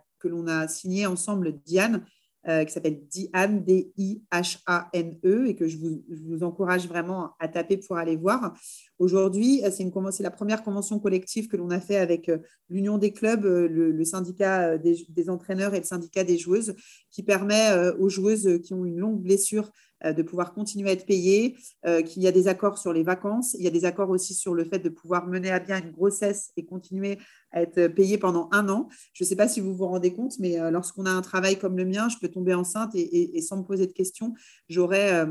a 0.47 0.67
signée 0.67 1.05
ensemble, 1.05 1.59
Diane, 1.63 2.05
euh, 2.47 2.65
qui 2.65 2.73
s'appelle 2.73 3.01
Diane, 3.07 3.63
D-I-H-A-N-E, 3.63 5.45
et 5.47 5.55
que 5.55 5.67
je 5.67 5.77
vous, 5.77 6.43
encourage 6.43 6.87
vraiment 6.87 7.35
à 7.39 7.47
taper 7.47 7.77
pour 7.77 7.97
aller 7.97 8.15
voir. 8.15 8.57
Aujourd'hui, 8.97 9.63
euh, 9.63 9.69
c'est 9.69 10.23
la 10.23 10.31
première 10.31 10.63
convention 10.63 10.97
collective 10.97 11.47
que 11.47 11.55
l'on 11.55 11.69
a 11.69 11.79
fait 11.79 11.97
avec 11.97 12.29
euh, 12.29 12.39
l'Union 12.67 12.97
des 12.97 13.13
clubs, 13.13 13.43
le, 13.43 14.03
syndicat 14.05 14.79
des, 14.79 15.29
entraîneurs 15.29 15.75
et 15.75 15.79
le 15.79 15.85
syndicat 15.85 16.23
des 16.23 16.39
joueuses, 16.39 16.73
qui 17.11 17.21
permet 17.21 17.91
aux 17.99 18.09
joueuses 18.09 18.59
qui 18.63 18.73
ont 18.73 18.85
une 18.85 18.97
longue 18.97 19.21
blessure 19.21 19.69
de 20.03 20.23
pouvoir 20.23 20.53
continuer 20.53 20.89
à 20.89 20.93
être 20.93 21.05
payé, 21.05 21.57
euh, 21.85 22.01
qu'il 22.01 22.23
y 22.23 22.27
a 22.27 22.31
des 22.31 22.47
accords 22.47 22.77
sur 22.77 22.93
les 22.93 23.03
vacances, 23.03 23.55
il 23.57 23.63
y 23.63 23.67
a 23.67 23.71
des 23.71 23.85
accords 23.85 24.09
aussi 24.09 24.33
sur 24.33 24.53
le 24.53 24.63
fait 24.65 24.79
de 24.79 24.89
pouvoir 24.89 25.27
mener 25.27 25.51
à 25.51 25.59
bien 25.59 25.79
une 25.81 25.91
grossesse 25.91 26.51
et 26.57 26.65
continuer 26.65 27.19
à 27.51 27.61
être 27.61 27.87
payé 27.87 28.17
pendant 28.17 28.49
un 28.51 28.67
an. 28.69 28.87
Je 29.13 29.23
ne 29.23 29.27
sais 29.27 29.35
pas 29.35 29.47
si 29.47 29.59
vous 29.59 29.75
vous 29.75 29.87
rendez 29.87 30.13
compte, 30.13 30.39
mais 30.39 30.59
euh, 30.59 30.71
lorsqu'on 30.71 31.05
a 31.05 31.11
un 31.11 31.21
travail 31.21 31.57
comme 31.59 31.77
le 31.77 31.85
mien, 31.85 32.09
je 32.09 32.17
peux 32.17 32.29
tomber 32.29 32.53
enceinte 32.53 32.91
et, 32.95 33.41
sans 33.41 33.57
me 33.57 33.63
poser 33.63 33.87
de 33.87 33.91
questions, 33.91 34.33
j'aurais 34.69 35.25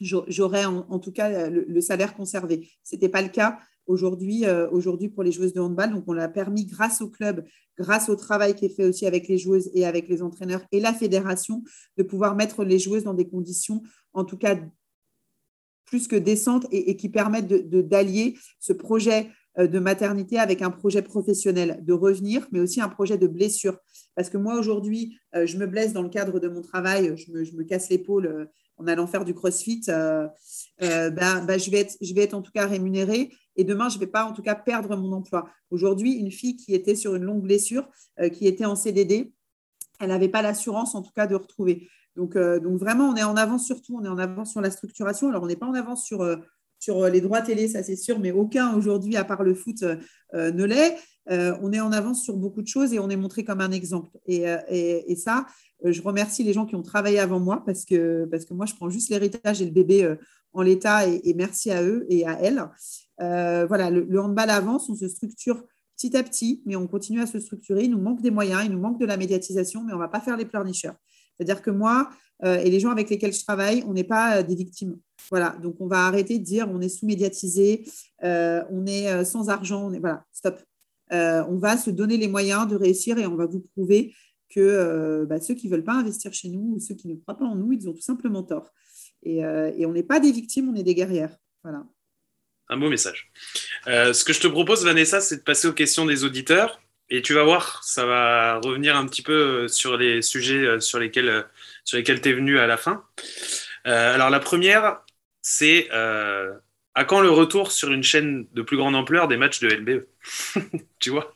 j'aurais 0.00 0.64
en, 0.64 0.98
tout 0.98 1.10
cas 1.10 1.48
le, 1.50 1.80
salaire 1.80 2.14
conservé. 2.14 2.70
Ce 2.84 2.94
n'était 2.94 3.08
pas 3.08 3.22
le 3.22 3.28
cas 3.28 3.58
aujourd'hui 3.88 4.44
aujourd'hui 4.70 5.08
pour 5.08 5.22
les 5.22 5.32
joueuses 5.32 5.52
de 5.52 5.60
handball. 5.60 5.92
Donc, 5.92 6.04
on 6.06 6.12
l'a 6.12 6.28
permis 6.28 6.66
grâce 6.66 7.00
au 7.00 7.08
club, 7.08 7.44
grâce 7.76 8.08
au 8.08 8.16
travail 8.16 8.54
qui 8.54 8.66
est 8.66 8.74
fait 8.74 8.84
aussi 8.84 9.06
avec 9.06 9.28
les 9.28 9.38
joueuses 9.38 9.70
et 9.74 9.86
avec 9.86 10.08
les 10.08 10.22
entraîneurs 10.22 10.62
et 10.72 10.80
la 10.80 10.92
fédération, 10.92 11.62
de 11.96 12.02
pouvoir 12.02 12.36
mettre 12.36 12.64
les 12.64 12.78
joueuses 12.78 13.04
dans 13.04 13.14
des 13.14 13.28
conditions, 13.28 13.82
en 14.12 14.24
tout 14.24 14.36
cas, 14.36 14.56
plus 15.88 16.06
que 16.06 16.16
décentes 16.16 16.66
et, 16.70 16.96
qui 16.96 17.08
permettent 17.08 17.48
d'allier 17.48 18.32
de, 18.32 18.38
ce 18.60 18.72
projet 18.72 19.30
euh, 19.58 19.66
de 19.66 19.78
maternité 19.78 20.38
avec 20.38 20.60
un 20.60 20.70
projet 20.70 21.02
professionnel, 21.02 21.80
de 21.82 21.92
revenir, 21.92 22.46
mais 22.52 22.60
aussi 22.60 22.80
un 22.80 22.88
projet 22.88 23.16
de 23.16 23.26
blessure. 23.26 23.78
Parce 24.14 24.28
que 24.28 24.36
moi, 24.36 24.58
aujourd'hui, 24.58 25.18
euh, 25.34 25.46
je 25.46 25.56
me 25.56 25.66
blesse 25.66 25.92
dans 25.92 26.02
le 26.02 26.10
cadre 26.10 26.40
de 26.40 26.48
mon 26.48 26.60
travail, 26.60 27.14
je 27.16 27.32
me, 27.32 27.44
je 27.44 27.54
me 27.54 27.64
casse 27.64 27.88
l'épaule 27.88 28.26
euh, 28.26 28.44
en 28.76 28.86
allant 28.86 29.08
faire 29.08 29.24
du 29.24 29.34
crossfit, 29.34 29.80
ben, 29.88 30.30
ben, 30.78 31.58
je, 31.58 31.68
vais 31.68 31.78
être, 31.78 31.96
je 32.00 32.14
vais 32.14 32.22
être 32.22 32.34
en 32.34 32.42
tout 32.42 32.52
cas 32.52 32.64
rémunérée 32.64 33.32
et 33.58 33.64
demain, 33.64 33.88
je 33.88 33.96
ne 33.96 34.00
vais 34.00 34.06
pas 34.06 34.24
en 34.24 34.32
tout 34.32 34.40
cas 34.40 34.54
perdre 34.54 34.96
mon 34.96 35.12
emploi. 35.12 35.50
Aujourd'hui, 35.70 36.12
une 36.12 36.30
fille 36.30 36.56
qui 36.56 36.74
était 36.74 36.94
sur 36.94 37.16
une 37.16 37.24
longue 37.24 37.42
blessure, 37.42 37.86
euh, 38.20 38.28
qui 38.30 38.46
était 38.46 38.64
en 38.64 38.76
CDD, 38.76 39.32
elle 40.00 40.08
n'avait 40.08 40.28
pas 40.28 40.42
l'assurance 40.42 40.94
en 40.94 41.02
tout 41.02 41.10
cas 41.14 41.26
de 41.26 41.34
retrouver. 41.34 41.88
Donc, 42.16 42.36
euh, 42.36 42.60
vraiment, 42.62 43.08
on 43.10 43.16
est 43.16 43.24
en 43.24 43.36
avance 43.36 43.66
surtout, 43.66 43.98
on 44.00 44.04
est 44.04 44.08
en 44.08 44.18
avance 44.18 44.52
sur 44.52 44.60
la 44.60 44.70
structuration. 44.70 45.28
Alors, 45.28 45.42
on 45.42 45.48
n'est 45.48 45.56
pas 45.56 45.66
en 45.66 45.74
avance 45.74 46.06
sur, 46.06 46.22
euh, 46.22 46.36
sur 46.78 47.08
les 47.08 47.20
droits 47.20 47.42
télé, 47.42 47.66
ça 47.66 47.82
c'est 47.82 47.96
sûr, 47.96 48.20
mais 48.20 48.30
aucun 48.30 48.74
aujourd'hui, 48.74 49.16
à 49.16 49.24
part 49.24 49.42
le 49.42 49.52
foot, 49.52 49.82
ne 50.32 50.64
l'est. 50.64 50.96
on 51.26 51.72
est 51.72 51.80
en 51.80 51.90
avance 51.90 52.22
sur 52.22 52.36
beaucoup 52.36 52.62
de 52.62 52.68
choses 52.68 52.92
et 52.92 53.00
on 53.00 53.10
est 53.10 53.16
montré 53.16 53.42
comme 53.42 53.60
un 53.60 53.72
exemple. 53.72 54.16
Et, 54.26 54.44
et, 54.68 55.10
et 55.10 55.16
ça, 55.16 55.46
je 55.82 56.00
remercie 56.00 56.44
les 56.44 56.52
gens 56.52 56.66
qui 56.66 56.76
ont 56.76 56.82
travaillé 56.82 57.18
avant 57.18 57.40
moi 57.40 57.64
parce 57.66 57.84
que, 57.84 58.28
parce 58.30 58.44
que 58.44 58.54
moi, 58.54 58.64
je 58.64 58.76
prends 58.76 58.90
juste 58.90 59.10
l'héritage 59.10 59.60
et 59.60 59.64
le 59.64 59.72
bébé 59.72 60.16
en 60.58 60.62
l'état 60.62 61.06
et, 61.06 61.34
merci 61.34 61.70
à 61.70 61.84
eux 61.84 62.04
et 62.08 62.26
à 62.26 62.32
elles. 62.40 62.64
Euh, 63.20 63.64
voilà, 63.66 63.90
le, 63.90 64.20
handball 64.20 64.50
avance, 64.50 64.90
on 64.90 64.96
se 64.96 65.06
structure 65.06 65.62
petit 65.96 66.16
à 66.16 66.22
petit, 66.24 66.62
mais 66.66 66.74
on 66.74 66.88
continue 66.88 67.20
à 67.20 67.26
se 67.26 67.38
structurer. 67.38 67.84
Il 67.84 67.92
nous 67.92 68.00
manque 68.00 68.22
des 68.22 68.32
moyens, 68.32 68.62
il 68.64 68.72
nous 68.72 68.80
manque 68.80 68.98
de 68.98 69.06
la 69.06 69.16
médiatisation, 69.16 69.84
mais 69.84 69.92
on 69.92 69.96
ne 69.96 70.00
va 70.00 70.08
pas 70.08 70.20
faire 70.20 70.36
les 70.36 70.44
pleurnicheurs. 70.44 70.96
C'est-à-dire 71.36 71.62
que 71.62 71.70
moi 71.70 72.10
euh, 72.44 72.58
et 72.58 72.70
les 72.70 72.80
gens 72.80 72.90
avec 72.90 73.08
lesquels 73.08 73.32
je 73.32 73.42
travaille, 73.44 73.84
on 73.86 73.92
n'est 73.92 74.04
pas 74.04 74.38
euh, 74.38 74.42
des 74.42 74.56
victimes. 74.56 74.98
Voilà, 75.30 75.56
donc 75.62 75.76
on 75.78 75.86
va 75.86 76.06
arrêter 76.06 76.40
de 76.40 76.44
dire 76.44 76.68
on 76.68 76.80
est 76.80 76.88
sous-médiatisé, 76.88 77.84
on 78.22 78.86
est 78.86 79.24
sans 79.24 79.50
argent, 79.50 79.86
on 79.86 79.92
est 79.92 79.98
voilà, 79.98 80.24
stop. 80.32 80.60
on 81.10 81.56
va 81.56 81.76
se 81.76 81.90
donner 81.90 82.16
les 82.16 82.28
moyens 82.28 82.66
de 82.66 82.74
réussir 82.74 83.18
et 83.18 83.26
on 83.26 83.36
va 83.36 83.46
vous 83.46 83.60
prouver 83.60 84.14
que 84.48 85.26
bah, 85.28 85.38
ceux 85.40 85.54
qui 85.54 85.66
ne 85.66 85.72
veulent 85.72 85.84
pas 85.84 85.96
investir 85.96 86.32
chez 86.32 86.48
nous 86.48 86.76
ou 86.76 86.80
ceux 86.80 86.94
qui 86.94 87.08
ne 87.08 87.16
croient 87.16 87.36
pas 87.36 87.44
en 87.44 87.56
nous, 87.56 87.72
ils 87.72 87.88
ont 87.88 87.92
tout 87.92 88.00
simplement 88.00 88.42
tort. 88.42 88.72
Et, 89.28 89.38
et 89.38 89.86
on 89.86 89.92
n'est 89.92 90.02
pas 90.02 90.20
des 90.20 90.32
victimes, 90.32 90.70
on 90.70 90.74
est 90.74 90.82
des 90.82 90.94
guerrières. 90.94 91.36
Voilà 91.62 91.84
un 92.68 92.76
beau 92.76 92.90
message. 92.90 93.30
Euh, 93.86 94.12
ce 94.12 94.24
que 94.24 94.32
je 94.32 94.40
te 94.40 94.46
propose, 94.46 94.84
Vanessa, 94.84 95.20
c'est 95.20 95.36
de 95.38 95.42
passer 95.42 95.68
aux 95.68 95.72
questions 95.72 96.06
des 96.06 96.24
auditeurs. 96.24 96.80
Et 97.10 97.22
tu 97.22 97.32
vas 97.32 97.42
voir, 97.42 97.82
ça 97.84 98.04
va 98.04 98.56
revenir 98.58 98.94
un 98.96 99.06
petit 99.06 99.22
peu 99.22 99.32
euh, 99.64 99.68
sur 99.68 99.96
les 99.96 100.20
sujets 100.20 100.64
euh, 100.64 100.80
sur 100.80 100.98
lesquels, 100.98 101.46
sur 101.84 101.96
lesquels 101.96 102.20
tu 102.20 102.28
es 102.28 102.32
venu 102.32 102.58
à 102.58 102.66
la 102.66 102.76
fin. 102.76 103.04
alors, 103.84 104.28
la 104.28 104.40
première, 104.40 105.00
c'est 105.40 105.88
à 105.90 107.04
quand 107.04 107.20
le 107.20 107.30
retour 107.30 107.72
sur 107.72 107.92
une 107.92 108.02
chaîne 108.02 108.46
de 108.52 108.62
plus 108.62 108.76
grande 108.76 108.96
ampleur 108.96 109.28
des 109.28 109.36
matchs 109.36 109.60
de 109.60 109.68
LBE 109.68 110.06
Tu 110.98 111.10
vois? 111.10 111.34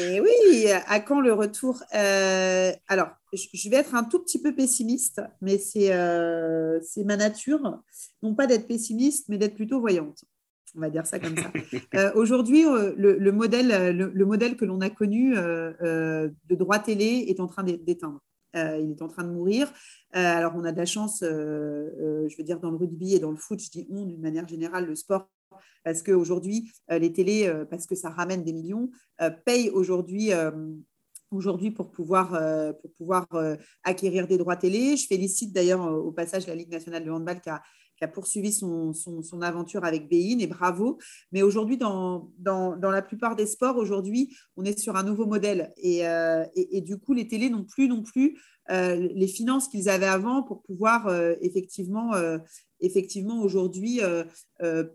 Et 0.00 0.20
oui, 0.20 0.66
à 0.86 1.00
quand 1.00 1.20
le 1.20 1.32
retour 1.32 1.82
Alors, 1.92 3.08
je 3.32 3.70
vais 3.70 3.76
être 3.76 3.94
un 3.94 4.04
tout 4.04 4.20
petit 4.20 4.40
peu 4.40 4.54
pessimiste, 4.54 5.20
mais 5.40 5.58
c'est 5.58 5.94
ma 7.04 7.16
nature, 7.16 7.80
non 8.22 8.34
pas 8.34 8.46
d'être 8.46 8.66
pessimiste, 8.66 9.28
mais 9.28 9.38
d'être 9.38 9.54
plutôt 9.54 9.80
voyante 9.80 10.24
on 10.76 10.80
va 10.80 10.90
dire 10.90 11.06
ça 11.06 11.18
comme 11.18 11.36
ça. 11.36 11.50
Euh, 11.94 12.10
aujourd'hui, 12.14 12.64
euh, 12.66 12.92
le, 12.96 13.32
modèle, 13.32 13.70
euh, 13.70 13.92
le, 13.92 14.26
modèle 14.26 14.56
que 14.56 14.64
l'on 14.64 14.80
a 14.80 14.90
connu 14.90 15.34
de 15.34 16.54
droit 16.54 16.78
télé 16.78 17.26
est 17.28 17.40
en 17.40 17.46
train 17.46 17.62
d'éteindre. 17.62 18.20
il 18.54 18.90
est 18.90 19.02
en 19.02 19.08
train 19.08 19.24
de 19.24 19.30
mourir. 19.30 19.72
alors, 20.12 20.54
on 20.56 20.64
a 20.64 20.72
de 20.72 20.76
la 20.76 20.86
chance, 20.86 21.18
je 21.22 22.36
veux 22.36 22.44
dire, 22.44 22.58
dans 22.60 22.70
le 22.70 22.76
rugby 22.76 23.14
et 23.14 23.20
dans 23.20 23.30
le 23.30 23.36
foot, 23.36 23.60
je 23.60 23.70
dis 23.70 23.86
on 23.90 24.06
d'une 24.06 24.20
manière 24.20 24.48
générale, 24.48 24.86
le 24.86 24.94
sport, 24.94 25.28
parce 25.82 26.02
qu'aujourd'hui, 26.02 26.72
les 26.88 27.12
télés, 27.12 27.52
parce 27.70 27.86
que 27.86 27.94
ça 27.94 28.10
ramène 28.10 28.44
des 28.44 28.52
millions, 28.52 28.90
payent 29.44 29.70
aujourd'hui 29.70 30.30
aujourd'hui 31.30 31.72
pour 31.72 31.90
pouvoir, 31.90 32.30
pour 32.80 32.92
pouvoir 32.92 33.26
acquérir 33.82 34.26
des 34.26 34.38
droits 34.38 34.56
télé. 34.56 34.96
Je 34.96 35.06
félicite 35.06 35.52
d'ailleurs 35.52 35.82
au 35.82 36.12
passage 36.12 36.46
la 36.46 36.54
Ligue 36.54 36.70
nationale 36.70 37.04
de 37.04 37.10
handball 37.10 37.40
qui 37.40 37.50
a, 37.50 37.62
poursuivi 38.08 38.52
son, 38.52 38.92
aventure 39.42 39.84
avec 39.84 40.08
Bein, 40.08 40.38
et 40.38 40.46
bravo. 40.46 40.98
Mais 41.32 41.42
aujourd'hui, 41.42 41.76
dans, 41.76 42.30
la 42.44 43.02
plupart 43.02 43.36
des 43.36 43.46
sports, 43.46 43.76
aujourd'hui, 43.76 44.36
on 44.56 44.64
est 44.64 44.78
sur 44.78 44.96
un 44.96 45.02
nouveau 45.02 45.26
modèle. 45.26 45.72
Et, 45.76 46.06
euh, 46.06 46.44
du 46.80 46.98
coup, 46.98 47.12
les 47.12 47.28
télés 47.28 47.50
n'ont 47.50 47.64
plus 47.64 47.88
non 47.88 48.02
plus 48.02 48.38
euh, 48.70 48.96
les 49.14 49.26
finances 49.26 49.68
qu'ils 49.68 49.90
avaient 49.90 50.06
avant 50.06 50.42
pour 50.42 50.62
pouvoir 50.62 51.06
euh, 51.08 51.34
effectivement, 51.42 52.12
aujourd'hui 53.40 54.00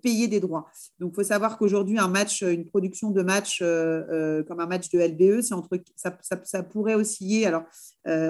payer 0.02 0.28
des 0.28 0.39
droits. 0.39 0.67
Donc, 1.00 1.12
il 1.13 1.15
faut 1.15 1.24
savoir 1.24 1.58
qu'aujourd'hui, 1.58 1.98
un 1.98 2.08
match, 2.08 2.41
une 2.41 2.65
production 2.65 3.12
de 3.12 3.22
match 3.24 3.60
comme 3.60 4.60
un 4.60 4.67
match 4.67 4.89
de 4.89 5.00
LBE, 5.00 5.41
ça, 5.41 6.63
pourrait 6.63 6.95
osciller 6.95 7.45
alors, 7.45 7.63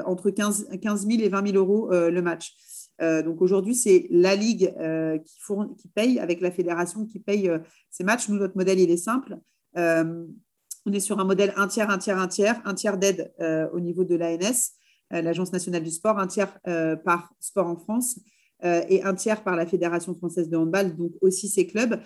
entre 0.05 0.29
15, 0.29 0.69
15 0.81 1.07
000 1.07 1.21
et 1.21 1.29
20 1.29 1.51
000 1.51 1.57
euros 1.57 1.89
le 1.91 2.21
match. 2.21 2.55
Euh, 3.01 3.21
donc 3.21 3.41
aujourd'hui, 3.41 3.75
c'est 3.75 4.07
la 4.09 4.35
Ligue 4.35 4.73
euh, 4.79 5.17
qui, 5.17 5.87
paye, 5.87 6.19
avec 6.19 6.41
la 6.41 6.51
fédération 6.51 7.05
qui 7.05 7.19
paye 7.19 7.49
euh, 7.49 7.59
ces 7.89 8.03
matchs. 8.03 8.29
Nous, 8.29 8.37
notre 8.37 8.57
modèle, 8.57 8.79
il 8.79 8.91
est 8.91 8.97
simple. 8.97 9.37
on 9.75 10.93
est 10.93 10.99
sur 10.99 11.19
un 11.19 11.23
modèle 11.25 11.53
un 11.55 11.67
tiers, 11.67 11.89
un 11.89 11.97
tiers, 11.97 12.17
un 12.17 12.27
tiers, 12.27 12.61
un 12.65 12.73
tiers 12.73 12.97
d'aide 12.97 13.33
au 13.73 13.79
niveau 13.79 14.03
de 14.03 14.15
l'ANS, 14.15 14.71
l'Agence 15.11 15.51
nationale 15.53 15.83
du 15.83 15.91
sport, 15.91 16.17
un 16.19 16.27
tiers 16.27 16.59
par 17.03 17.31
Sport 17.39 17.67
en 17.67 17.77
France. 17.77 18.19
et 18.63 19.03
un 19.03 19.13
tiers 19.13 19.43
par 19.43 19.55
la 19.55 19.65
Fédération 19.65 20.15
française 20.15 20.49
de 20.49 20.57
handball, 20.57 20.95
donc 20.95 21.11
aussi 21.21 21.47
ces 21.47 21.67
clubs, 21.67 21.99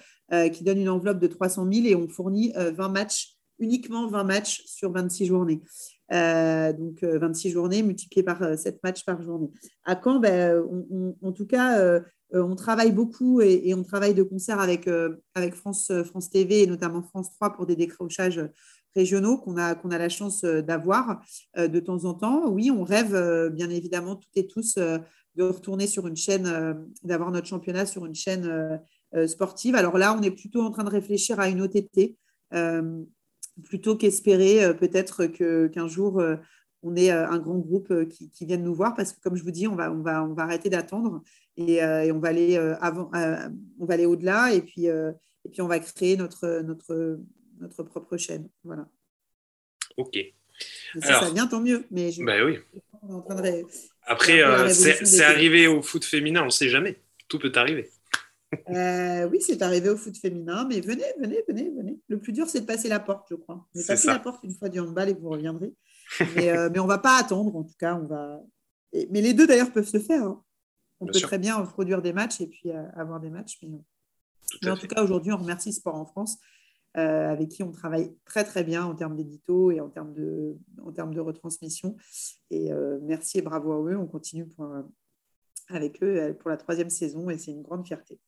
qui 0.51 0.63
donnent 0.63 0.81
une 0.81 0.89
enveloppe 0.89 1.19
de 1.19 1.27
300 1.27 1.71
000 1.71 1.85
et 1.85 1.95
on 1.95 2.09
fournit 2.09 2.51
20 2.55 2.89
matchs, 2.89 3.37
uniquement 3.59 4.07
20 4.07 4.23
matchs 4.23 4.63
sur 4.65 4.91
26 4.91 5.27
journées. 5.27 5.61
Euh, 6.13 6.73
donc 6.73 7.03
26 7.03 7.47
euh, 7.47 7.51
journées 7.51 7.81
multipliées 7.81 8.23
par 8.23 8.57
7 8.57 8.75
euh, 8.75 8.77
matchs 8.83 9.03
par 9.03 9.21
journée. 9.21 9.49
À 9.83 9.99
Caen, 10.01 10.19
ben, 10.19 10.63
en 11.23 11.31
tout 11.31 11.47
cas, 11.47 12.01
on 12.31 12.55
travaille 12.55 12.91
beaucoup 12.91 13.41
et, 13.41 13.73
on 13.73 13.83
travaille 13.83 14.13
de 14.13 14.23
concert 14.23 14.59
avec, 14.59 14.87
avec 15.35 15.55
France, 15.55 15.91
France 16.05 16.29
TV 16.29 16.63
et 16.63 16.67
notamment 16.67 17.01
France 17.01 17.31
3 17.35 17.53
pour 17.53 17.65
des 17.65 17.75
décrochages 17.75 18.41
régionaux 18.95 19.37
qu'on 19.37 19.57
a, 19.57 19.73
qu'on 19.75 19.89
a 19.89 19.97
la 19.97 20.09
chance 20.09 20.43
d'avoir 20.43 21.21
de 21.57 21.79
temps 21.79 22.05
en 22.05 22.13
temps. 22.13 22.49
Oui, 22.49 22.71
on 22.71 22.83
rêve 22.83 23.49
bien 23.51 23.69
évidemment 23.69 24.15
toutes 24.15 24.37
et 24.37 24.47
tous 24.47 24.77
de 24.77 25.43
retourner 25.43 25.87
sur 25.87 26.07
une 26.07 26.15
chaîne, 26.15 26.85
d'avoir 27.03 27.31
notre 27.31 27.47
championnat 27.47 27.85
sur 27.85 28.05
une 28.05 28.15
chaîne 28.15 28.79
sportive. 29.27 29.75
Alors 29.75 29.97
là, 29.97 30.15
on 30.17 30.21
est 30.21 30.31
plutôt 30.31 30.61
en 30.61 30.71
train 30.71 30.83
de 30.83 30.89
réfléchir 30.89 31.39
à 31.39 31.49
une 31.49 31.61
OTT 31.61 32.17
plutôt 33.63 33.95
qu'espérer 33.95 34.63
euh, 34.63 34.73
peut-être 34.73 35.25
qu'un 35.25 35.87
jour 35.87 36.19
euh, 36.19 36.35
on 36.81 36.95
ait 36.95 37.11
euh, 37.11 37.29
un 37.29 37.37
grand 37.37 37.59
groupe 37.59 37.93
qui, 38.09 38.45
vienne 38.45 38.63
nous 38.63 38.73
voir 38.73 38.95
parce 38.95 39.13
que 39.13 39.21
comme 39.21 39.35
je 39.35 39.43
vous 39.43 39.51
dis, 39.51 39.67
on 39.67 39.75
va, 39.75 39.91
on 39.91 40.01
va, 40.01 40.23
on 40.23 40.33
va 40.33 40.43
arrêter 40.43 40.69
d'attendre 40.69 41.21
et, 41.55 41.81
on 42.11 42.19
va 42.19 42.29
aller 42.29 42.57
avant, 42.57 43.11
on 43.79 43.85
va 43.85 43.93
aller 43.93 44.05
au-delà 44.05 44.53
et 44.53 44.61
puis, 44.61 44.85
et 44.85 45.49
puis 45.51 45.61
on 45.61 45.67
va 45.67 45.79
créer 45.79 46.17
notre, 46.17 46.61
notre, 46.61 47.19
notre 47.59 47.83
propre 47.83 48.17
chaîne. 48.17 48.49
Voilà. 48.63 48.87
Ok. 49.97 50.13
si 50.13 51.01
ça 51.01 51.29
vient, 51.29 51.47
tant 51.47 51.61
mieux. 51.61 51.85
Mais 51.91 52.11
je... 52.11 52.23
bah 52.23 52.43
oui. 52.43 52.57
Après, 54.05 54.41
euh, 54.43 54.69
c'est 54.69 55.23
arrivé 55.23 55.67
au 55.67 55.81
foot 55.81 56.03
féminin, 56.03 56.41
on 56.41 56.45
ne 56.45 56.51
sait 56.51 56.69
jamais. 56.69 56.99
Tout 57.27 57.39
peut 57.39 57.51
arriver. 57.55 57.89
Euh, 58.69 59.29
oui, 59.29 59.39
c'est 59.41 59.61
arrivé 59.61 59.89
au 59.89 59.97
foot 59.97 60.17
féminin, 60.17 60.65
mais 60.67 60.81
venez, 60.81 61.05
venez, 61.19 61.43
venez, 61.47 61.69
venez. 61.69 61.99
Le 62.07 62.19
plus 62.19 62.33
dur, 62.33 62.47
c'est 62.47 62.61
de 62.61 62.65
passer 62.65 62.89
la 62.89 62.99
porte, 62.99 63.27
je 63.29 63.35
crois. 63.35 63.65
Mais 63.75 63.83
passez 63.83 64.07
la 64.07 64.19
porte 64.19 64.43
une 64.43 64.53
fois 64.53 64.69
du 64.69 64.79
handball 64.79 65.09
et 65.09 65.13
vous 65.13 65.29
reviendrez. 65.29 65.73
mais, 66.35 66.49
euh, 66.49 66.69
mais 66.71 66.79
on 66.79 66.83
ne 66.83 66.89
va 66.89 66.97
pas 66.97 67.17
attendre, 67.19 67.55
en 67.55 67.63
tout 67.63 67.75
cas. 67.77 67.95
On 67.95 68.05
va... 68.05 68.41
mais 69.09 69.21
les 69.21 69.33
deux, 69.33 69.47
d'ailleurs, 69.47 69.71
peuvent 69.71 69.87
se 69.87 69.99
faire. 69.99 70.23
Hein. 70.23 70.43
On 70.99 71.05
peut 71.05 71.19
très 71.19 71.39
bien 71.39 71.59
produire 71.61 72.01
des 72.01 72.13
matchs 72.13 72.41
et 72.41 72.47
puis 72.47 72.71
avoir 72.95 73.19
des 73.19 73.29
matchs. 73.29 73.59
Mais, 74.61 74.69
en 74.69 74.77
tout 74.77 74.87
cas, 74.87 75.03
aujourd'hui, 75.03 75.31
on 75.33 75.37
remercie 75.37 75.73
Sport 75.73 75.95
en 75.95 76.05
France 76.05 76.37
euh, 76.95 77.31
avec 77.31 77.49
qui 77.49 77.63
on 77.63 77.71
travaille 77.71 78.15
très 78.23 78.43
très 78.43 78.63
bien 78.63 78.85
en 78.85 78.93
termes 78.93 79.15
d'édito 79.15 79.71
et 79.71 79.79
en 79.81 79.89
termes 79.89 80.13
de, 80.13 80.55
en 80.83 80.91
termes 80.91 81.13
de 81.13 81.19
retransmission. 81.19 81.97
Et 82.51 82.71
euh, 82.71 82.99
merci 83.01 83.39
et 83.39 83.41
bravo 83.41 83.71
à 83.71 83.91
eux. 83.91 83.97
On 83.97 84.05
continue 84.05 84.45
pour, 84.45 84.71
avec 85.69 86.03
eux 86.03 86.21
euh, 86.21 86.33
pour 86.33 86.51
la 86.51 86.57
troisième 86.57 86.91
saison 86.91 87.31
et 87.31 87.37
c'est 87.39 87.51
une 87.51 87.63
grande 87.63 87.85
fierté. 87.85 88.19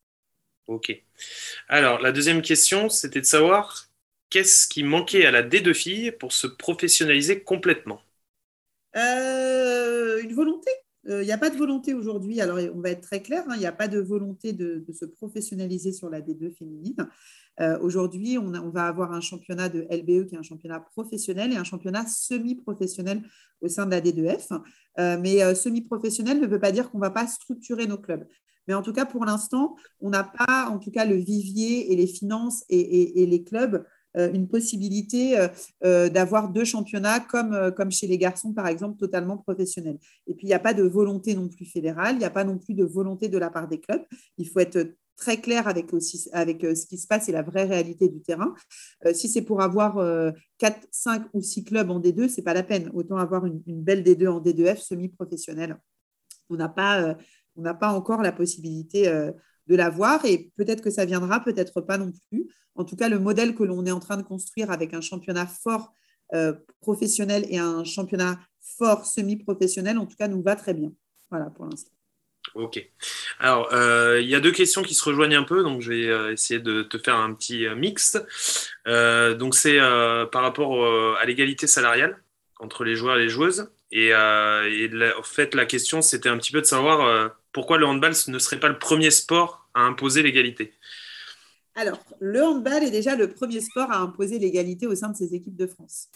Ok. 0.68 0.92
Alors, 1.68 2.02
la 2.02 2.12
deuxième 2.12 2.42
question, 2.42 2.90
c'était 2.90 3.22
de 3.22 3.26
savoir 3.26 3.88
qu'est-ce 4.30 4.68
qui 4.68 4.84
manquait 4.84 5.26
à 5.26 5.32
la 5.32 5.44
D2 5.44 5.74
filles 5.74 6.12
pour 6.12 6.34
se 6.34 6.48
professionnaliser 6.48 7.42
complètement 7.42 8.02
Une 8.96 10.34
volonté. 10.34 10.72
Il 11.08 11.20
n'y 11.20 11.32
a 11.32 11.38
pas 11.38 11.52
de 11.52 11.58
volonté 11.58 11.94
aujourd'hui. 11.94 12.42
Alors, 12.42 12.58
on 12.74 12.82
va 12.82 12.90
être 12.90 13.02
très 13.02 13.22
clair, 13.22 13.44
hein, 13.48 13.54
il 13.56 13.60
n'y 13.60 13.68
a 13.68 13.72
pas 13.72 13.88
de 13.88 14.00
volonté 14.00 14.54
de, 14.54 14.84
de, 14.88 14.92
se 14.92 15.06
professionnaliser 15.06 15.92
sur 15.92 16.10
la 16.10 16.20
D2 16.20 16.56
féminine. 16.58 17.08
Euh, 17.62 17.80
aujourd'hui, 17.80 18.38
on, 18.38 18.70
va 18.70 18.88
avoir 18.88 19.14
un 19.14 19.22
championnat 19.22 19.70
de 19.70 19.88
LBE 19.90 20.28
qui 20.28 20.36
est 20.36 20.38
un 20.38 20.44
championnat 20.44 20.80
professionnel 20.80 21.54
et 21.54 21.56
un 21.56 21.64
championnat 21.64 22.06
semi-professionnel 22.06 23.22
au 23.62 23.68
sein 23.68 23.86
de 23.86 23.92
la 23.92 24.02
D2F. 24.02 24.62
Euh, 25.00 25.18
mais 25.22 25.42
euh, 25.42 25.56
semi-professionnel 25.56 26.40
ne 26.40 26.48
veut 26.48 26.60
pas 26.60 26.72
dire 26.72 26.90
qu'on 26.90 26.98
ne 26.98 27.04
va 27.04 27.12
pas 27.12 27.28
structurer 27.28 27.88
nos 27.88 27.98
clubs. 27.98 28.26
Mais 28.68 28.74
en 28.74 28.82
tout 28.82 28.94
cas, 28.94 29.06
pour 29.06 29.26
l'instant, 29.26 29.76
on 30.02 30.10
n'a 30.10 30.24
pas, 30.24 30.70
en 30.70 30.80
tout 30.80 30.92
cas, 30.92 31.06
le 31.06 31.16
vivier 31.16 31.92
et 31.92 31.96
les 31.96 32.08
finances 32.08 32.64
et, 32.70 33.26
les 33.26 33.44
clubs 33.44 33.86
une 34.18 34.48
possibilité 34.48 35.38
d'avoir 35.82 36.50
deux 36.50 36.64
championnats 36.64 37.20
comme, 37.20 37.92
chez 37.92 38.08
les 38.08 38.18
garçons, 38.18 38.54
par 38.54 38.68
exemple, 38.68 38.98
totalement 38.98 39.38
professionnels. 39.38 40.00
Et 40.28 40.34
puis, 40.34 40.48
il 40.48 40.50
n'y 40.50 40.54
a 40.54 40.60
pas 40.60 40.74
de 40.74 40.84
volonté 40.84 41.36
non 41.36 41.50
plus 41.50 41.66
fédérale, 41.66 42.16
il 42.16 42.20
n'y 42.20 42.26
a 42.26 42.30
pas 42.30 42.46
non 42.46 42.58
plus 42.58 42.76
de 42.76 42.86
volonté 42.86 43.28
de 43.28 43.38
la 43.38 43.50
part 43.50 43.68
des 43.68 43.80
clubs. 43.80 44.04
Il 44.38 44.48
faut 44.48 44.60
être 44.60 44.88
très 45.18 45.38
clair 45.38 45.68
avec, 45.68 45.94
euh, 45.94 46.00
ce 46.76 46.86
qui 46.86 46.98
se 46.98 47.08
passe 47.08 47.30
et 47.30 47.32
la 47.32 47.42
vraie 47.42 47.66
réalité 47.66 48.10
du 48.10 48.22
terrain. 48.22 48.54
Euh, 49.06 49.14
si 49.14 49.28
c'est 49.30 49.42
pour 49.42 49.62
avoir 49.62 49.96
4, 50.58 50.78
euh, 50.84 50.88
5 50.92 51.28
ou 51.34 51.42
6 51.42 51.64
clubs 51.64 51.90
en 51.90 52.00
D2, 52.00 52.28
ce 52.28 52.38
n'est 52.38 52.44
pas 52.44 52.54
la 52.54 52.64
peine. 52.64 52.90
Autant 52.94 53.18
avoir 53.18 53.46
une, 53.46 53.62
belle 53.66 54.04
D2 54.04 54.28
en 54.28 54.42
D2F 54.42 54.78
semi-professionnelle. 54.78 55.78
On 56.50 56.56
n'a 56.56 56.70
pas, 56.70 57.18
on 57.56 57.64
pas 57.76 57.90
encore 57.90 58.22
la 58.22 58.32
possibilité 58.32 59.08
de 59.08 59.76
l'avoir 59.76 60.26
et 60.26 60.52
peut-être 60.58 60.82
que 60.82 60.90
ça 60.90 61.06
viendra, 61.06 61.44
peut-être 61.44 61.82
pas 61.82 61.98
non 61.98 62.12
plus. 62.30 62.48
En 62.76 62.84
tout 62.84 62.96
cas, 62.96 63.10
le 63.10 63.20
modèle 63.20 63.56
que 63.56 63.64
l'on 63.64 63.86
est 63.86 63.92
en 63.92 64.00
train 64.00 64.18
de 64.18 64.24
construire 64.24 64.72
avec 64.72 64.94
un 64.94 65.02
championnat 65.02 65.48
fort 65.48 65.94
professionnel 66.82 67.46
et 67.50 67.58
un 67.58 67.84
championnat 67.84 68.40
fort 68.78 69.06
semi-professionnel, 69.06 69.98
en 69.98 70.06
tout 70.06 70.18
cas, 70.18 70.28
nous 70.28 70.42
va 70.42 70.56
très 70.56 70.74
bien. 70.74 70.92
Voilà 71.30 71.50
pour 71.50 71.66
l'instant. 71.66 71.92
Ok. 72.54 72.80
Alors, 73.40 73.74
euh, 73.74 74.20
il 74.22 74.30
y 74.30 74.36
a 74.36 74.40
deux 74.40 74.52
questions 74.52 74.82
qui 74.82 74.94
se 74.94 75.04
rejoignent 75.04 75.38
un 75.38 75.44
peu, 75.44 75.64
donc 75.64 75.82
je 75.82 75.90
vais 75.90 76.08
euh, 76.08 76.32
essayer 76.32 76.60
de 76.60 76.84
te 76.84 76.98
faire 76.98 77.16
un 77.16 77.34
petit 77.34 77.66
euh, 77.66 77.76
mix. 77.76 78.18
donc, 78.86 79.56
c'est 79.56 79.80
par 80.32 80.42
rapport 80.42 81.18
à 81.18 81.26
l'égalité 81.26 81.68
salariale 81.68 82.22
entre 82.60 82.84
les 82.84 82.96
joueurs 82.96 83.18
et 83.18 83.24
les 83.24 83.30
joueuses. 83.30 83.72
Et, 83.92 84.14
en 84.16 85.24
fait, 85.24 85.56
la 85.56 85.66
question, 85.66 86.02
c'était 86.02 86.30
un 86.30 86.38
petit 86.38 86.52
peu 86.52 86.62
de 86.62 86.66
savoir 86.66 87.32
pourquoi 87.56 87.78
le 87.78 87.86
handball 87.86 88.14
ne 88.28 88.38
serait 88.38 88.60
pas 88.60 88.68
le 88.68 88.78
premier 88.78 89.12
sport 89.12 89.70
à 89.74 89.80
imposer 89.80 90.22
l'égalité? 90.22 90.74
Alors, 91.74 92.00
le 92.20 92.44
handball 92.44 92.84
est 92.84 92.92
déjà 92.92 93.16
le 93.16 93.30
premier 93.30 93.62
sport 93.62 93.90
à 93.92 94.00
imposer 94.00 94.40
l'égalité 94.40 94.88
au 94.88 94.96
sein 94.96 95.08
de 95.08 95.16
ses 95.16 95.34
équipes 95.34 95.56
de 95.56 95.66
France. 95.66 96.10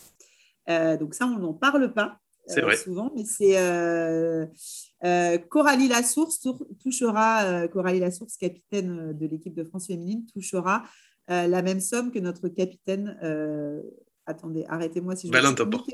donc 0.67 1.15
ça, 1.15 1.25
on 1.25 1.39
n'en 1.39 1.53
parle 1.53 1.93
pas. 1.93 2.19
Euh, 2.57 2.75
souvent, 2.75 3.11
mais 3.15 3.23
c'est 3.23 3.57
euh, 3.57 4.45
euh, 5.05 5.37
Coralie 5.37 5.87
Lassource 5.87 6.45
touchera, 6.81 7.67
Coralie 7.69 7.99
Lassource, 7.99 8.35
capitaine 8.35 9.13
de 9.13 9.25
l'équipe 9.25 9.53
de 9.53 9.63
France 9.63 9.87
féminine, 9.87 10.25
touchera 10.33 10.83
la 11.29 11.61
même 11.61 11.79
somme 11.79 12.11
que 12.11 12.19
notre 12.19 12.49
capitaine. 12.49 13.17
attendez, 14.25 14.65
arrêtez-moi 14.67 15.15
si 15.15 15.27
je 15.27 15.31
Valentin 15.31 15.65
Porte. 15.67 15.89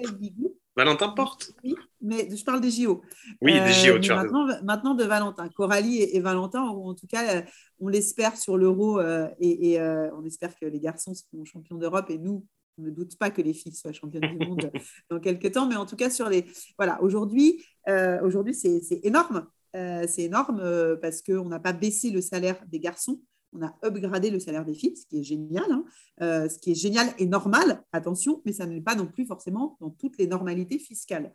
Valentin 0.76 1.09
Porte 1.09 1.53
Oui, 1.63 1.76
mais 2.01 2.30
je 2.36 2.43
parle 2.43 2.61
des 2.61 2.71
JO. 2.71 3.01
Oui, 3.41 3.53
des 3.53 3.71
JO, 3.71 3.99
tu 3.99 4.11
as 4.11 4.15
maintenant, 4.15 4.47
maintenant, 4.63 4.93
de 4.93 5.03
Valentin. 5.03 5.47
Coralie 5.49 6.01
et, 6.01 6.19
Valentin, 6.19 6.61
en 6.61 6.93
tout 6.93 7.07
cas, 7.07 7.43
on 7.80 7.88
l'espère 7.88 8.36
sur 8.38 8.57
l'Euro 8.57 8.99
et, 9.01 9.71
et 9.71 9.82
on 9.82 10.23
espère 10.26 10.55
que 10.57 10.65
les 10.65 10.80
garçons 10.80 11.13
seront 11.13 11.45
champions 11.45 11.78
d'Europe 11.78 12.09
et 12.09 12.17
nous, 12.17 12.45
on 12.78 12.84
ne 12.84 12.89
doute 12.89 13.17
pas 13.17 13.30
que 13.30 13.41
les 13.41 13.53
filles 13.53 13.73
soient 13.73 13.93
championnes 13.93 14.38
du 14.38 14.45
monde 14.45 14.71
dans 15.09 15.19
quelques 15.19 15.51
temps, 15.51 15.67
mais 15.67 15.76
en 15.76 15.86
tout 15.86 15.95
cas, 15.95 16.09
sur 16.09 16.30
les. 16.30 16.45
Voilà, 16.78 17.01
aujourd'hui, 17.01 17.63
euh, 17.88 18.21
aujourd'hui 18.21 18.53
c'est 18.53 18.99
énorme. 19.03 19.47
Euh, 19.76 20.05
c'est 20.07 20.23
énorme 20.23 20.59
euh, 20.61 20.95
parce 20.95 21.21
qu'on 21.21 21.49
n'a 21.49 21.59
pas 21.59 21.73
baissé 21.73 22.09
le 22.09 22.21
salaire 22.21 22.57
des 22.67 22.80
garçons, 22.80 23.21
on 23.58 23.66
a 23.66 23.76
upgradé 23.84 24.30
le 24.30 24.39
salaire 24.39 24.66
des 24.66 24.74
filles, 24.74 24.95
ce 24.95 25.06
qui 25.06 25.20
est 25.20 25.24
génial, 25.24 25.66
hein. 25.72 25.86
ce 26.20 26.58
qui 26.60 26.72
est 26.72 26.76
génial 26.76 27.08
et 27.18 27.26
normal, 27.26 27.84
attention, 27.91 28.41
mais 28.45 28.53
ça 28.53 28.66
n'est 28.66 28.82
pas 28.82 28.95
non 28.95 29.08
plus 29.08 29.26
forcément 29.26 29.78
dans 29.80 29.89
toutes 29.89 30.18
les 30.18 30.28
normalités 30.28 30.80
fiscales. 30.80 31.32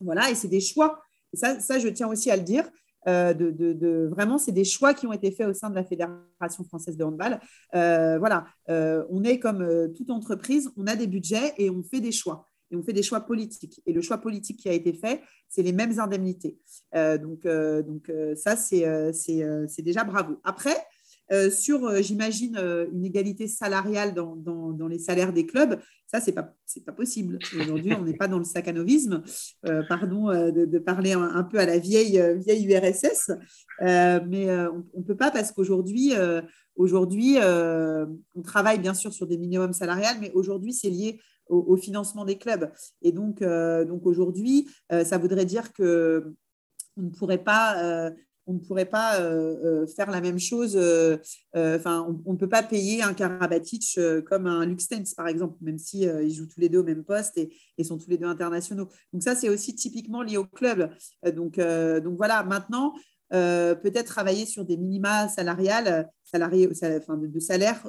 voilà, 0.00 0.30
et 0.30 0.34
c'est 0.34 0.48
des 0.48 0.60
choix. 0.60 1.00
ça, 1.34 1.78
je 1.78 1.88
tiens 1.88 2.08
aussi 2.08 2.30
à 2.30 2.36
le 2.36 2.42
dire. 2.42 2.70
Euh, 3.08 3.34
de, 3.34 4.08
vraiment, 4.10 4.38
c'est 4.38 4.52
des 4.52 4.64
choix 4.64 4.94
qui 4.94 5.06
ont 5.06 5.12
été 5.12 5.30
faits 5.30 5.46
au 5.46 5.52
sein 5.52 5.70
de 5.70 5.74
la 5.74 5.84
Fédération 5.84 6.64
française 6.64 6.96
de 6.96 7.04
handball. 7.04 7.40
Euh, 7.74 8.18
voilà, 8.18 8.46
euh, 8.68 9.04
on 9.10 9.22
est 9.24 9.38
comme 9.38 9.92
toute 9.96 10.10
entreprise, 10.10 10.70
on 10.76 10.86
a 10.86 10.96
des 10.96 11.06
budgets 11.06 11.54
et 11.58 11.70
on 11.70 11.82
fait 11.82 12.00
des 12.00 12.12
choix. 12.12 12.48
Et 12.70 12.76
on 12.76 12.82
fait 12.82 12.92
des 12.92 13.02
choix 13.02 13.20
politiques. 13.20 13.80
Et 13.86 13.92
le 13.92 14.00
choix 14.00 14.18
politique 14.18 14.58
qui 14.58 14.68
a 14.68 14.72
été 14.72 14.92
fait, 14.92 15.22
c'est 15.48 15.62
les 15.62 15.72
mêmes 15.72 15.98
indemnités. 15.98 16.58
donc, 16.94 17.46
donc 17.46 18.10
ça, 18.34 18.56
c'est 18.56 19.82
déjà 19.82 20.04
bravo. 20.04 20.40
Après, 20.44 20.76
euh, 21.32 21.50
sur, 21.50 21.84
euh, 21.84 22.02
j'imagine, 22.02 22.56
euh, 22.56 22.86
une 22.92 23.04
égalité 23.04 23.48
salariale 23.48 24.14
dans, 24.14 24.36
dans, 24.36 24.86
les 24.86 24.98
salaires 25.00 25.32
des 25.32 25.44
clubs, 25.44 25.80
ça, 26.06 26.20
ce 26.20 26.26
n'est 26.26 26.34
pas, 26.34 26.54
pas 26.84 26.92
possible. 26.92 27.38
Aujourd'hui, 27.60 27.92
on 27.94 28.04
n'est 28.04 28.16
pas 28.16 28.28
dans 28.28 28.38
le 28.38 28.44
sacanovisme, 28.44 29.24
pardon 29.88 30.28
de, 30.28 30.78
parler 30.78 31.12
un, 31.12 31.42
peu 31.42 31.58
à 31.58 31.66
la 31.66 31.78
vieille, 31.78 32.16
URSS, 32.18 33.32
mais 33.80 34.48
on 34.68 34.98
ne 34.98 35.04
peut 35.04 35.16
pas 35.16 35.32
parce 35.32 35.50
qu'aujourd'hui, 35.50 36.12
aujourd'hui, 36.76 37.38
on 37.40 38.42
travaille 38.44 38.78
bien 38.78 38.94
sûr 38.94 39.12
sur 39.12 39.26
des 39.26 39.36
minimums 39.38 39.72
salariales, 39.72 40.18
mais 40.20 40.30
aujourd'hui, 40.32 40.72
c'est 40.72 40.90
lié 40.90 41.18
au, 41.48 41.76
financement 41.76 42.24
des 42.24 42.38
clubs. 42.38 42.70
Et 43.02 43.12
donc, 43.12 43.40
donc 43.42 44.06
aujourd'hui, 44.06 44.68
ça 44.90 45.18
voudrait 45.18 45.44
dire 45.44 45.72
que 45.72 46.34
on 46.96 47.02
ne 47.02 47.10
pourrait 47.10 47.42
pas 47.42 48.12
on 48.46 48.54
ne 48.54 48.58
pourrait 48.58 48.86
pas 48.86 49.20
euh, 49.20 49.56
euh, 49.64 49.86
faire 49.86 50.10
la 50.10 50.20
même 50.20 50.38
chose. 50.38 50.76
Euh, 50.76 51.16
enfin, 51.54 52.06
on 52.24 52.32
ne 52.32 52.38
peut 52.38 52.48
pas 52.48 52.62
payer 52.62 53.02
un 53.02 53.12
Karabatic 53.12 53.98
comme 54.26 54.46
un 54.46 54.64
Luxtens, 54.64 55.14
par 55.16 55.28
exemple, 55.28 55.56
même 55.60 55.78
si 55.78 56.02
ils 56.02 56.32
jouent 56.32 56.46
tous 56.46 56.60
les 56.60 56.68
deux 56.68 56.78
au 56.78 56.84
même 56.84 57.04
poste 57.04 57.38
et, 57.38 57.84
sont 57.84 57.98
tous 57.98 58.10
les 58.10 58.18
deux 58.18 58.26
internationaux. 58.26 58.88
Donc 59.12 59.22
ça, 59.22 59.34
c'est 59.34 59.48
aussi 59.48 59.74
typiquement 59.74 60.22
lié 60.22 60.36
au 60.36 60.44
club. 60.44 60.90
donc, 61.34 61.58
donc 61.58 62.16
voilà, 62.16 62.42
maintenant, 62.44 62.94
peut-être 63.30 64.06
travailler 64.06 64.46
sur 64.46 64.64
des 64.64 64.76
minima 64.76 65.28
salariales, 65.28 66.10
salariés, 66.24 66.68
enfin, 66.98 67.16
de, 67.16 67.40
salaire, 67.40 67.82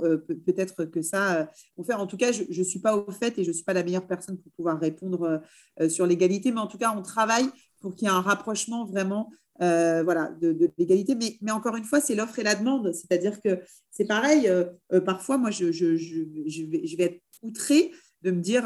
peut-être 0.46 0.86
que 0.86 1.02
ça, 1.02 1.50
on 1.78 1.84
fait. 1.84 1.94
En 1.94 2.08
tout 2.08 2.18
cas, 2.18 2.32
je 2.32 2.44
ne 2.50 2.64
suis 2.64 2.80
pas 2.80 2.96
au 2.96 3.12
fait 3.12 3.38
et 3.38 3.44
je 3.44 3.50
ne 3.50 3.54
suis 3.54 3.64
pas 3.64 3.74
la 3.74 3.84
meilleure 3.84 4.08
personne 4.08 4.38
pour 4.38 4.52
pouvoir 4.54 4.80
répondre 4.80 5.42
sur 5.90 6.06
l'égalité, 6.06 6.52
mais 6.52 6.60
en 6.60 6.68
tout 6.68 6.78
cas, 6.78 6.94
on 6.98 7.02
travaille 7.02 7.50
pour 7.82 7.96
qu'il 7.96 8.08
y 8.08 8.12
ait 8.12 8.14
un 8.14 8.22
rapprochement 8.22 8.86
vraiment 8.86 9.30
euh, 9.62 10.04
voilà, 10.04 10.30
de, 10.40 10.72
l'égalité. 10.78 11.16
Mais, 11.42 11.52
encore 11.52 11.76
une 11.76 11.84
fois, 11.84 12.00
c'est 12.00 12.16
l'offre 12.16 12.38
et 12.40 12.44
la 12.44 12.56
demande. 12.56 12.94
C'est-à-dire 12.94 13.42
que 13.42 13.60
c'est 13.90 14.06
pareil, 14.06 14.48
euh, 14.48 14.66
euh, 14.94 15.02
parfois, 15.02 15.38
moi, 15.38 15.52
je, 15.52 15.66
vais, 15.66 15.98
je, 15.98 16.98
vais, 16.98 17.04
être 17.04 17.22
outrée 17.42 17.92
de 18.24 18.32
me 18.32 18.42
dire 18.42 18.64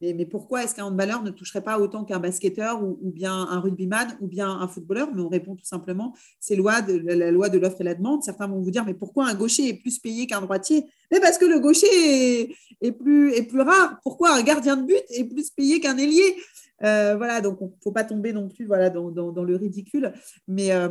mais, 0.00 0.12
mais, 0.12 0.26
pourquoi 0.26 0.64
est-ce 0.64 0.74
qu'un 0.74 0.84
handballeur 0.84 1.22
ne 1.22 1.30
toucherait 1.30 1.62
pas 1.62 1.78
autant 1.78 2.04
qu'un 2.04 2.18
basketteur 2.18 2.82
ou, 2.82 3.10
bien 3.10 3.34
un 3.34 3.60
rugbyman 3.60 4.16
ou 4.20 4.26
bien 4.26 4.48
un 4.48 4.68
footballeur? 4.68 5.08
Mais 5.14 5.22
on 5.22 5.28
répond 5.28 5.54
tout 5.54 5.64
simplement 5.64 6.14
c'est 6.40 6.56
la, 6.56 7.30
loi 7.30 7.48
de 7.48 7.58
l'offre 7.58 7.80
et 7.80 7.84
la 7.84 7.94
demande. 7.94 8.22
Certains 8.22 8.48
vont 8.48 8.60
vous 8.60 8.70
dire 8.70 8.84
mais 8.84 8.94
pourquoi 8.94 9.28
un 9.28 9.34
gaucher 9.34 9.68
est 9.68 9.74
plus 9.74 9.98
payé 9.98 10.26
qu'un 10.26 10.40
droitier? 10.40 10.86
Mais 11.10 11.20
parce 11.20 11.38
que 11.38 11.44
le 11.44 11.60
gaucher 11.60 12.50
est, 12.80 12.92
plus, 12.92 13.60
rare. 13.60 13.98
Pourquoi 14.02 14.34
un 14.34 14.42
gardien 14.42 14.76
de 14.76 14.86
but 14.86 15.04
est 15.10 15.24
plus 15.24 15.50
payé 15.50 15.80
qu'un 15.80 15.96
ailier? 15.96 16.36
Euh, 16.84 17.14
voilà, 17.16 17.40
donc 17.40 17.58
il 17.60 17.66
ne 17.66 17.70
faut 17.82 17.92
pas 17.92 18.04
tomber 18.04 18.32
non 18.32 18.48
plus 18.48 18.66
voilà, 18.66 18.90
dans, 18.90 19.44
le 19.44 19.56
ridicule. 19.56 20.12
Mais 20.48 20.72
euh, 20.72 20.88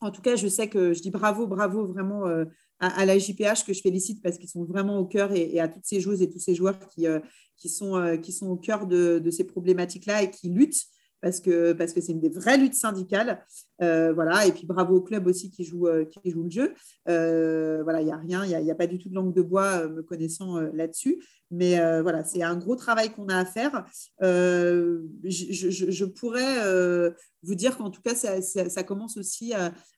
en 0.00 0.10
tout 0.10 0.22
cas, 0.22 0.36
je 0.36 0.48
sais 0.48 0.68
que 0.68 0.92
je 0.92 1.00
dis 1.00 1.10
bravo, 1.10 1.46
bravo 1.46 1.86
vraiment 1.86 2.26
euh, 2.26 2.44
à, 2.80 3.06
la 3.06 3.18
JPH 3.18 3.64
que 3.66 3.72
je 3.72 3.80
félicite 3.80 4.22
parce 4.22 4.36
qu'ils 4.36 4.48
sont 4.48 4.64
vraiment 4.64 4.98
au 4.98 5.06
cœur 5.06 5.32
et, 5.32 5.60
à 5.60 5.68
toutes 5.68 5.86
ces 5.86 6.00
joueuses 6.00 6.22
et 6.22 6.28
tous 6.28 6.40
ces 6.40 6.54
joueurs 6.54 6.78
qui, 6.88 7.68
sont, 7.68 8.18
qui 8.22 8.32
sont 8.32 8.48
au 8.48 8.56
cœur 8.56 8.86
de, 8.86 9.18
de 9.18 9.30
ces 9.30 9.44
problématiques-là 9.44 10.22
et 10.22 10.30
qui 10.30 10.50
luttent 10.50 10.86
parce 11.24 11.40
que 11.40 11.72
parce 11.72 11.94
que 11.94 12.02
c'est 12.02 12.12
une 12.12 12.20
des 12.20 12.28
vraies 12.28 12.58
luttes 12.58 12.74
syndicales. 12.74 13.42
Euh, 13.80 14.12
voilà, 14.12 14.46
et 14.46 14.52
puis 14.52 14.66
bravo 14.66 14.96
au 14.96 15.00
club 15.00 15.26
aussi 15.26 15.50
qui 15.50 15.64
joue, 15.64 15.86
euh, 15.86 16.04
qui 16.04 16.30
joue 16.30 16.42
le 16.42 16.50
jeu. 16.50 16.74
Euh, 17.08 17.82
voilà, 17.82 18.02
il 18.02 18.04
n'y 18.04 18.12
a 18.12 18.18
rien, 18.18 18.44
il 18.44 18.62
n'y 18.62 18.70
a, 18.70 18.74
pas 18.74 18.86
du 18.86 18.98
tout 18.98 19.08
de 19.08 19.14
langue 19.14 19.32
de 19.32 19.40
bois 19.40 19.88
me 19.88 20.02
connaissant 20.02 20.60
là-dessus. 20.60 21.24
Mais 21.50 21.76
voilà, 22.02 22.24
c'est 22.24 22.42
un 22.42 22.56
gros 22.56 22.76
travail 22.76 23.10
qu'on 23.10 23.28
a 23.28 23.38
à 23.38 23.46
faire. 23.46 23.86
Je, 24.20 26.04
pourrais 26.04 27.14
vous 27.42 27.54
dire 27.54 27.78
qu'en 27.78 27.90
tout 27.90 28.02
cas, 28.02 28.14
ça, 28.14 28.82
commence 28.82 29.16
aussi 29.16 29.54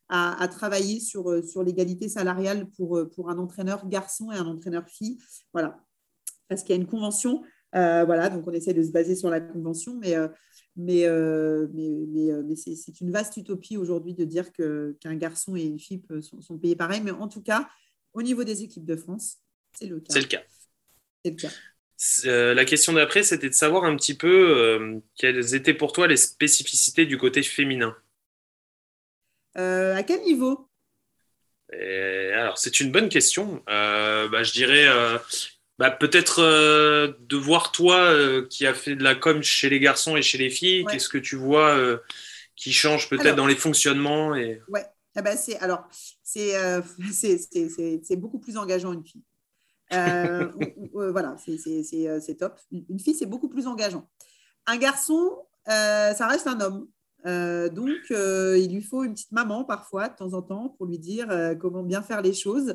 à, 0.09 0.49
travailler 0.49 1.01
sur, 1.01 1.45
sur 1.45 1.65
l'égalité 1.65 2.09
salariale 2.09 2.69
pour, 2.77 3.01
pour 3.17 3.31
un 3.31 3.39
entraîneur 3.39 3.89
garçon 3.89 4.31
et 4.31 4.37
un 4.37 4.47
entraîneur 4.47 4.89
fille. 4.89 5.19
Voilà, 5.53 5.81
parce 6.49 6.63
qu'il 6.63 6.77
y 6.77 6.79
a 6.79 6.81
une 6.81 6.87
convention. 6.87 7.43
voilà, 7.73 8.31
donc 8.31 8.47
on 8.47 8.53
essaie 8.53 8.75
de 8.75 8.83
se 8.83 8.93
baser 8.93 9.17
sur 9.17 9.31
la 9.31 9.41
convention, 9.41 9.99
mais 10.01 10.15
mais, 10.77 11.07
euh, 11.07 11.67
mais, 11.73 11.89
mais, 12.09 12.31
euh, 12.31 12.43
mais 12.45 12.55
c'est 12.55 13.01
une 13.01 13.11
vaste 13.11 13.37
utopie 13.37 13.77
aujourd'hui 13.77 14.15
de 14.15 14.25
dire 14.25 14.53
qu'un 14.53 15.15
garçon 15.15 15.57
et 15.57 15.63
une 15.63 15.79
fille 15.79 16.03
sont, 16.21 16.59
payés 16.59 16.77
pareil. 16.77 17.01
Mais 17.03 17.11
en 17.11 17.29
tout 17.29 17.43
cas, 17.43 17.69
au 18.13 18.23
niveau 18.23 18.45
des 18.45 18.63
équipes 18.63 18.85
de 18.85 18.97
France, 18.97 19.39
c'est 19.73 19.87
le 19.87 20.01
cas. 20.01 20.13
C'est 20.13 20.21
le 20.21 20.27
cas. 20.27 20.43
C'est 21.25 21.31
le 21.31 21.37
cas. 21.37 21.51
Euh, 22.27 22.53
la 22.53 22.65
question 22.67 22.93
d'après, 22.93 23.23
c'était 23.23 23.49
de 23.49 23.55
savoir 23.55 23.85
un 23.85 23.97
petit 23.97 24.15
peu 24.15 25.01
quelles 25.15 25.55
étaient 25.55 25.75
pour 25.75 25.93
toi 25.93 26.07
les 26.07 26.19
spécificités 26.19 27.07
du 27.07 27.17
côté 27.17 27.43
féminin. 27.43 27.97
à 29.55 30.03
quel 30.03 30.23
niveau? 30.23 30.69
Alors, 31.73 32.59
c'est 32.59 32.81
une 32.81 32.93
bonne 32.93 33.09
question. 33.09 33.63
Bah, 33.67 34.43
je 34.43 34.53
dirais 34.53 34.87
bah, 35.79 35.91
peut-être 35.91 36.43
euh, 36.43 37.13
de 37.21 37.37
voir 37.37 37.71
toi 37.71 37.97
euh, 37.97 38.47
qui 38.49 38.67
a 38.67 38.73
fait 38.73 38.97
de 38.97 39.05
la 39.05 39.15
com 39.15 39.43
chez 39.43 39.69
les 39.69 39.79
garçons 39.79 40.17
et 40.17 40.23
chez 40.23 40.39
les 40.39 40.49
filles, 40.49 40.87
qu'est-ce 40.87 41.09
que 41.09 41.19
tu 41.19 41.37
vois 41.37 41.77
euh, 41.77 41.99
qui 42.55 42.73
change 42.73 43.11
peut-être 43.11 43.37
dans 43.37 43.47
les 43.47 43.57
fonctionnements 43.57 44.35
et... 44.35 44.63
Ouais, 44.69 44.87
ah 45.15 45.23
bah, 45.23 45.37
c'est 45.37 45.59
alors 45.59 45.87
c'est 46.23 46.53
c'est 47.13 48.17
beaucoup 48.17 48.39
plus 48.39 48.57
engageant 48.57 48.93
une 48.93 49.05
fille. 49.05 49.25
voilà, 49.91 51.37
c'est 51.39 52.37
top. 52.39 52.59
Une 52.73 52.99
fille, 52.99 53.15
c'est 53.15 53.27
beaucoup 53.27 53.49
plus 53.49 53.67
engageant. 53.67 54.09
Un 54.67 54.79
garçon, 54.79 55.47
ça 55.67 56.27
reste 56.27 56.47
un 56.47 56.61
homme. 56.61 56.89
Euh, 57.27 57.69
donc, 57.69 58.11
euh, 58.11 58.57
il 58.59 58.73
lui 58.73 58.83
faut 58.83 59.03
une 59.05 59.15
petite 59.15 59.33
maman 59.33 59.65
parfois, 59.65 60.09
de 60.09 60.15
temps 60.15 60.33
en 60.33 60.43
temps, 60.43 60.75
pour 60.77 60.87
lui 60.87 60.99
dire 60.99 61.31
euh, 61.31 61.55
comment 61.55 61.83
bien 61.83 62.03
faire 62.03 62.23
les 62.23 62.33
choses. 62.33 62.75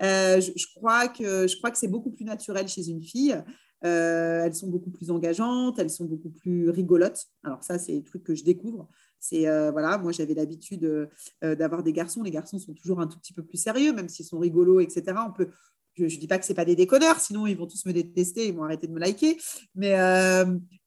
Je, 0.00 0.74
crois 0.74 1.08
que, 1.08 1.46
je 1.46 1.56
crois 1.58 1.70
que 1.70 1.78
c'est 1.78 1.88
beaucoup 1.88 2.10
plus 2.10 2.24
naturel 2.24 2.66
chez 2.68 2.88
une 2.88 3.02
fille. 3.02 3.36
elles 3.82 4.54
sont 4.54 4.68
beaucoup 4.68 4.90
plus 4.90 5.10
engageantes, 5.10 5.78
elles 5.78 5.90
sont 5.90 6.06
beaucoup 6.06 6.30
plus 6.30 6.70
rigolotes. 6.70 7.26
Alors 7.44 7.62
ça, 7.62 7.78
c'est 7.78 7.92
des 7.92 8.04
trucs 8.04 8.24
que 8.24 8.34
je 8.34 8.44
découvre. 8.44 8.88
C'est 9.18 9.42
voilà, 9.70 9.98
moi 9.98 10.12
j'avais 10.12 10.32
l'habitude 10.32 11.10
d'avoir 11.42 11.82
des 11.82 11.92
garçons. 11.92 12.22
Les 12.22 12.30
garçons 12.30 12.58
sont 12.58 12.72
toujours 12.72 13.00
un 13.00 13.06
tout 13.06 13.18
petit 13.18 13.34
peu 13.34 13.42
plus 13.42 13.58
sérieux, 13.58 13.92
même 13.92 14.08
s'ils 14.08 14.24
sont 14.24 14.38
rigolos, 14.38 14.80
etc. 14.80 15.18
On 15.28 15.32
peut, 15.32 15.50
je 15.98 16.04
ne 16.04 16.20
dis 16.20 16.26
pas 16.26 16.38
que 16.38 16.46
ce 16.46 16.54
pas 16.54 16.64
des 16.64 16.76
déconneurs, 16.76 17.20
sinon 17.20 17.46
ils 17.46 17.58
vont 17.58 17.66
tous 17.66 17.84
me 17.84 17.92
détester, 17.92 18.46
ils 18.48 18.54
vont 18.54 18.64
arrêter 18.64 18.86
de 18.86 18.92
me 18.92 19.00
liker. 19.00 19.36
Mais, 19.74 19.96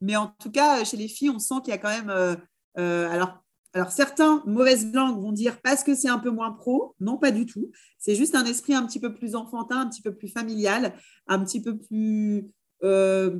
mais 0.01 0.15
en 0.15 0.33
tout 0.39 0.49
cas, 0.49 0.83
chez 0.83 0.97
les 0.97 1.07
filles, 1.07 1.29
on 1.29 1.37
sent 1.37 1.55
qu'il 1.63 1.71
y 1.71 1.75
a 1.75 1.77
quand 1.77 1.89
même 1.89 2.37
alors, 2.75 3.43
alors, 3.73 3.91
certains 3.91 4.43
mauvaises 4.45 4.93
langues 4.93 5.19
vont 5.19 5.31
dire 5.31 5.59
parce 5.61 5.83
que 5.83 5.95
c'est 5.95 6.09
un 6.09 6.19
peu 6.19 6.29
moins 6.29 6.51
pro. 6.51 6.95
Non, 6.99 7.17
pas 7.17 7.31
du 7.31 7.47
tout. 7.47 7.71
C'est 7.97 8.15
juste 8.15 8.35
un 8.35 8.45
esprit 8.45 8.75
un 8.75 8.85
petit 8.85 8.99
peu 8.99 9.13
plus 9.13 9.35
enfantin, 9.35 9.79
un 9.79 9.89
petit 9.89 10.03
peu 10.03 10.13
plus 10.13 10.27
familial, 10.27 10.93
un 11.27 11.43
petit 11.43 11.61
peu 11.61 11.77
plus. 11.77 12.51
Euh, 12.83 13.39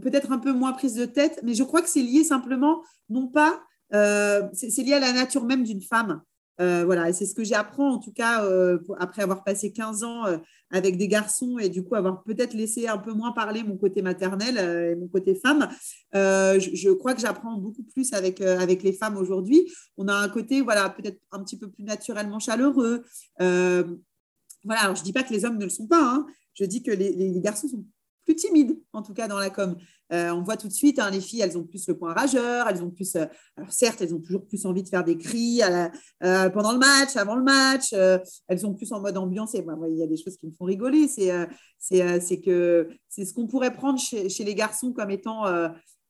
peut-être 0.00 0.30
un 0.30 0.38
peu 0.38 0.52
moins 0.52 0.72
prise 0.72 0.94
de 0.94 1.04
tête, 1.04 1.40
mais 1.42 1.54
je 1.54 1.64
crois 1.64 1.82
que 1.82 1.88
c'est 1.88 2.02
lié 2.02 2.22
simplement, 2.22 2.84
non 3.08 3.26
pas. 3.26 3.60
Euh, 3.92 4.42
c'est 4.52 4.82
lié 4.82 4.94
à 4.94 5.00
la 5.00 5.12
nature 5.12 5.44
même 5.44 5.64
d'une 5.64 5.82
femme. 5.82 6.22
Euh, 6.60 6.84
voilà, 6.84 7.12
c'est 7.12 7.26
ce 7.26 7.34
que 7.34 7.42
j'apprends 7.42 7.94
en 7.94 7.98
tout 7.98 8.12
cas 8.12 8.44
euh, 8.44 8.78
après 8.98 9.22
avoir 9.22 9.42
passé 9.42 9.72
15 9.72 10.04
ans 10.04 10.26
euh, 10.26 10.38
avec 10.70 10.96
des 10.96 11.08
garçons 11.08 11.58
et 11.58 11.68
du 11.68 11.82
coup 11.82 11.96
avoir 11.96 12.22
peut-être 12.22 12.54
laissé 12.54 12.86
un 12.86 12.98
peu 12.98 13.12
moins 13.12 13.32
parler 13.32 13.64
mon 13.64 13.76
côté 13.76 14.02
maternel 14.02 14.58
et 14.58 14.94
mon 14.94 15.08
côté 15.08 15.34
femme. 15.34 15.68
Je, 16.12 16.92
crois 16.92 17.14
que 17.14 17.20
j'apprends 17.20 17.56
beaucoup 17.58 17.82
plus 17.82 18.12
avec, 18.12 18.40
avec 18.40 18.82
les 18.82 18.92
femmes 18.92 19.16
aujourd'hui. 19.16 19.72
On 19.96 20.06
a 20.08 20.14
un 20.14 20.28
côté 20.28 20.60
voilà 20.60 20.90
peut-être 20.90 21.20
un 21.32 21.42
petit 21.42 21.58
peu 21.58 21.68
plus 21.68 21.84
naturellement 21.84 22.38
chaleureux. 22.38 23.02
voilà, 23.38 24.80
alors 24.80 24.96
je 24.96 25.02
dis 25.02 25.12
pas 25.12 25.24
que 25.24 25.32
les 25.32 25.44
hommes 25.44 25.58
ne 25.58 25.64
le 25.64 25.70
sont 25.70 25.86
pas. 25.86 26.02
Hein. 26.02 26.26
Je 26.54 26.64
dis 26.64 26.82
que 26.82 26.92
les 26.92 27.40
garçons 27.40 27.68
sont 27.68 27.84
plus 28.24 28.34
timides, 28.34 28.78
en 28.92 29.02
tout 29.02 29.14
cas 29.14 29.28
dans 29.28 29.38
la 29.38 29.50
com. 29.50 29.76
Euh, 30.12 30.30
on 30.30 30.42
voit 30.42 30.56
tout 30.56 30.68
de 30.68 30.72
suite, 30.72 30.98
hein, 30.98 31.10
les 31.10 31.20
filles, 31.20 31.40
elles 31.40 31.56
ont 31.56 31.64
plus 31.64 31.88
le 31.88 31.96
point 31.96 32.12
rageur, 32.12 32.68
elles 32.68 32.82
ont 32.82 32.90
plus, 32.90 33.16
euh, 33.16 33.24
alors 33.56 33.72
certes, 33.72 34.02
elles 34.02 34.14
ont 34.14 34.20
toujours 34.20 34.46
plus 34.46 34.66
envie 34.66 34.82
de 34.82 34.88
faire 34.88 35.02
des 35.02 35.16
cris 35.16 35.62
euh, 35.62 36.50
pendant 36.50 36.72
le 36.72 36.78
match, 36.78 37.16
avant 37.16 37.36
le 37.36 37.42
match, 37.42 37.92
elles 37.92 38.60
sont 38.60 38.74
plus 38.74 38.92
en 38.92 39.00
mode 39.00 39.16
ambiance. 39.16 39.54
Et 39.54 39.64
il 39.88 39.98
y 39.98 40.02
a 40.02 40.06
des 40.06 40.16
choses 40.16 40.36
qui 40.36 40.46
me 40.46 40.52
font 40.52 40.64
rigoler. 40.64 41.08
C'est, 41.08 41.30
c'est, 41.78 42.40
que 42.40 42.88
c'est 43.08 43.24
ce 43.24 43.32
qu'on 43.34 43.46
pourrait 43.46 43.72
prendre 43.72 43.98
chez, 43.98 44.28
les 44.44 44.54
garçons 44.54 44.92
comme 44.92 45.10
étant 45.10 45.44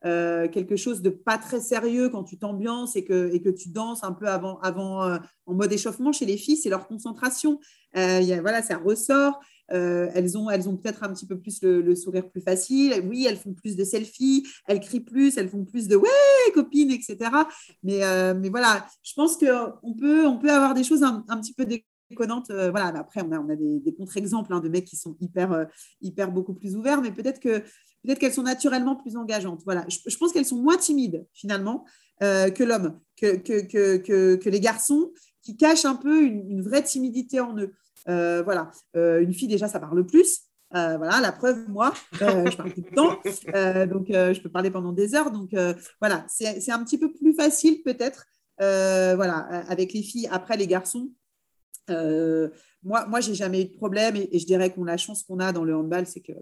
quelque 0.03 0.77
chose 0.77 1.03
de 1.03 1.11
pas 1.11 1.39
très 1.39 1.61
sérieux 1.61 2.09
quand 2.11 2.25
tu 2.25 2.39
t'ambiances 2.39 2.97
et 2.97 3.05
que, 3.05 3.31
et 3.33 3.41
que 3.41 3.51
tu 3.51 3.71
danses 3.71 4.05
un 4.05 4.13
peu 4.13 4.27
avant, 4.27 4.59
avant 4.61 5.19
en 5.47 5.55
mode 5.55 5.73
échauffement. 5.73 6.13
Chez 6.13 6.27
les 6.27 6.37
filles, 6.37 6.57
c'est 6.57 6.71
leur 6.71 6.87
concentration. 6.87 7.59
voilà, 7.95 8.63
ça 8.63 8.77
ressort. 8.77 9.41
Euh, 9.73 10.11
elles 10.15 10.37
ont, 10.37 10.51
elles 10.51 10.69
ont 10.69 10.77
peut-être 10.77 11.03
un 11.05 11.13
petit 11.13 11.27
peu 11.27 11.39
plus 11.39 11.63
le, 11.63 11.95
sourire 11.95 12.29
plus 12.29 12.41
facile. 12.41 12.95
Oui, 13.09 13.27
elles 13.29 13.37
font 13.37 13.55
plus 13.55 13.77
de 13.77 13.85
selfies, 13.85 14.47
elles 14.67 14.81
crient 14.81 15.01
plus, 15.01 15.37
elles 15.39 15.49
font 15.49 15.65
plus 15.65 15.89
de 15.89 15.97
ouais, 15.97 16.09
copine, 16.55 16.91
etc. 16.91 17.31
Mais, 17.83 18.05
euh, 18.05 18.35
mais 18.35 18.49
voilà, 18.49 18.87
je 19.03 19.13
pense 19.15 19.37
qu'on 19.37 19.95
peut, 19.95 20.27
on 20.27 20.39
peut 20.39 20.51
avoir 20.51 20.75
des 20.75 20.85
choses 20.85 21.03
un, 21.03 21.23
petit 21.41 21.55
peu 21.55 21.65
déconnantes. 21.65 22.51
Euh, 22.51 22.71
voilà, 22.71 22.89
après, 22.99 23.23
on 23.23 23.33
a, 23.33 23.39
on 23.39 23.49
a 23.49 23.57
des, 23.57 23.95
contre-exemples 23.95 24.53
hein, 24.53 24.61
de 24.61 24.69
mecs 24.69 24.85
qui 24.85 24.97
sont 24.97 25.17
hyper, 25.21 25.67
hyper 26.01 26.31
beaucoup 26.31 26.55
plus 26.55 26.77
ouverts, 26.77 27.01
mais 27.01 27.13
peut-être 27.13 27.41
que 27.41 27.61
peut-être 28.03 28.19
qu'elles 28.19 28.35
sont 28.35 28.43
naturellement 28.43 28.97
plus 28.97 29.17
engageantes. 29.17 29.63
Voilà, 29.65 29.87
je, 29.89 30.17
pense 30.19 30.33
qu'elles 30.33 30.45
sont 30.45 30.61
moins 30.61 30.77
timides 30.77 31.27
finalement 31.33 31.87
que 32.21 32.63
l'homme, 32.63 33.01
que, 33.17 33.37
que, 33.37 33.97
que, 33.97 34.37
que, 34.37 34.49
les 34.51 34.61
garçons 34.61 35.11
qui 35.43 35.57
cachent 35.57 35.85
un 35.87 35.95
peu 35.95 36.23
une 36.23 36.63
vraie 36.63 36.83
timidité 36.83 37.41
en 37.41 37.57
eux. 37.59 37.73
Euh, 38.09 38.43
voilà, 38.43 38.71
euh, 38.97 39.21
une 39.21 39.33
fille 39.33 39.49
déjà, 39.49 39.69
ça 39.69 39.81
parle 39.81 40.05
plus. 40.05 40.41
Euh, 40.75 40.97
voilà, 40.97 41.21
la 41.21 41.33
preuve, 41.33 41.69
moi, 41.69 41.95
je 42.13 42.57
parle 42.57 42.73
tout 42.73 42.85
le 42.91 42.95
temps, 42.95 43.13
donc 43.87 44.07
je 44.09 44.41
peux 44.41 44.51
parler 44.51 44.71
pendant 44.71 44.93
des 44.93 45.15
heures. 45.15 45.31
Donc 45.31 45.55
voilà, 46.01 46.25
c'est 46.29 46.71
un 46.71 46.83
petit 46.85 46.99
peu 46.99 47.13
plus 47.13 47.35
facile 47.35 47.83
peut-être, 47.83 48.27
voilà, 48.59 49.39
avec 49.69 49.93
les 49.93 50.03
filles. 50.03 50.29
Après 50.33 50.57
les 50.57 50.67
garçons, 50.67 51.11
moi, 51.89 53.07
moi, 53.07 53.21
j'ai 53.21 53.35
jamais 53.35 53.63
eu 53.63 53.65
de 53.67 53.77
problème 53.77 54.17
et, 54.17 54.39
je 54.39 54.47
dirais 54.47 54.73
qu'on 54.73 54.85
la 54.85 54.97
chance 54.97 55.23
qu'on 55.23 55.39
a 55.39 55.53
dans 55.53 55.65
le 55.65 55.77
handball, 55.77 56.07
c'est 56.07 56.21
que 56.21 56.33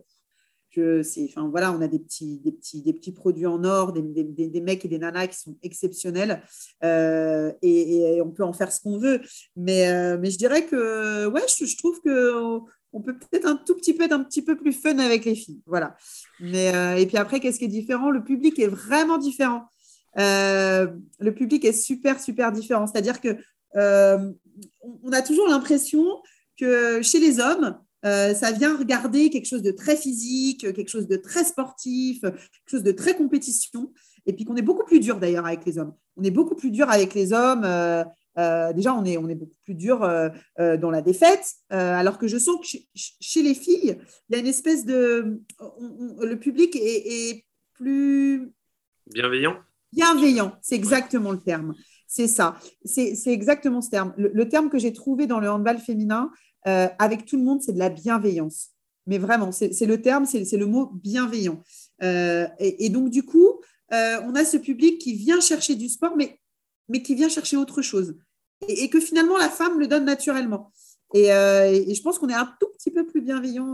je, 0.74 1.24
enfin 1.24 1.48
voilà, 1.48 1.72
on 1.72 1.80
a 1.80 1.88
des 1.88 1.98
petits, 1.98 2.38
des 2.38 2.52
petits, 2.52 2.82
des 2.82 2.92
petits 2.92 3.12
produits 3.12 3.46
en 3.46 3.64
or, 3.64 3.92
des, 3.92 4.02
des, 4.02 4.48
des 4.48 4.60
mecs 4.60 4.84
et 4.84 4.88
des 4.88 4.98
nanas 4.98 5.28
qui 5.28 5.38
sont 5.38 5.56
exceptionnels 5.62 6.42
et, 6.82 8.20
on 8.22 8.30
peut 8.30 8.44
en 8.44 8.52
faire 8.52 8.72
ce 8.72 8.80
qu'on 8.80 8.98
veut. 8.98 9.20
Mais, 9.56 10.16
mais 10.18 10.30
je 10.30 10.38
dirais 10.38 10.64
que 10.64 11.26
ouais, 11.26 11.42
je, 11.48 11.76
trouve 11.76 12.00
que 12.02 12.60
on 12.92 13.00
peut 13.00 13.16
peut-être 13.16 13.46
un 13.46 13.56
tout 13.56 13.74
petit 13.74 13.94
peu 13.94 14.04
être 14.04 14.12
un 14.12 14.22
petit 14.22 14.42
peu 14.42 14.56
plus 14.56 14.72
fun 14.72 14.98
avec 14.98 15.24
les 15.24 15.34
filles, 15.34 15.60
voilà. 15.66 15.96
Mais 16.40 16.72
et 17.00 17.06
puis 17.06 17.16
après, 17.16 17.40
qu'est-ce 17.40 17.58
qui 17.58 17.66
est 17.66 17.68
différent? 17.68 18.10
Le 18.10 18.24
public 18.24 18.58
est 18.58 18.68
vraiment 18.68 19.18
différent. 19.18 19.64
le 20.16 21.30
public 21.30 21.64
est 21.64 21.72
super 21.72 22.20
super 22.20 22.52
différent. 22.52 22.86
C'est-à-dire 22.86 23.20
que 23.20 23.36
on 23.74 25.12
a 25.12 25.22
toujours 25.22 25.48
l'impression 25.48 26.04
que 26.58 27.02
chez 27.02 27.18
les 27.18 27.40
hommes, 27.40 27.78
euh, 28.04 28.34
ça 28.34 28.50
vient 28.50 28.76
regarder 28.76 29.30
quelque 29.30 29.46
chose 29.46 29.62
de 29.62 29.70
très 29.70 29.96
physique, 29.96 30.60
quelque 30.60 30.88
chose 30.88 31.06
de 31.06 31.16
très 31.16 31.44
sportif, 31.44 32.20
quelque 32.20 32.42
chose 32.66 32.82
de 32.82 32.92
très 32.92 33.16
compétition. 33.16 33.92
Et 34.26 34.32
puis 34.32 34.44
qu'on 34.44 34.56
est 34.56 34.62
beaucoup 34.62 34.84
plus 34.84 35.00
dur 35.00 35.18
d'ailleurs 35.18 35.46
avec 35.46 35.64
les 35.64 35.78
hommes. 35.78 35.94
On 36.16 36.22
est 36.22 36.30
beaucoup 36.30 36.54
plus 36.54 36.70
dur 36.70 36.90
avec 36.90 37.14
les 37.14 37.32
hommes. 37.32 37.62
Euh, 37.64 38.04
euh, 38.38 38.72
déjà, 38.72 38.94
on 38.94 39.04
est, 39.04 39.18
on 39.18 39.28
est 39.28 39.34
beaucoup 39.34 39.58
plus 39.64 39.74
dur 39.74 40.00
dans 40.58 40.90
la 40.90 41.02
défaite, 41.02 41.52
alors 41.68 42.18
que 42.18 42.26
je 42.26 42.38
sens 42.38 42.56
que 42.60 42.78
chez, 42.94 43.42
les 43.42 43.54
filles, 43.54 43.98
il 44.28 44.32
y 44.32 44.36
a 44.36 44.38
une 44.38 44.46
espèce 44.46 44.86
de... 44.86 45.40
le 45.60 46.34
public 46.36 46.76
est, 46.76 47.44
plus... 47.74 48.52
Bienveillant 49.12 49.56
Bienveillant, 49.92 50.56
c'est 50.62 50.76
exactement 50.76 51.32
le 51.32 51.40
terme. 51.40 51.74
C'est 52.06 52.28
ça, 52.28 52.58
c'est 52.84 53.14
exactement 53.26 53.82
ce 53.82 53.90
terme. 53.90 54.14
le 54.16 54.48
terme 54.48 54.70
que 54.70 54.78
j'ai 54.78 54.94
trouvé 54.94 55.26
dans 55.26 55.40
le 55.40 55.50
handball 55.50 55.78
féminin, 55.78 56.30
euh, 56.66 56.88
avec 56.98 57.24
tout 57.24 57.36
le 57.36 57.42
monde, 57.42 57.62
c'est 57.62 57.72
de 57.72 57.78
la 57.78 57.88
bienveillance. 57.88 58.68
Mais 59.06 59.18
vraiment, 59.18 59.50
c'est 59.50 59.84
le 59.84 60.00
terme, 60.00 60.26
c'est 60.26 60.56
le 60.56 60.66
mot 60.66 60.90
bienveillant. 60.94 61.60
Euh, 62.04 62.46
et, 62.60 62.88
donc, 62.88 63.10
du 63.10 63.24
coup, 63.24 63.60
euh, 63.92 64.20
on 64.24 64.34
a 64.36 64.44
ce 64.44 64.56
public 64.56 64.98
qui 65.00 65.14
vient 65.14 65.40
chercher 65.40 65.74
du 65.74 65.88
sport, 65.88 66.14
mais, 66.16 66.38
mais 66.88 67.02
qui 67.02 67.16
vient 67.16 67.28
chercher 67.28 67.56
autre 67.56 67.82
chose. 67.82 68.14
Et, 68.68 68.88
que 68.88 69.00
finalement, 69.00 69.36
la 69.38 69.48
femme 69.48 69.80
le 69.80 69.88
donne 69.88 70.04
naturellement. 70.04 70.70
Et, 71.14 71.24
je 71.26 72.02
pense 72.02 72.20
qu'on 72.20 72.28
est 72.28 72.34
un 72.34 72.48
tout 72.60 72.68
petit 72.78 72.92
peu 72.92 73.04
plus 73.04 73.22
bienveillant 73.22 73.72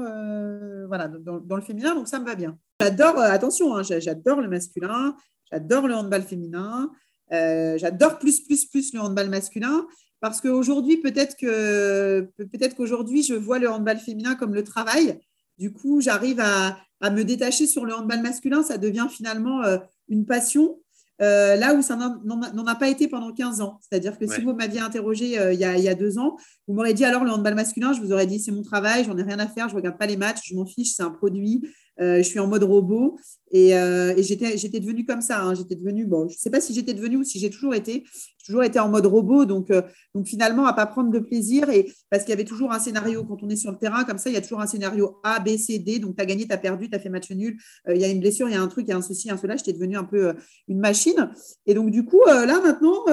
voilà, 0.89 1.09
dans, 1.09 1.57
le 1.57 1.63
féminin, 1.63 1.95
donc 1.95 2.09
ça 2.09 2.19
me 2.19 2.25
va 2.25 2.35
bien. 2.35 2.59
J'adore, 2.81 3.19
attention, 3.19 3.77
hein, 3.77 3.83
j'adore 3.83 4.41
le 4.41 4.49
masculin, 4.49 5.15
j'adore 5.53 5.89
le 5.89 5.95
handball 5.95 6.23
féminin, 6.23 6.91
j'adore 7.31 8.19
plus, 8.19 8.41
plus, 8.41 8.65
plus 8.65 8.95
le 8.95 9.01
handball 9.01 9.29
masculin. 9.29 9.87
Parce 10.21 10.41
qu'aujourd'hui, 10.41 10.97
peut-être 10.99 11.37
que 11.37 12.29
peut-être 12.37 12.75
qu'aujourd'hui, 12.75 13.23
je 13.23 13.35
vois 13.35 13.59
le 13.59 13.71
handball 13.71 13.99
féminin 13.99 14.35
comme 14.35 14.55
le 14.55 14.65
travail. 14.65 15.21
Du 15.59 15.73
coup, 15.73 16.01
j'arrive 16.01 16.41
à, 16.41 16.79
à, 17.01 17.11
me 17.11 17.25
détacher 17.25 17.67
sur 17.67 17.85
le 17.85 17.95
handball 17.95 18.23
masculin. 18.23 18.63
Ça 18.63 18.79
devient 18.79 19.07
finalement 19.11 19.63
une 20.09 20.27
passion. 20.27 20.79
Euh, 21.21 21.57
là 21.57 21.75
où 21.75 21.83
ça 21.83 21.97
n'en 21.97 22.67
a 22.67 22.75
pas 22.77 22.89
été 22.89 23.09
pendant 23.09 23.33
15 23.33 23.61
ans. 23.61 23.81
C'est-à-dire 23.81 24.19
que 24.19 24.27
si 24.27 24.41
vous 24.41 24.53
m'aviez 24.53 24.79
interrogé 24.79 25.37
euh, 25.39 25.53
il, 25.53 25.59
y 25.59 25.65
a, 25.65 25.77
il, 25.77 25.83
y 25.83 25.89
a, 25.89 25.97
deux 25.97 26.17
ans, 26.19 26.37
vous 26.69 26.75
m'aurez 26.75 26.95
dit 26.95 27.05
alors 27.05 27.25
le 27.25 27.31
handball 27.33 27.57
masculin, 27.57 27.93
je 27.93 28.01
vous 28.01 28.13
aurais 28.13 28.27
dit 28.27 28.39
c'est 28.39 28.53
mon 28.53 28.63
travail, 28.63 29.05
j'en 29.05 29.19
ai 29.19 29.25
rien 29.25 29.41
à 29.41 29.49
faire, 29.49 29.69
je 29.69 29.75
ne 29.75 29.79
regarde 29.79 29.99
pas 29.99 30.07
les 30.07 30.17
matchs, 30.17 30.43
je 30.45 30.55
m'en 30.55 30.65
fiche, 30.65 30.93
c'est 30.95 31.03
un 31.03 31.11
produit, 31.11 31.63
euh, 31.65 31.69
je 31.99 32.23
suis 32.23 32.39
en 32.39 32.47
mode 32.47 32.63
robot. 32.63 33.19
Et, 33.51 33.71
et 33.71 34.23
j'étais 34.23 34.81
devenue 34.81 35.05
comme 35.07 35.23
ça. 35.23 35.43
Hein. 35.43 35.55
J'étais 35.55 35.75
devenue, 35.75 36.07
bon, 36.07 36.29
je 36.29 36.35
ne 36.35 36.39
sais 36.39 36.51
pas 36.51 36.61
si 36.61 36.75
j'étais 36.75 36.95
devenue 36.95 37.17
ou 37.17 37.25
si 37.25 37.39
j'ai 37.39 37.49
toujours 37.49 37.75
été, 37.75 38.05
toujours 38.45 38.63
été 38.63 38.79
en 38.79 38.89
mode 38.91 39.07
robot. 39.07 39.47
Donc, 39.47 39.73
donc 40.15 40.27
finalement, 40.27 40.67
à 40.67 40.73
ne 40.73 40.77
pas 40.77 40.87
prendre 40.87 41.11
de 41.11 41.19
plaisir. 41.19 41.71
Et, 41.71 41.91
parce 42.11 42.25
qu'il 42.25 42.31
y 42.31 42.35
avait 42.35 42.45
toujours 42.45 42.73
un 42.73 42.79
scénario. 42.79 43.25
Quand 43.25 43.43
on 43.43 43.49
est 43.49 43.57
sur 43.57 43.73
le 43.73 43.79
terrain, 43.79 44.05
comme 44.05 44.19
ça, 44.19 44.29
il 44.29 44.35
y 44.35 44.37
a 44.37 44.43
toujours 44.43 44.61
un 44.61 44.67
scénario 44.67 45.19
A, 45.25 45.41
B, 45.41 45.57
C, 45.57 45.79
D. 45.79 45.99
Donc, 45.99 46.17
tu 46.17 46.23
as 46.23 46.27
gagné, 46.27 46.47
tu 46.47 46.53
as 46.53 46.59
perdu, 46.59 46.91
tu 46.91 46.95
as 46.95 46.99
fait 46.99 47.09
match 47.09 47.31
nul. 47.31 47.57
Il 47.89 47.97
y 47.97 48.05
a 48.05 48.09
une 48.09 48.21
blessure, 48.21 48.49
il 48.49 48.53
y 48.53 48.57
a 48.57 48.63
un 48.63 48.69
truc, 48.69 48.85
il 48.87 48.91
y 48.91 48.93
a 48.93 48.97
un 48.97 49.03
ceci, 49.03 49.31
un 49.31 49.39
cela. 49.39 49.57
J'étais 49.57 49.73
devenue 49.73 49.97
un 49.97 50.05
peu 50.05 50.35
une 50.69 50.79
machine. 50.79 51.31
Et 51.67 51.75
donc, 51.75 51.91
du 51.91 52.05
coup, 52.05 52.21
là, 52.27 52.61
maintenant, 52.61 53.05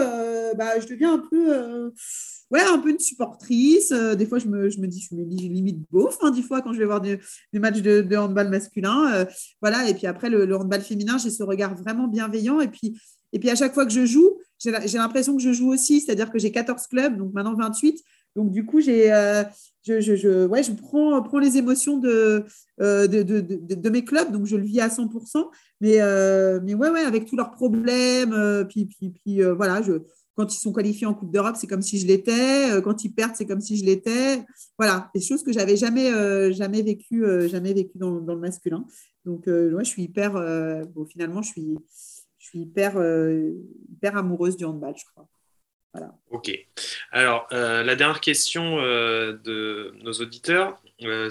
bah, 0.58 0.80
je 0.80 0.88
deviens 0.88 1.14
un 1.14 1.20
peu 1.20 1.92
ouais, 2.52 2.62
un 2.62 2.80
peu 2.80 2.90
une 2.90 3.00
supportrice. 3.00 3.92
Euh, 3.92 4.16
des 4.16 4.26
fois, 4.26 4.40
je 4.40 4.48
me, 4.48 4.70
je 4.70 4.80
me 4.80 4.88
dis, 4.88 5.02
je 5.02 5.16
me 5.16 5.24
limite 5.24 5.80
beauf, 5.92 6.18
hein, 6.22 6.34
fois, 6.42 6.62
quand 6.62 6.74
je 6.74 6.80
vais 6.80 6.86
voir 6.86 7.02
des, 7.02 7.20
matchs 7.54 7.82
de, 7.82 8.16
handball 8.16 8.50
masculin. 8.50 9.14
Euh, 9.14 9.26
voilà, 9.62 9.90
et 9.90 9.94
puis 9.94 10.08
après, 10.08 10.30
le, 10.30 10.56
handball 10.56 10.82
féminin, 10.82 11.18
j'ai 11.18 11.30
ce 11.30 11.44
regard 11.44 11.76
vraiment 11.76 12.08
bienveillant. 12.08 12.60
Et 12.62 12.68
puis, 12.68 13.00
et 13.34 13.40
puis 13.40 13.50
à 13.50 13.56
chaque 13.56 13.74
fois 13.74 13.86
que 13.86 13.92
je 13.92 14.06
joue, 14.06 14.38
j'ai 14.60 14.98
l'impression 14.98 15.36
que 15.36 15.42
je 15.42 15.52
joue 15.52 15.74
aussi, 15.74 16.02
c'est-à-dire 16.02 16.32
que 16.32 16.40
j'ai 16.40 16.52
14 16.52 16.88
clubs, 16.88 17.18
donc 17.18 17.34
maintenant 17.34 17.56
28. 17.56 18.02
Donc, 18.36 18.52
du 18.52 18.66
coup, 18.66 18.82
j'ai, 18.82 19.14
euh, 19.14 19.44
je, 19.88 20.02
je, 20.02 20.46
ouais, 20.46 20.62
je 20.62 20.74
prends, 20.74 21.22
prends 21.22 21.40
les 21.40 21.58
émotions 21.58 21.98
de, 21.98 22.46
de, 22.80 23.06
de, 23.06 23.40
de, 23.40 23.90
mes 23.90 24.04
clubs, 24.04 24.30
donc 24.30 24.46
je 24.46 24.58
le 24.58 24.64
vis 24.64 24.82
à 24.82 24.90
100%. 24.90 25.50
Mais, 25.80 26.00
mais 26.62 26.74
ouais, 26.74 26.90
ouais, 26.90 27.02
avec 27.02 27.26
tous 27.26 27.38
leurs 27.38 27.52
problèmes, 27.52 28.66
puis, 28.70 28.86
puis, 28.86 29.12
puis 29.12 29.42
voilà, 29.42 29.82
je, 29.82 30.02
quand 30.36 30.54
ils 30.54 30.60
sont 30.60 30.74
qualifiés 30.74 31.08
en 31.08 31.14
Coupe 31.14 31.32
d'Europe, 31.32 31.56
c'est 31.58 31.68
comme 31.68 31.82
si 31.82 31.98
je 32.00 32.08
l'étais. 32.08 32.72
Euh, 32.72 32.82
quand 32.82 33.04
ils 33.04 33.14
perdent, 33.14 33.36
c'est 33.36 33.46
comme 33.46 33.62
si 33.62 33.78
je 33.78 33.86
l'étais. 33.86 34.44
Voilà, 34.78 35.10
des 35.16 35.22
choses 35.22 35.44
que 35.44 35.54
j'avais 35.54 35.78
jamais, 35.78 36.14
euh, 36.14 36.52
jamais 36.52 36.82
vécues 36.82 37.26
euh, 37.26 37.48
dans, 37.96 38.20
le 38.20 38.40
masculin. 38.40 38.86
Donc, 39.24 39.48
moi, 39.48 39.82
je 39.84 39.90
suis 39.90 40.04
hyper. 40.04 40.34
bon, 40.94 41.06
finalement, 41.06 41.42
je 41.42 41.50
suis, 41.50 41.76
je 42.38 42.46
suis 42.46 42.60
hyper, 42.60 42.94
hyper 43.92 44.18
amoureuse 44.18 44.56
du 44.56 44.66
handball, 44.66 44.94
je 44.96 45.06
crois. 45.06 45.28
Voilà. 45.94 46.14
Ok. 46.30 46.52
Alors, 47.12 47.48
la 47.50 47.96
dernière 47.96 48.22
question 48.22 48.76
de 48.78 49.96
nos 50.04 50.12
auditeurs, 50.12 50.80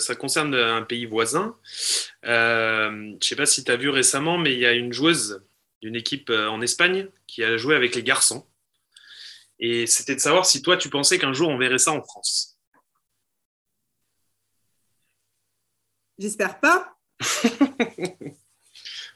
ça 0.01 0.17
concerne 0.17 0.57
un 0.57 0.83
pays 0.83 1.07
voisin. 1.07 1.55
je 2.25 2.89
ne 2.91 3.19
sais 3.21 3.37
pas 3.37 3.47
si 3.47 3.63
tu 3.63 3.71
as 3.71 3.77
vu 3.77 3.91
récemment, 3.91 4.39
mais 4.39 4.55
il 4.55 4.59
y 4.59 4.67
a 4.67 4.73
une 4.73 4.93
joueuse 4.93 5.45
d'une 5.81 5.95
équipe 5.95 6.31
en 6.31 6.61
Espagne 6.63 7.07
qui 7.29 7.45
a 7.45 7.57
joué 7.57 7.77
avec 7.77 7.95
les 7.95 8.03
garçons. 8.03 8.45
Et 9.59 9.87
c'était 9.87 10.15
de 10.15 10.21
savoir 10.21 10.47
si 10.47 10.63
toi, 10.63 10.77
tu 10.77 10.89
pensais 10.89 11.19
qu'un 11.19 11.33
jour, 11.33 11.49
on 11.49 11.59
verrait 11.59 11.79
ça 11.79 11.93
en 11.93 12.03
France. 12.03 12.59
J'espère 16.19 16.61
pas. 16.61 16.97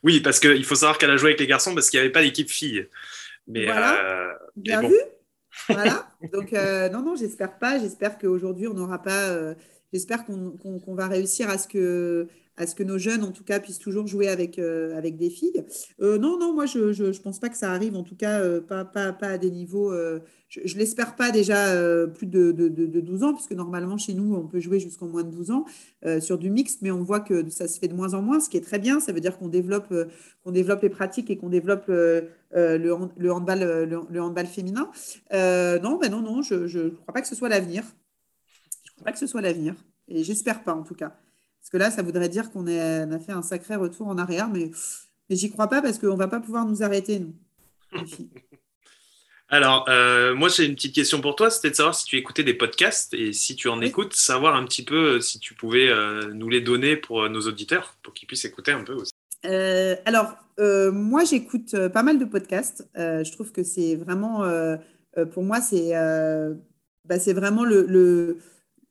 oui, 0.03 0.20
parce 0.20 0.41
qu'il 0.41 0.64
faut 0.64 0.74
savoir 0.74 0.99
qu'elle 0.99 1.11
a 1.11 1.16
joué 1.16 1.30
avec 1.30 1.41
les 1.41 1.47
garçons 1.47 1.74
parce 1.74 1.91
qu'il 1.91 1.99
n'y 1.99 2.05
avait 2.05 2.12
pas 2.12 2.22
d'équipe 2.22 2.51
fille. 2.51 2.89
Mais, 3.47 3.64
voilà. 3.64 4.05
Euh, 4.05 4.34
Bien 4.57 4.82
vu. 4.82 4.97
Voilà. 5.68 6.09
Donc, 6.32 6.53
euh, 6.53 6.89
non, 6.89 7.03
non, 7.03 7.16
j'espère 7.16 7.59
pas. 7.59 7.80
J'espère 7.80 8.16
qu'aujourd'hui, 8.16 8.68
on 8.68 8.74
n'aura 8.74 9.03
pas. 9.03 9.30
Euh, 9.30 9.55
j'espère 9.93 10.24
qu'on 10.24 10.95
va 10.95 11.09
réussir 11.09 11.51
à 11.51 11.59
ce 11.59 11.66
que 11.66 12.28
à 12.59 12.66
ce 12.66 12.74
que 12.74 12.82
nos 12.82 12.98
jeunes, 12.98 13.22
en 13.22 13.30
tout 13.30 13.44
cas, 13.44 13.61
puissent 13.61 13.78
toujours 13.78 14.06
jouer 14.06 14.28
avec, 14.28 14.59
euh, 14.59 14.96
avec 14.96 15.16
des 15.16 15.30
filles. 15.30 15.64
Euh, 16.02 16.18
non, 16.18 16.38
non, 16.38 16.52
moi, 16.52 16.66
je 16.66 16.80
ne 16.80 17.18
pense 17.22 17.38
pas 17.38 17.48
que 17.48 17.56
ça 17.56 17.70
arrive, 17.70 17.94
en 17.94 18.02
tout 18.02 18.16
cas, 18.16 18.40
euh, 18.40 18.61
pas, 18.61 18.84
pas, 18.84 19.12
pas, 19.12 19.28
à 19.28 19.38
des 19.38 19.50
niveaux. 19.50 19.92
je 20.48 20.74
ne 20.74 20.78
l'espère 20.78 21.14
pas 21.14 21.30
déjà 21.30 21.76
plus 22.09 22.26
de, 22.26 22.50
de, 22.50 22.68
de, 22.68 23.00
12 23.00 23.22
ans, 23.22 23.32
puisque 23.32 23.52
normalement, 23.52 23.96
chez 23.96 24.12
nous, 24.12 24.34
on 24.34 24.46
peut 24.48 24.59
jouer 24.59 24.80
jusqu'en 24.80 25.06
moins 25.06 25.22
de 25.22 25.30
12 25.30 25.50
ans 25.52 25.64
sur 26.20 26.36
du 26.36 26.50
mixte, 26.50 26.82
mais 26.82 26.90
on 26.90 27.02
voit 27.02 27.20
que 27.20 27.48
ça 27.48 27.68
se 27.68 27.78
fait 27.78 27.88
de 27.88 27.94
moins 27.94 28.14
en 28.14 28.22
moins, 28.22 28.40
ce 28.40 28.50
qui 28.50 28.56
est 28.56 28.62
très 28.62 28.78
bien. 28.78 28.98
Ça 28.98 29.12
veut 29.12 29.20
dire 29.20 29.38
qu'on 29.38 29.48
développe, 29.48 29.94
qu'on 30.42 30.50
développe 30.50 30.82
les 30.82 30.90
pratiques 30.90 31.30
et 31.30 31.36
qu'on 31.36 31.48
développe 31.48 31.86
le, 31.86 32.28
le, 32.52 33.32
handball, 33.32 33.86
le, 34.11 34.20
handball 34.20 34.46
féminin. 34.46 34.90
non, 35.32 35.98
ben 35.98 36.11
non, 36.11 36.22
non, 36.22 36.42
je 36.42 36.54
ne 36.56 36.88
crois 36.90 37.14
pas 37.14 37.20
que 37.20 37.28
ce 37.28 37.36
soit 37.36 37.48
l'avenir. 37.48 37.84
Je 38.84 38.90
ne 38.90 38.94
crois 38.96 39.04
pas 39.04 39.12
que 39.12 39.18
ce 39.18 39.28
soit 39.28 39.42
l'avenir. 39.42 39.76
Et 40.09 40.24
j'espère 40.24 40.64
pas, 40.64 40.74
en 40.74 40.82
tout 40.82 40.94
cas. 40.94 41.14
Parce 41.68 41.84
que 41.84 41.84
là, 41.84 41.94
ça 41.94 42.00
voudrait 42.00 42.30
dire 42.30 42.50
qu'on 42.50 42.66
a 42.66 43.18
fait 43.18 43.32
un 43.32 43.42
sacré 43.42 43.76
retour 43.76 44.08
en 44.08 44.16
arrière, 44.16 44.48
mais, 44.48 44.70
mais 45.28 45.36
j'y 45.36 45.50
crois 45.50 45.66
pas 45.66 45.82
parce 45.82 45.98
qu'on 45.98 46.14
ne 46.14 46.16
va 46.16 46.26
pas 46.26 46.40
pouvoir 46.40 46.64
nous 46.64 46.82
arrêter, 46.82 47.20
nous. 47.20 47.34
Alors, 49.50 49.84
euh, 49.90 50.34
moi, 50.34 50.48
j'ai 50.48 50.64
une 50.64 50.74
petite 50.76 50.94
question 50.94 51.20
pour 51.20 51.36
toi, 51.36 51.50
c'était 51.50 51.68
de 51.68 51.74
savoir 51.74 51.94
si 51.94 52.06
tu 52.06 52.16
écoutais 52.16 52.42
des 52.42 52.54
podcasts 52.54 53.12
et 53.12 53.34
si 53.34 53.54
tu 53.54 53.68
en 53.68 53.82
écoutes, 53.82 54.14
savoir 54.14 54.54
un 54.54 54.64
petit 54.64 54.82
peu 54.82 55.16
euh, 55.16 55.20
si 55.20 55.40
tu 55.40 55.52
pouvais 55.52 55.90
euh, 55.90 56.32
nous 56.32 56.48
les 56.48 56.62
donner 56.62 56.96
pour 56.96 57.28
nos 57.28 57.42
auditeurs, 57.42 57.98
pour 58.02 58.14
qu'ils 58.14 58.28
puissent 58.28 58.46
écouter 58.46 58.72
un 58.72 58.82
peu 58.82 58.94
aussi. 58.94 59.12
alors, 60.06 60.38
moi, 60.56 61.24
j'écoute 61.24 61.76
pas 61.88 62.02
mal 62.02 62.18
de 62.18 62.24
podcasts. 62.24 62.88
je 62.94 63.30
trouve 63.32 63.52
que 63.52 63.62
c'est 63.62 63.94
vraiment, 63.94 64.42
pour 65.32 65.42
moi, 65.42 65.60
c'est 65.60 65.92
bah, 67.04 67.18
vraiment 67.34 67.66
le 67.66 68.38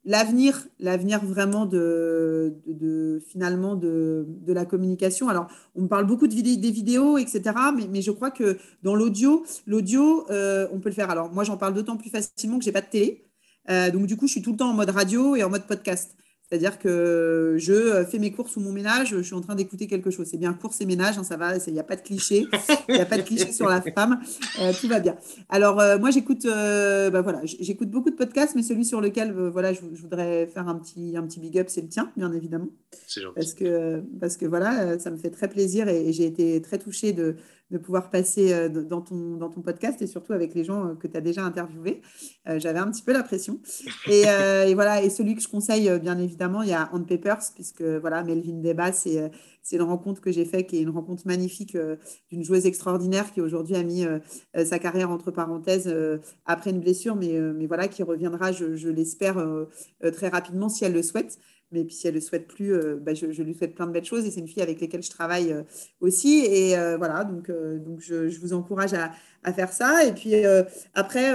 l'avenir, 0.08 0.66
l'avenir 0.80 1.24
vraiment 1.24 1.66
de, 1.66 2.56
finalement 3.28 3.76
de, 3.76 4.26
la 4.48 4.66
communication. 4.66 5.30
Alors, 5.30 5.48
on 5.76 5.88
parle 5.88 6.08
beaucoup 6.08 6.28
de 6.28 6.38
des 6.38 6.72
vidéos, 6.72 7.18
etc. 7.18 7.42
Mais, 7.76 7.88
mais, 7.92 8.02
je 8.02 8.12
crois 8.12 8.32
que 8.32 8.58
dans 8.84 8.96
l'audio, 8.96 9.46
l'audio, 9.68 10.26
euh, 10.32 10.68
on 10.72 10.80
peut 10.80 10.90
le 10.90 10.96
faire. 10.96 11.12
Alors, 11.12 11.32
moi, 11.32 11.44
j'en 11.44 11.58
parle 11.58 11.74
d'autant 11.74 11.98
plus 11.98 12.10
facilement 12.10 12.58
que 12.58 12.64
j'ai 12.64 12.72
pas 12.72 12.82
de 12.82 12.88
télé. 12.88 13.26
Euh, 13.70 13.92
donc, 13.92 14.08
du 14.08 14.16
coup, 14.16 14.28
je 14.28 14.32
suis 14.32 14.42
tout 14.42 14.52
le 14.52 14.58
temps 14.58 14.70
en 14.70 14.74
mode 14.74 14.90
radio 14.90 15.36
et 15.36 15.44
en 15.44 15.50
mode 15.50 15.68
podcast. 15.68 16.16
C'est-à-dire 16.50 16.80
que 16.80 17.56
je 17.58 18.06
fais 18.10 18.20
mes 18.20 18.32
courses 18.32 18.56
ou 18.56 18.62
mon 18.62 18.72
ménage, 18.72 19.10
je 19.10 19.22
suis 19.22 19.34
en 19.34 19.42
train 19.42 19.56
d'écouter 19.56 19.88
quelque 19.88 20.12
chose. 20.12 20.28
C'est 20.32 20.38
bien 20.38 20.54
courses 20.54 20.80
et 20.80 20.86
ménage, 20.86 21.18
hein, 21.18 21.24
ça 21.24 21.36
va, 21.36 21.58
il 21.68 21.74
n'y 21.74 21.80
a 21.80 21.84
pas 21.84 21.98
de 21.98 22.02
cliché, 22.02 22.46
il 22.88 22.96
n'y 22.96 23.02
a 23.02 23.06
pas 23.06 23.18
de 23.18 23.24
cliché 23.24 23.52
sur 23.52 23.68
la 23.68 23.82
femme, 23.82 24.22
euh, 24.62 24.72
tout 24.80 24.88
va 24.88 25.00
bien. 25.00 25.18
Alors 25.50 25.80
euh, 25.82 25.98
moi 25.98 26.10
j'écoute, 26.10 26.46
euh, 26.46 27.10
bah, 27.10 27.22
voilà, 27.22 27.42
j'écoute 27.44 27.90
beaucoup 27.90 28.10
de 28.10 28.16
podcasts, 28.16 28.56
mais 28.56 28.64
celui 28.64 28.86
sur 28.86 29.02
lequel 29.02 29.34
voilà, 29.34 29.74
je, 29.74 29.82
voudrais 29.82 30.48
faire 30.48 30.70
un 30.70 30.76
petit, 30.76 31.18
un 31.18 31.24
petit 31.24 31.42
big 31.42 31.60
up, 31.60 31.68
c'est 31.70 31.82
le 31.82 31.90
tien, 31.90 32.12
bien 32.16 32.32
évidemment. 32.32 32.70
C'est 33.08 33.22
gentil. 33.22 33.36
Parce 33.36 33.54
que, 33.54 34.02
parce 34.20 34.38
que 34.38 34.46
voilà, 34.46 34.98
ça 35.00 35.12
me 35.12 35.18
fait 35.18 35.32
très 35.32 35.50
plaisir 35.50 35.90
et 35.90 36.14
j'ai 36.14 36.26
été 36.26 36.62
très 36.62 36.78
touchée 36.78 37.12
de, 37.12 37.36
de 37.72 37.78
pouvoir 37.78 38.10
passer 38.10 38.54
euh, 38.54 38.70
dans 38.70 39.02
ton, 39.02 39.36
dans 39.36 39.50
ton 39.50 39.62
podcast 39.62 40.02
et 40.02 40.08
surtout 40.08 40.34
avec 40.34 40.54
les 40.54 40.64
gens 40.64 40.88
euh, 40.88 40.96
que 40.96 41.08
tu 41.08 41.18
as 41.18 41.22
déjà 41.22 41.44
interviewés. 41.44 42.02
Euh, 42.48 42.60
j'avais 42.60 42.80
un 42.80 42.90
petit 42.90 43.04
peu 43.04 43.14
la 43.14 43.24
pression. 43.24 43.60
Et, 44.08 44.74
voilà, 44.74 45.02
et 45.02 45.10
celui 45.10 45.36
que 45.36 45.42
je 45.42 45.48
conseille, 45.48 45.90
bien 46.00 46.18
évidemment, 46.18 46.62
il 46.62 46.70
y 46.70 46.74
a 46.74 46.90
On 46.94 47.04
Papers, 47.04 47.42
puisque 47.56 47.82
voilà, 47.82 48.24
Melvin 48.24 48.62
Deba, 48.62 48.92
c'est 48.92 49.32
une 49.72 49.82
rencontre 49.82 50.22
que 50.22 50.32
j'ai 50.32 50.46
faite, 50.46 50.68
qui 50.68 50.78
est 50.78 50.82
une 50.82 50.90
rencontre 50.90 51.24
magnifique 51.26 51.78
d'une 52.30 52.44
joueuse 52.44 52.66
extraordinaire 52.66 53.32
qui 53.34 53.42
aujourd'hui 53.42 53.76
a 53.76 53.84
mis 53.84 54.06
sa 54.66 54.80
carrière 54.80 55.10
entre 55.10 55.32
parenthèses 55.32 55.94
après 56.46 56.72
une 56.72 56.80
blessure, 56.80 57.16
mais, 57.16 57.40
mais 57.40 57.66
voilà, 57.66 57.88
qui 57.88 58.04
reviendra, 58.04 58.52
je, 58.52 58.76
je 58.76 58.90
l'espère, 58.90 59.44
très 60.14 60.30
rapidement 60.30 60.70
si 60.70 60.86
elle 60.86 60.94
le 60.94 61.04
souhaite. 61.04 61.40
Mais 61.72 61.84
puis 61.84 61.96
si 61.96 62.08
elle 62.08 62.14
ne 62.14 62.20
le 62.20 62.26
souhaite 62.26 62.48
plus, 62.48 62.74
euh, 62.74 62.98
bah, 63.02 63.14
je, 63.14 63.26
lui 63.26 63.54
souhaite 63.54 63.76
plein 63.76 63.88
de 63.88 63.92
belles 63.92 64.06
choses. 64.06 64.26
Et 64.26 64.32
c'est 64.32 64.40
une 64.40 64.48
fille 64.48 64.64
avec 64.64 64.80
laquelle 64.80 65.04
je 65.04 65.10
travaille 65.10 65.52
euh, 65.52 65.64
aussi. 66.00 66.46
Et 66.46 66.78
euh, 66.78 66.98
voilà, 66.98 67.26
donc, 67.26 67.52
donc 67.52 68.00
je, 68.00 68.30
je, 68.30 68.40
vous 68.40 68.54
encourage 68.54 68.94
à, 68.94 69.12
à, 69.44 69.52
faire 69.52 69.74
ça. 69.74 70.06
Et 70.06 70.14
puis 70.14 70.34
après, 70.94 71.30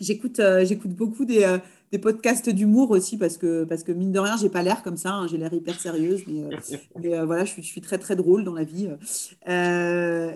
j'écoute 0.00 0.40
j'écoute 0.64 0.92
beaucoup 0.92 1.26
des, 1.26 1.58
des 1.92 1.98
podcasts 1.98 2.48
d'humour 2.48 2.90
aussi 2.90 3.18
parce 3.18 3.36
que, 3.36 3.64
parce 3.64 3.82
que 3.82 3.92
mine 3.92 4.12
de 4.12 4.18
rien, 4.18 4.36
j'ai 4.38 4.48
pas 4.48 4.62
l'air 4.62 4.82
comme 4.82 4.96
ça. 4.96 5.12
Hein. 5.12 5.26
j'ai 5.26 5.36
l'air 5.36 5.52
hyper 5.52 5.78
sérieuse. 5.78 6.24
Mais, 6.26 7.18
voilà, 7.24 7.44
je 7.44 7.52
suis, 7.52 7.62
je 7.62 7.68
suis, 7.68 7.82
très, 7.82 7.98
très 7.98 8.16
drôle 8.16 8.44
dans 8.44 8.54
la 8.54 8.64
vie. 8.64 8.88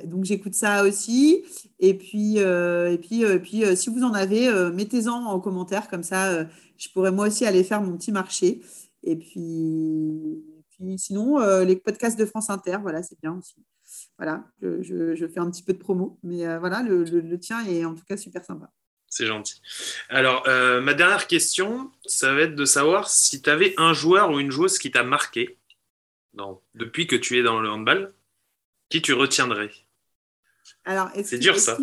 donc 0.04 0.24
j'écoute 0.24 0.54
ça 0.54 0.84
aussi. 0.84 1.44
Et 1.80 1.94
puis, 1.94 2.36
et 2.36 2.98
puis, 3.00 3.22
et 3.22 3.38
puis 3.38 3.64
si 3.74 3.88
vous 3.88 4.02
en 4.02 4.12
avez, 4.12 4.50
mettez-en 4.74 5.24
en 5.24 5.40
commentaire. 5.40 5.88
Comme 5.88 6.02
ça, 6.02 6.46
je 6.76 6.88
pourrais 6.90 7.12
moi 7.12 7.28
aussi 7.28 7.46
aller 7.46 7.64
faire 7.64 7.80
mon 7.80 7.96
petit 7.96 8.12
marché. 8.12 8.60
Et 9.04 9.16
puis, 9.16 10.44
puis 10.70 10.98
sinon, 10.98 11.40
euh, 11.40 11.64
les 11.64 11.76
podcasts 11.76 12.18
de 12.18 12.26
France 12.26 12.50
Inter, 12.50 12.78
voilà, 12.80 13.02
c'est 13.02 13.18
bien 13.20 13.36
aussi. 13.36 13.56
Voilà, 14.18 14.44
je, 14.62 15.14
je, 15.14 15.26
fais 15.26 15.40
un 15.40 15.50
petit 15.50 15.62
peu 15.62 15.72
de 15.72 15.78
promo, 15.78 16.18
mais 16.22 16.46
euh, 16.46 16.58
voilà, 16.58 16.82
le, 16.82 17.04
le, 17.04 17.38
tien 17.38 17.64
est 17.66 17.84
en 17.84 17.94
tout 17.94 18.04
cas 18.04 18.16
super 18.16 18.44
sympa. 18.44 18.70
C'est 19.08 19.26
gentil. 19.26 19.60
Alors, 20.08 20.44
euh, 20.48 20.80
ma 20.80 20.94
dernière 20.94 21.26
question, 21.26 21.90
ça 22.06 22.32
va 22.32 22.42
être 22.42 22.54
de 22.54 22.64
savoir 22.64 23.10
si 23.10 23.42
tu 23.42 23.50
avais 23.50 23.74
un 23.76 23.92
joueur 23.92 24.30
ou 24.30 24.40
une 24.40 24.50
joueuse 24.50 24.78
qui 24.78 24.90
t'a 24.90 25.02
marqué 25.02 25.58
depuis 26.74 27.06
que 27.06 27.16
tu 27.16 27.38
es 27.38 27.42
dans 27.42 27.60
le 27.60 27.68
handball, 27.68 28.14
qui 28.88 29.02
tu 29.02 29.12
retiendrais? 29.12 29.70
Alors, 30.84 31.10
c'est 31.22 31.38
dur 31.38 31.58
ça. 31.58 31.76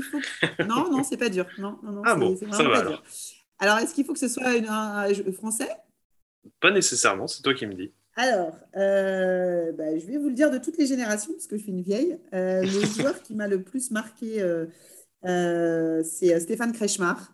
Non, 0.67 0.89
non, 0.89 1.03
c'est 1.03 1.17
pas 1.17 1.29
dur. 1.29 1.45
Non, 1.57 1.79
non, 1.83 2.01
ah 2.05 2.15
bon, 2.15 2.35
ça 2.51 2.63
va 2.63 2.79
alors. 2.79 3.03
Alors, 3.59 3.77
est-ce 3.77 3.93
qu'il 3.93 4.05
faut 4.05 4.13
que 4.13 4.19
ce 4.19 4.27
soit 4.27 4.47
un, 4.47 5.13
français? 5.33 5.69
Pas 6.59 6.71
nécessairement, 6.71 7.27
c'est 7.27 7.41
toi 7.41 7.53
qui 7.53 7.65
me 7.65 7.73
dis. 7.73 7.91
Alors, 8.15 8.53
euh, 8.75 9.71
bah, 9.71 9.97
je 9.97 10.05
vais 10.05 10.17
vous 10.17 10.27
le 10.27 10.33
dire 10.33 10.51
de 10.51 10.57
toutes 10.57 10.77
les 10.77 10.87
générations, 10.87 11.31
parce 11.31 11.47
que 11.47 11.55
je 11.55 11.63
suis 11.63 11.71
une 11.71 11.81
vieille. 11.81 12.19
Euh, 12.33 12.61
le 12.61 12.67
joueur 13.01 13.21
qui 13.21 13.33
m'a 13.33 13.47
le 13.47 13.63
plus 13.63 13.91
marqué, 13.91 14.41
euh, 14.41 16.03
c'est 16.03 16.37
Stéphane 16.41 16.73
Kretschmar. 16.73 17.33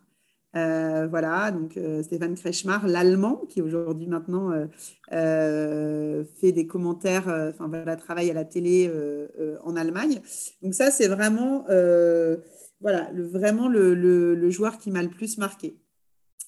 voilà, 0.53 1.49
donc 1.49 1.79
Stéphane 2.03 2.35
Kretschmar, 2.35 2.85
l'allemand, 2.87 3.41
qui 3.49 3.63
aujourd'hui 3.63 4.05
maintenant 4.05 4.51
fait 5.09 6.51
des 6.51 6.67
commentaires, 6.67 7.27
enfin 7.49 7.67
voilà, 7.67 7.95
travaille 7.95 8.29
à 8.29 8.35
la 8.35 8.45
télé 8.45 8.91
en 9.63 9.75
Allemagne. 9.75 10.21
Donc 10.61 10.75
ça, 10.75 10.91
c'est 10.91 11.07
vraiment, 11.07 11.65
voilà, 12.79 13.09
le, 13.11 13.23
vraiment 13.23 13.67
le, 13.69 13.95
le 13.95 14.49
joueur 14.51 14.77
qui 14.77 14.91
m'a 14.91 15.01
le 15.01 15.09
plus 15.09 15.39
marqué. 15.39 15.79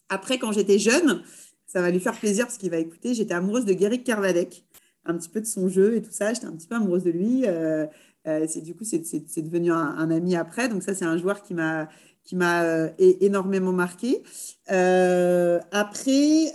Après, 0.10 0.38
quand 0.38 0.52
j'étais 0.52 0.80
jeune, 0.80 1.24
ça 1.68 1.82
va 1.82 1.92
lui 1.92 2.00
faire 2.00 2.18
plaisir 2.18 2.46
parce 2.46 2.58
qu'il 2.58 2.72
va 2.72 2.78
écouter, 2.78 3.14
j'étais 3.14 3.34
amoureuse 3.34 3.66
de 3.66 3.74
Guéric 3.74 4.06
Kervadec, 4.06 4.66
un 5.06 5.18
petit 5.18 5.30
peu 5.30 5.42
de 5.42 5.46
son 5.46 5.68
jeu 5.70 5.98
et 5.98 6.02
tout 6.02 6.12
ça. 6.12 6.34
J'étais 6.34 6.48
un 6.48 6.54
petit 6.54 6.68
peu 6.68 6.76
amoureuse 6.76 7.04
de 7.04 7.12
lui. 7.12 7.44
Euh, 7.46 7.86
euh, 8.28 8.46
du 8.62 8.74
coup, 8.74 8.84
c'est, 8.84 9.00
devenu 9.42 9.72
un, 9.72 10.12
ami 10.12 10.36
après. 10.36 10.70
Donc 10.70 10.84
ça, 10.84 10.94
c'est 10.94 11.06
un 11.06 11.18
joueur 11.18 11.44
qui 11.44 11.54
m'a, 11.54 11.90
qui 12.24 12.36
m'a 12.36 12.64
euh, 12.64 12.90
énormément 13.00 13.74
marqué. 13.74 14.24
après, 14.68 16.52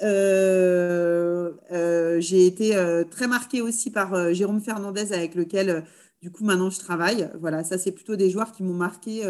j'ai 2.21 2.47
été 2.47 3.05
très 3.11 3.27
marquée 3.27 3.61
aussi 3.61 3.91
par 3.91 4.33
Jérôme 4.33 4.61
Fernandez 4.61 5.13
avec 5.13 5.35
lequel, 5.35 5.85
du 6.21 6.31
coup, 6.31 6.45
maintenant 6.45 6.71
je 6.71 6.79
travaille. 6.79 7.31
Voilà, 7.41 7.65
ça, 7.65 7.79
c'est 7.79 7.93
plutôt 7.93 8.17
des 8.17 8.31
joueurs 8.31 8.53
qui 8.53 8.63
m'ont 8.63 8.75
marqué 8.75 9.23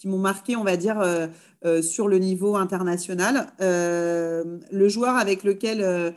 qui 0.00 0.08
m'ont 0.08 0.18
marqué, 0.18 0.56
on 0.56 0.64
va 0.64 0.78
dire, 0.78 0.98
euh, 0.98 1.26
euh, 1.66 1.82
sur 1.82 2.08
le 2.08 2.18
niveau 2.18 2.56
international. 2.56 3.52
Euh, 3.60 4.58
le 4.72 4.88
joueur 4.88 5.16
avec 5.16 5.44
lequel, 5.44 6.14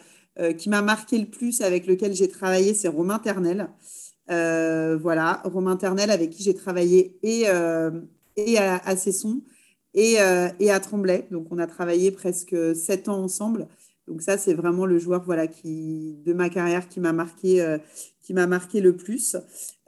qui 0.57 0.69
m'a 0.69 0.81
marqué 0.81 1.19
le 1.19 1.27
plus, 1.27 1.61
avec 1.61 1.85
lequel 1.85 2.13
j'ai 2.13 2.27
travaillé, 2.27 2.73
c'est 2.73 2.87
Romain 2.87 3.19
Ternel. 3.19 3.67
voilà, 4.27 5.41
Romain 5.43 5.75
Ternel, 5.75 6.09
avec 6.09 6.31
qui 6.31 6.43
j'ai 6.43 6.55
travaillé 6.55 7.19
et, 7.21 7.43
et 8.37 8.57
à, 8.57 8.95
Cesson 8.95 9.41
et, 9.93 10.17
et, 10.59 10.71
à 10.71 10.79
Tremblay. 10.79 11.27
Donc, 11.29 11.47
on 11.51 11.59
a 11.59 11.67
travaillé 11.67 12.09
presque 12.09 12.55
sept 12.75 13.09
ans 13.09 13.21
ensemble. 13.21 13.67
Donc, 14.07 14.21
ça, 14.21 14.37
c'est 14.37 14.53
vraiment 14.53 14.85
le 14.85 14.99
joueur 14.99 15.23
voilà, 15.23 15.47
qui, 15.47 16.17
de 16.25 16.33
ma 16.33 16.49
carrière 16.49 16.89
qui 16.89 16.99
m'a 16.99 17.13
marqué, 17.13 17.77
qui 18.21 18.33
m'a 18.33 18.47
marqué 18.47 18.81
le 18.81 18.95
plus. 18.95 19.35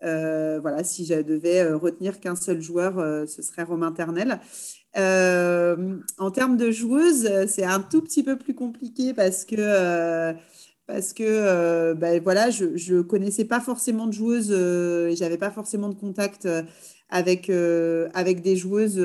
Euh, 0.06 0.60
voilà, 0.62 0.84
si 0.84 1.06
je 1.06 1.22
devais 1.22 1.62
euh, 1.62 1.78
retenir 1.78 2.20
qu'un 2.20 2.36
seul 2.36 2.62
joueur, 2.62 3.00
euh, 3.00 3.26
ce 3.26 3.42
serait 3.42 3.64
Romain 3.64 3.92
Ternel. 3.92 4.40
en 4.96 6.32
termes 6.32 6.58
de 6.58 6.72
joueuse, 6.72 7.30
c'est 7.48 7.66
un 7.66 7.80
tout 7.82 8.02
petit 8.02 8.24
peu 8.24 8.38
plus 8.38 8.54
compliqué 8.54 9.14
parce 9.14 9.46
que 9.46 10.34
parce 10.88 11.14
que 11.14 11.94
ben 11.94 12.22
voilà, 12.24 12.50
je 12.52 12.94
ne 12.94 13.02
connaissais 13.02 13.46
pas 13.46 13.60
forcément 13.60 14.06
de 14.08 14.14
joueuses 14.14 14.52
et 14.52 15.16
j'avais 15.16 15.38
pas 15.38 15.52
forcément 15.52 15.90
de 15.90 15.96
contact 15.96 16.48
avec, 17.10 17.50
avec 18.14 18.42
des 18.42 18.56
joueuses 18.56 19.00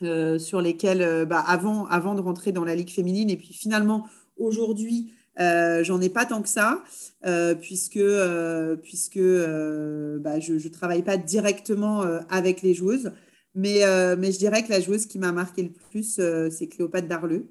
sur 0.00 0.60
lesquelles, 0.60 1.26
bah, 1.26 1.40
avant, 1.46 1.86
avant 1.86 2.14
de 2.14 2.20
rentrer 2.20 2.52
dans 2.52 2.64
la 2.64 2.74
Ligue 2.74 2.90
féminine. 2.90 3.30
Et 3.30 3.36
puis 3.36 3.52
finalement, 3.52 4.06
aujourd'hui, 4.36 5.12
euh, 5.38 5.84
j'en 5.84 6.00
ai 6.00 6.08
pas 6.08 6.24
tant 6.24 6.42
que 6.42 6.48
ça, 6.48 6.82
euh, 7.26 7.54
puisque, 7.54 7.98
euh, 7.98 8.76
puisque 8.76 9.18
bah, 9.18 10.40
je 10.40 10.54
ne 10.54 10.68
travaille 10.72 11.02
pas 11.02 11.16
directement 11.16 12.02
avec 12.30 12.62
les 12.62 12.74
joueuses. 12.74 13.12
Mais, 13.54 13.80
mais 14.16 14.32
je 14.32 14.38
dirais 14.38 14.62
que 14.62 14.70
la 14.70 14.80
joueuse 14.80 15.06
qui 15.06 15.18
m'a 15.18 15.32
marqué 15.32 15.62
le 15.62 15.70
plus, 15.70 16.20
c'est 16.50 16.68
Cléopâtre 16.68 17.08
Darleux. 17.08 17.48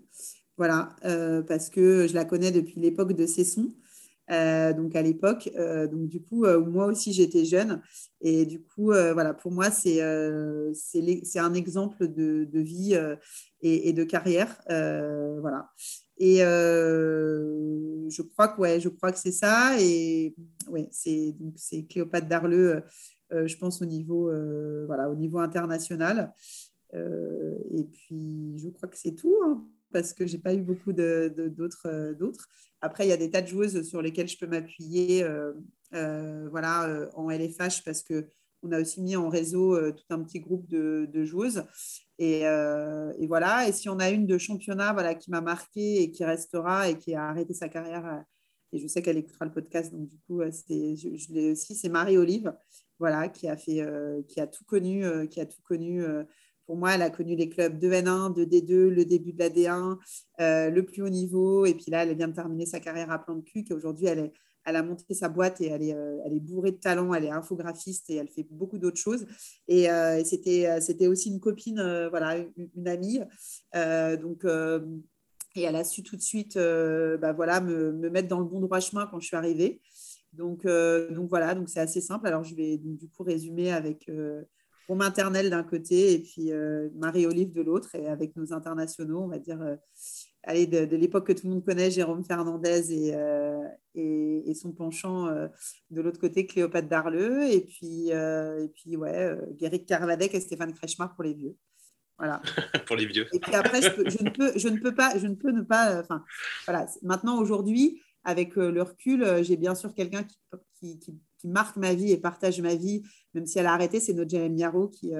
Voilà, 0.57 0.95
parce 1.47 1.69
que 1.69 2.07
je 2.07 2.13
la 2.13 2.25
connais 2.25 2.51
depuis 2.51 2.79
l'époque 2.79 3.13
de 3.13 3.25
Cesson. 3.25 3.69
Donc 4.29 4.95
à 4.95 5.01
l'époque, 5.01 5.49
donc 5.91 6.07
du 6.07 6.21
coup, 6.21 6.45
moi 6.45 6.87
aussi 6.87 7.13
j'étais 7.13 7.45
jeune. 7.45 7.81
Et 8.21 8.45
du 8.45 8.61
coup, 8.61 8.85
voilà, 8.87 9.33
pour 9.33 9.51
moi, 9.51 9.69
c'est 9.71 10.01
c'est 10.73 11.39
un 11.39 11.53
exemple 11.53 12.07
de, 12.07 12.45
de 12.45 12.59
vie 12.59 12.99
et, 13.61 13.93
de 13.93 14.03
carrière. 14.03 14.59
voilà. 14.67 15.69
Et 16.17 16.43
euh, 16.43 18.09
je 18.09 18.21
crois 18.21 18.47
que 18.47 18.61
ouais, 18.61 18.79
je 18.79 18.89
crois 18.89 19.11
que 19.11 19.19
c'est 19.19 19.31
ça. 19.31 19.79
Et 19.79 20.35
ouais, 20.69 20.87
c'est 20.91 21.33
donc 21.33 21.55
Cléopâtre 21.89 22.27
Darleux, 22.27 22.83
euh, 23.33 23.47
je 23.47 23.57
pense 23.57 23.81
au 23.81 23.85
niveau 23.85 24.29
euh, 24.29 24.85
voilà 24.87 25.09
au 25.09 25.15
niveau 25.15 25.39
international. 25.39 26.33
et 26.93 27.83
puis 27.91 28.57
je 28.57 28.69
crois 28.69 28.87
que 28.89 28.97
c'est 28.97 29.15
tout. 29.15 29.35
Hein, 29.45 29.65
parce 29.95 30.13
que 30.13 30.27
j'ai 30.27 30.37
pas 30.37 30.53
eu 30.53 30.61
beaucoup 30.61 30.91
d'autres 30.91 32.13
d'autres. 32.19 32.49
Après, 32.81 33.05
il 33.05 33.09
y 33.09 33.13
a 33.13 33.17
des 33.17 33.31
tas 33.31 33.41
de 33.41 33.47
joueuses 33.47 33.81
sur 33.83 34.01
lesquelles 34.01 34.27
je 34.27 34.37
peux 34.37 34.47
m'appuyer, 34.47 35.25
voilà, 35.91 37.09
en 37.15 37.29
LFH 37.29 37.83
parce 37.85 38.03
que 38.03 38.27
on 38.65 38.71
a 38.71 38.81
aussi 38.81 39.01
mis 39.01 39.15
en 39.15 39.29
réseau 39.29 39.91
tout 39.91 40.03
un 40.09 40.21
petit 40.23 40.39
groupe 40.39 40.67
de, 40.67 41.23
joueuses. 41.23 41.63
Euh, 42.21 43.13
et, 43.19 43.27
voilà. 43.27 43.67
Et 43.67 43.71
si 43.71 43.89
on 43.89 43.99
a 43.99 44.09
une 44.09 44.25
de 44.25 44.37
championnat 44.37 44.93
voilà, 44.93 45.15
qui 45.15 45.31
m'a 45.31 45.41
marqué 45.41 46.01
et 46.01 46.11
qui 46.11 46.23
restera 46.25 46.89
et 46.89 46.97
qui 46.97 47.13
a 47.13 47.25
arrêté 47.29 47.53
sa 47.53 47.69
carrière, 47.69 48.05
euh, 48.05 48.19
et 48.73 48.79
je 48.79 48.87
sais 48.87 49.01
qu'elle 49.01 49.17
écoutera 49.17 49.45
le 49.45 49.53
podcast, 49.53 49.93
donc 49.93 50.09
du 50.09 50.17
coup, 50.27 50.41
euh, 50.41 50.51
je 50.51 51.33
l'ai 51.33 51.51
aussi, 51.51 51.75
c'est 51.75 51.89
Marie-Olive, 51.89 52.53
voilà, 52.99 53.29
qui 53.29 53.47
a, 53.47 53.55
fait, 53.55 53.81
qui 54.27 54.41
a 54.41 54.47
tout 54.47 54.65
connu. 54.65 55.05
qui 55.29 55.39
a 55.39 55.45
tout 55.45 55.61
connu 55.63 56.03
pour 56.65 56.77
moi, 56.77 56.95
elle 56.95 57.01
a 57.01 57.09
connu 57.09 57.35
les 57.35 57.49
clubs 57.49 57.77
de 57.77 57.89
N1, 57.89 58.33
de 58.33 58.45
D2, 58.45 58.89
le 58.89 59.05
début 59.05 59.33
de 59.33 59.39
la 59.39 59.49
D1, 59.49 59.97
le 60.39 60.81
plus 60.81 61.01
haut 61.01 61.09
niveau. 61.09 61.65
Et 61.65 61.73
puis 61.73 61.91
là, 61.91 62.03
elle 62.03 62.15
vient 62.15 62.27
de 62.27 62.33
terminer 62.33 62.65
sa 62.65 62.79
carrière 62.79 63.11
à 63.11 63.19
plan 63.19 63.35
de 63.35 63.41
cul. 63.41 63.65
Aujourd'hui, 63.71 64.07
elle 64.65 64.75
a 64.75 64.83
monté 64.83 65.13
sa 65.13 65.29
boîte 65.29 65.61
et 65.61 65.67
elle 65.67 65.83
est, 65.83 65.93
euh, 65.93 66.17
elle 66.25 66.33
est 66.33 66.39
bourrée 66.39 66.71
de 66.71 66.77
talent, 66.77 67.13
elle 67.13 67.25
est 67.25 67.31
infographiste 67.31 68.09
et 68.09 68.15
elle 68.15 68.27
fait 68.27 68.45
beaucoup 68.49 68.79
d'autres 68.79 68.99
choses. 68.99 69.25
Et, 69.67 69.89
euh, 69.89 70.23
c'était, 70.23 70.67
euh, 70.67 71.09
aussi 71.09 71.29
une 71.29 71.39
copine, 71.39 72.07
voilà, 72.09 72.37
une, 72.57 72.87
amie. 72.87 73.19
donc, 74.21 74.45
et 75.57 75.61
elle 75.61 75.75
a 75.75 75.83
su 75.83 76.03
tout 76.03 76.17
de 76.17 76.21
suite 76.21 76.57
bah, 76.57 77.31
voilà, 77.33 77.61
me, 77.61 77.93
me, 77.93 78.09
mettre 78.09 78.27
dans 78.27 78.39
le 78.39 78.45
bon 78.45 78.59
droit 78.59 78.79
chemin 78.79 79.07
quand 79.07 79.19
je 79.19 79.27
suis 79.27 79.37
arrivée. 79.37 79.81
Donc, 80.33 80.65
donc 80.65 81.29
voilà, 81.29 81.55
donc 81.55 81.69
c'est 81.69 81.79
assez 81.79 82.01
simple. 82.01 82.27
Alors 82.27 82.43
je 82.43 82.55
vais 82.55 82.77
du 82.77 83.07
coup 83.07 83.23
résumer 83.23 83.71
avec 83.71 84.09
Romain 84.87 85.11
Ternel 85.11 85.49
d'un 85.49 85.63
côté 85.63 86.13
et 86.13 86.19
puis 86.19 86.51
Marie-Olive 86.95 87.51
de 87.51 87.61
l'autre, 87.61 87.95
et 87.95 88.07
avec 88.07 88.35
nos 88.35 88.53
internationaux, 88.53 89.21
on 89.23 89.27
va 89.27 89.39
dire 89.39 89.59
allez, 90.45 90.67
de, 90.67 90.95
l'époque 90.95 91.27
que 91.27 91.33
tout 91.33 91.47
le 91.47 91.53
monde 91.53 91.65
connaît, 91.65 91.91
Jérôme 91.91 92.23
Fernandez 92.23 92.93
et, 92.93 93.15
euh, 93.15 93.63
et, 93.95 94.53
son 94.53 94.71
penchant 94.71 95.27
euh, 95.27 95.47
de 95.89 96.01
l'autre 96.01 96.19
côté, 96.19 96.45
Cléopâtre 96.45 96.87
Darleux, 96.87 97.43
et 97.43 97.61
puis, 97.61 98.11
euh, 98.11 98.63
et 98.63 98.69
puis 98.69 98.95
ouais, 98.95 99.35
Guéric 99.57 99.85
Carvadec 99.85 100.33
et 100.33 100.39
Stéphane 100.39 100.73
Kretschmar 100.73 101.13
pour 101.13 101.23
les 101.23 101.33
vieux. 101.33 101.55
Voilà. 102.17 102.41
pour 102.87 102.95
les 102.95 103.05
vieux. 103.05 103.27
Et 103.33 103.39
puis 103.39 103.53
après, 103.53 103.81
je, 103.81 104.23
ne 104.23 104.29
peux, 104.29 104.57
je 104.57 104.69
ne 104.69 104.79
peux 104.79 104.95
pas, 104.95 105.17
je 105.17 105.27
ne 105.27 105.35
peux 105.35 105.51
ne 105.51 105.63
pas. 105.63 105.99
Enfin, 105.99 106.23
voilà. 106.65 106.87
Maintenant, 107.01 107.37
aujourd'hui, 107.41 108.01
avec 108.23 108.55
le 108.55 108.81
recul, 108.81 109.43
j'ai 109.43 109.57
bien 109.57 109.75
sûr 109.75 109.93
quelqu'un 109.93 110.23
qui, 110.23 110.37
qui, 110.79 110.99
qui, 110.99 111.19
marque 111.45 111.77
ma 111.77 111.93
vie 111.93 112.11
et 112.11 112.17
partage 112.17 112.61
ma 112.61 112.75
vie, 112.75 113.03
même 113.33 113.45
si 113.45 113.59
elle 113.59 113.67
a 113.67 113.73
arrêté, 113.73 113.99
c'est 113.99 114.13
notre 114.13 114.29
Jérémy 114.29 114.59
Yarrow 114.59 114.87
qui, 114.87 115.13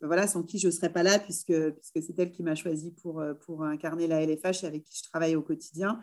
voilà, 0.00 0.26
sans 0.26 0.42
qui 0.42 0.58
je 0.58 0.68
ne 0.68 0.72
serais 0.72 0.92
pas 0.92 1.02
là, 1.02 1.18
puisque, 1.18 1.52
puisque 1.70 2.02
c'est 2.02 2.18
elle 2.18 2.30
qui 2.30 2.42
m'a 2.42 2.54
choisi 2.54 2.92
pour, 3.02 3.20
euh, 3.20 3.34
pour 3.34 3.64
incarner 3.64 4.06
la 4.06 4.22
LFH 4.22 4.64
et 4.64 4.66
avec 4.66 4.84
qui 4.84 4.96
je 4.98 5.02
travaille 5.08 5.36
au 5.36 5.42
quotidien. 5.42 6.00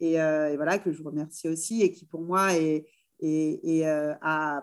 Et, 0.00 0.20
euh, 0.20 0.54
voilà, 0.56 0.78
que 0.78 0.92
je 0.92 1.02
vous 1.02 1.10
remercie 1.10 1.48
aussi 1.48 1.82
et 1.82 1.92
qui, 1.92 2.06
pour 2.06 2.22
moi, 2.22 2.54
est, 2.54 2.86
euh, 3.22 4.14
a, 4.22 4.62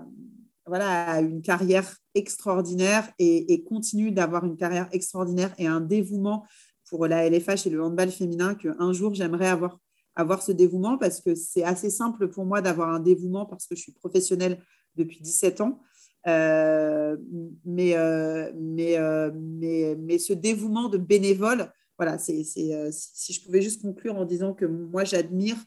voilà, 0.66 1.20
une 1.22 1.42
carrière 1.42 1.96
extraordinaire 2.16 3.10
et, 3.20 3.64
continue 3.64 4.12
d'avoir 4.12 4.46
une 4.46 4.58
carrière 4.58 4.90
extraordinaire 4.92 5.54
et 5.58 5.68
un 5.68 5.82
dévouement 5.82 6.46
pour 6.90 7.08
la 7.08 7.26
LFH 7.30 7.68
et 7.68 7.70
le 7.70 7.84
handball 7.84 8.12
féminin 8.12 8.56
qu'un 8.56 8.94
jour, 8.94 9.14
j'aimerais 9.14 9.48
avoir, 9.48 9.80
avoir 10.16 10.42
ce 10.42 10.52
dévouement 10.52 10.98
parce 10.98 11.22
que 11.22 11.36
c'est 11.36 11.64
assez 11.64 11.90
simple 11.90 12.28
pour 12.28 12.46
moi 12.46 12.62
d'avoir 12.62 12.90
un 12.90 13.00
dévouement 13.00 13.46
parce 13.46 13.68
que 13.68 13.76
je 13.76 13.82
suis 13.82 13.94
professionnelle 13.94 14.60
depuis 14.96 15.22
17 15.22 15.62
ans. 15.62 15.82
Euh, 16.28 17.18
mais, 17.66 17.96
euh, 17.96 18.52
mais, 18.56 18.98
euh, 18.98 19.32
mais, 19.34 19.96
mais, 20.00 20.20
ce 20.20 20.34
dévouement 20.34 20.90
de 20.90 20.98
bénévole, 20.98 21.72
voilà, 21.98 22.18
c'est, 22.18 22.44
si 22.44 23.34
je 23.34 23.44
pouvais 23.44 23.62
juste 23.62 23.82
conclure 23.82 24.16
en 24.16 24.26
disant 24.26 24.54
que 24.54 24.66
moi, 24.66 25.04
j'admire 25.04 25.58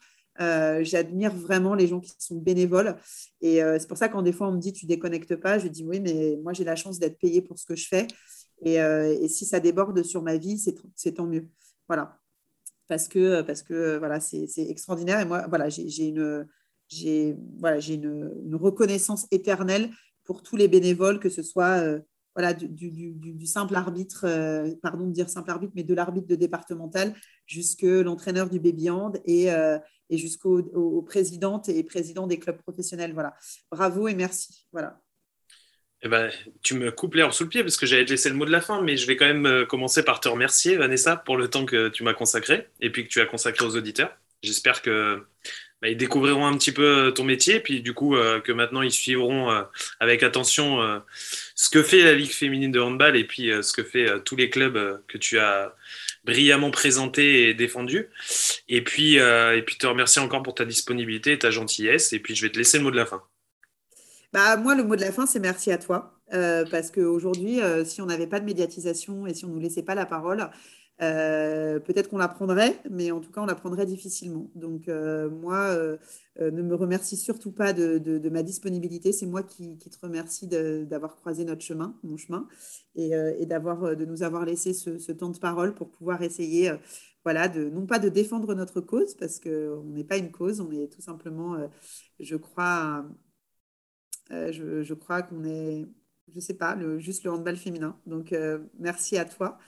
j'admire 0.80 1.32
vraiment 1.32 1.76
les 1.76 1.86
gens 1.86 2.00
qui 2.00 2.12
sont 2.18 2.34
bénévoles. 2.36 2.96
Et 3.40 3.60
c'est 3.78 3.86
pour 3.86 3.96
ça 3.96 4.08
quand 4.08 4.20
des 4.20 4.32
fois 4.32 4.48
on 4.48 4.52
me 4.52 4.58
dit 4.58 4.72
tu 4.72 4.84
déconnectes 4.84 5.36
pas, 5.36 5.60
je 5.60 5.68
dis 5.68 5.84
oui, 5.84 6.00
mais 6.00 6.36
moi 6.42 6.52
j'ai 6.52 6.64
la 6.64 6.74
chance 6.74 6.98
d'être 6.98 7.20
payée 7.20 7.40
pour 7.40 7.56
ce 7.56 7.64
que 7.64 7.76
je 7.76 7.86
fais. 7.86 8.08
Et, 8.64 8.74
et, 8.74 9.28
si 9.28 9.46
ça 9.46 9.60
déborde 9.60 10.02
sur 10.02 10.22
ma 10.22 10.36
vie, 10.36 10.58
c'est 10.96 11.12
tant 11.12 11.26
mieux. 11.26 11.48
Voilà. 11.86 12.18
Parce 12.88 13.08
que, 13.08 13.42
parce 13.42 13.62
que 13.62 13.96
voilà, 13.98 14.20
c'est 14.20 14.48
extraordinaire. 14.58 15.20
Et 15.20 15.24
moi, 15.24 15.46
voilà, 15.48 15.68
j'ai 15.68 16.06
une, 16.06 16.46
voilà, 17.58 17.78
une, 17.80 18.54
reconnaissance 18.54 19.26
éternelle 19.30 19.90
pour 20.24 20.42
tous 20.42 20.56
les 20.56 20.68
bénévoles, 20.68 21.18
que 21.18 21.30
ce 21.30 21.42
soit 21.42 21.82
voilà, 22.34 22.52
du, 22.52 23.46
simple 23.46 23.76
arbitre, 23.76 24.24
euh, 24.26 24.74
pardon 24.82 25.06
de 25.06 25.12
dire 25.12 25.28
simple 25.28 25.50
arbitre, 25.50 25.72
mais 25.76 25.84
de 25.84 25.94
l'arbitre 25.94 26.26
de 26.26 26.34
départemental 26.34 27.14
jusque 27.46 27.82
l'entraîneur 27.82 28.50
du 28.50 28.58
baby 28.58 28.90
hand 28.90 29.20
et, 29.24 29.52
euh, 29.52 29.78
et 30.10 30.18
jusqu'au 30.18 30.60
au, 30.60 31.02
présidente 31.02 31.68
et 31.68 31.82
président 31.84 32.26
des 32.26 32.38
clubs 32.38 32.60
professionnels. 32.62 33.12
Voilà. 33.12 33.34
Bravo 33.70 34.08
et 34.08 34.14
merci. 34.14 34.66
Voilà. 34.72 35.00
Eh 36.04 36.08
ben, 36.08 36.30
tu 36.62 36.74
me 36.74 36.90
coupes 36.90 37.14
l'air 37.14 37.32
sous 37.32 37.44
le 37.44 37.48
pied 37.48 37.62
parce 37.62 37.76
que 37.76 37.86
j'allais 37.86 38.04
te 38.04 38.10
laisser 38.10 38.28
le 38.28 38.34
mot 38.34 38.44
de 38.44 38.50
la 38.50 38.60
fin, 38.60 38.82
mais 38.82 38.96
je 38.96 39.06
vais 39.06 39.16
quand 39.16 39.26
même 39.26 39.46
euh, 39.46 39.64
commencer 39.64 40.04
par 40.04 40.20
te 40.20 40.28
remercier, 40.28 40.76
Vanessa, 40.76 41.16
pour 41.16 41.36
le 41.36 41.48
temps 41.48 41.64
que 41.64 41.88
tu 41.88 42.02
m'as 42.02 42.14
consacré 42.14 42.68
et 42.80 42.90
puis 42.90 43.04
que 43.04 43.08
tu 43.08 43.20
as 43.20 43.26
consacré 43.26 43.64
aux 43.64 43.74
auditeurs. 43.76 44.14
J'espère 44.42 44.82
que 44.82 45.24
bah, 45.84 45.90
ils 45.90 45.98
découvriront 45.98 46.46
un 46.46 46.56
petit 46.56 46.72
peu 46.72 47.12
ton 47.14 47.24
métier, 47.24 47.60
puis 47.60 47.82
du 47.82 47.92
coup 47.92 48.16
euh, 48.16 48.40
que 48.40 48.52
maintenant 48.52 48.80
ils 48.80 48.90
suivront 48.90 49.50
euh, 49.50 49.64
avec 50.00 50.22
attention 50.22 50.80
euh, 50.80 50.98
ce 51.54 51.68
que 51.68 51.82
fait 51.82 52.02
la 52.02 52.14
Ligue 52.14 52.32
féminine 52.32 52.72
de 52.72 52.80
handball 52.80 53.16
et 53.16 53.24
puis 53.24 53.50
ce 53.62 53.70
que 53.74 53.84
fait 53.84 54.08
tous 54.24 54.34
les 54.34 54.48
clubs 54.48 55.02
que 55.08 55.18
tu 55.18 55.38
as 55.38 55.74
brillamment 56.24 56.70
présentés 56.70 57.50
et 57.50 57.54
défendus. 57.54 58.08
Et 58.66 58.82
puis, 58.82 59.16
et 59.16 59.62
puis 59.66 59.76
te 59.76 59.86
remercier 59.86 60.22
encore 60.22 60.42
pour 60.42 60.54
ta 60.54 60.64
disponibilité 60.64 61.32
et 61.32 61.38
ta 61.38 61.50
gentillesse. 61.50 62.14
Et 62.14 62.18
puis 62.18 62.34
je 62.34 62.42
vais 62.46 62.50
te 62.50 62.56
laisser 62.56 62.78
le 62.78 62.84
mot 62.84 62.90
de 62.90 62.96
la 62.96 63.06
fin. 63.06 63.22
Bah, 64.34 64.56
moi, 64.56 64.74
le 64.74 64.84
mot 64.84 64.96
de 64.96 65.00
la 65.00 65.12
fin, 65.12 65.26
c'est 65.26 65.38
merci 65.38 65.70
à 65.72 65.78
toi. 65.78 66.20
parce 66.30 66.90
qu'aujourd'hui, 66.90 67.60
si 67.84 68.02
on 68.02 68.06
n'avait 68.06 68.26
pas 68.26 68.40
de 68.40 68.44
médiatisation 68.44 69.26
et 69.26 69.32
si 69.32 69.44
on 69.44 69.48
ne 69.48 69.54
nous 69.54 69.60
laissait 69.60 69.84
pas 69.84 69.94
la 69.94 70.06
parole, 70.06 70.50
euh, 71.02 71.80
peut-être 71.80 72.08
qu'on 72.08 72.18
l'apprendrait, 72.18 72.80
mais 72.88 73.10
en 73.10 73.20
tout 73.20 73.32
cas, 73.32 73.40
on 73.40 73.46
l'apprendrait 73.46 73.86
difficilement. 73.86 74.50
Donc, 74.54 74.88
euh, 74.88 75.28
moi, 75.28 75.56
euh, 75.56 75.96
ne 76.38 76.62
me 76.62 76.74
remercie 76.74 77.16
surtout 77.16 77.50
pas 77.50 77.72
de, 77.72 78.28
ma 78.28 78.42
disponibilité. 78.42 79.12
C'est 79.12 79.26
moi 79.26 79.42
qui, 79.42 79.76
te 79.78 79.98
remercie 80.00 80.46
d'avoir 80.46 81.16
croisé 81.16 81.44
notre 81.44 81.62
chemin, 81.62 81.96
mon 82.04 82.16
chemin, 82.16 82.46
et, 82.94 83.46
d'avoir, 83.46 83.96
de 83.96 84.04
nous 84.04 84.22
avoir 84.22 84.44
laissé 84.44 84.72
ce, 84.72 85.12
temps 85.12 85.30
de 85.30 85.38
parole 85.38 85.74
pour 85.74 85.90
pouvoir 85.90 86.22
essayer, 86.22 86.72
voilà, 87.24 87.48
de, 87.48 87.68
non 87.70 87.86
pas 87.86 87.98
de 87.98 88.08
défendre 88.08 88.54
notre 88.54 88.80
cause, 88.80 89.14
parce 89.14 89.40
qu'on 89.40 89.84
n'est 89.84 90.04
pas 90.04 90.16
une 90.16 90.30
cause, 90.30 90.60
on 90.60 90.70
est 90.70 90.92
tout 90.92 91.02
simplement, 91.02 91.56
je 92.20 92.36
crois, 92.36 93.04
je, 94.30 94.82
je, 94.82 94.94
crois 94.94 95.22
qu'on 95.22 95.44
est, 95.44 95.86
je 96.34 96.40
sais 96.40 96.54
pas, 96.54 96.74
le, 96.74 96.98
juste 96.98 97.24
le 97.24 97.30
handball 97.30 97.56
féminin. 97.56 97.98
Donc, 98.06 98.34
merci 98.78 99.16
à 99.18 99.24
toi. 99.24 99.58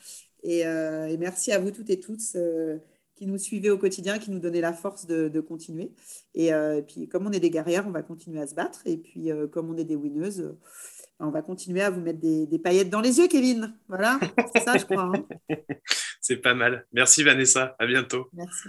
Euh, 0.44 1.06
et, 1.06 1.16
merci 1.16 1.52
à 1.52 1.58
vous 1.58 1.70
toutes 1.70 1.90
et 1.90 2.00
tous 2.00 2.34
euh, 2.36 2.78
qui 3.14 3.26
nous 3.26 3.38
suivez 3.38 3.70
au 3.70 3.78
quotidien, 3.78 4.18
qui 4.18 4.30
nous 4.30 4.38
donnez 4.38 4.60
la 4.60 4.72
force 4.72 5.06
de, 5.06 5.40
continuer. 5.40 5.92
Euh, 6.36 6.76
et, 6.76 6.82
puis, 6.82 7.08
comme 7.08 7.26
on 7.26 7.32
est 7.32 7.40
des 7.40 7.50
guerrières, 7.50 7.86
on 7.86 7.90
va 7.90 8.02
continuer 8.02 8.40
à 8.40 8.46
se 8.46 8.54
battre. 8.54 8.82
Et 8.84 8.96
puis, 8.96 9.30
comme 9.52 9.70
on 9.70 9.76
est 9.76 9.84
des 9.84 9.96
winneuses, 9.96 10.54
on 11.18 11.30
va 11.30 11.40
continuer 11.40 11.80
à 11.80 11.90
vous 11.90 12.00
mettre 12.00 12.20
des, 12.20 12.58
paillettes 12.58 12.90
dans 12.90 13.00
les 13.00 13.18
yeux, 13.18 13.28
Kevin. 13.28 13.74
Voilà, 13.88 14.20
c'est 14.54 14.62
ça, 14.62 14.76
je 14.76 14.84
crois. 14.84 15.12
Hein. 15.14 15.26
c'est 16.20 16.36
pas 16.36 16.54
mal. 16.54 16.86
Merci, 16.92 17.22
Vanessa. 17.22 17.74
À 17.78 17.86
bientôt. 17.86 18.28
Merci. 18.34 18.68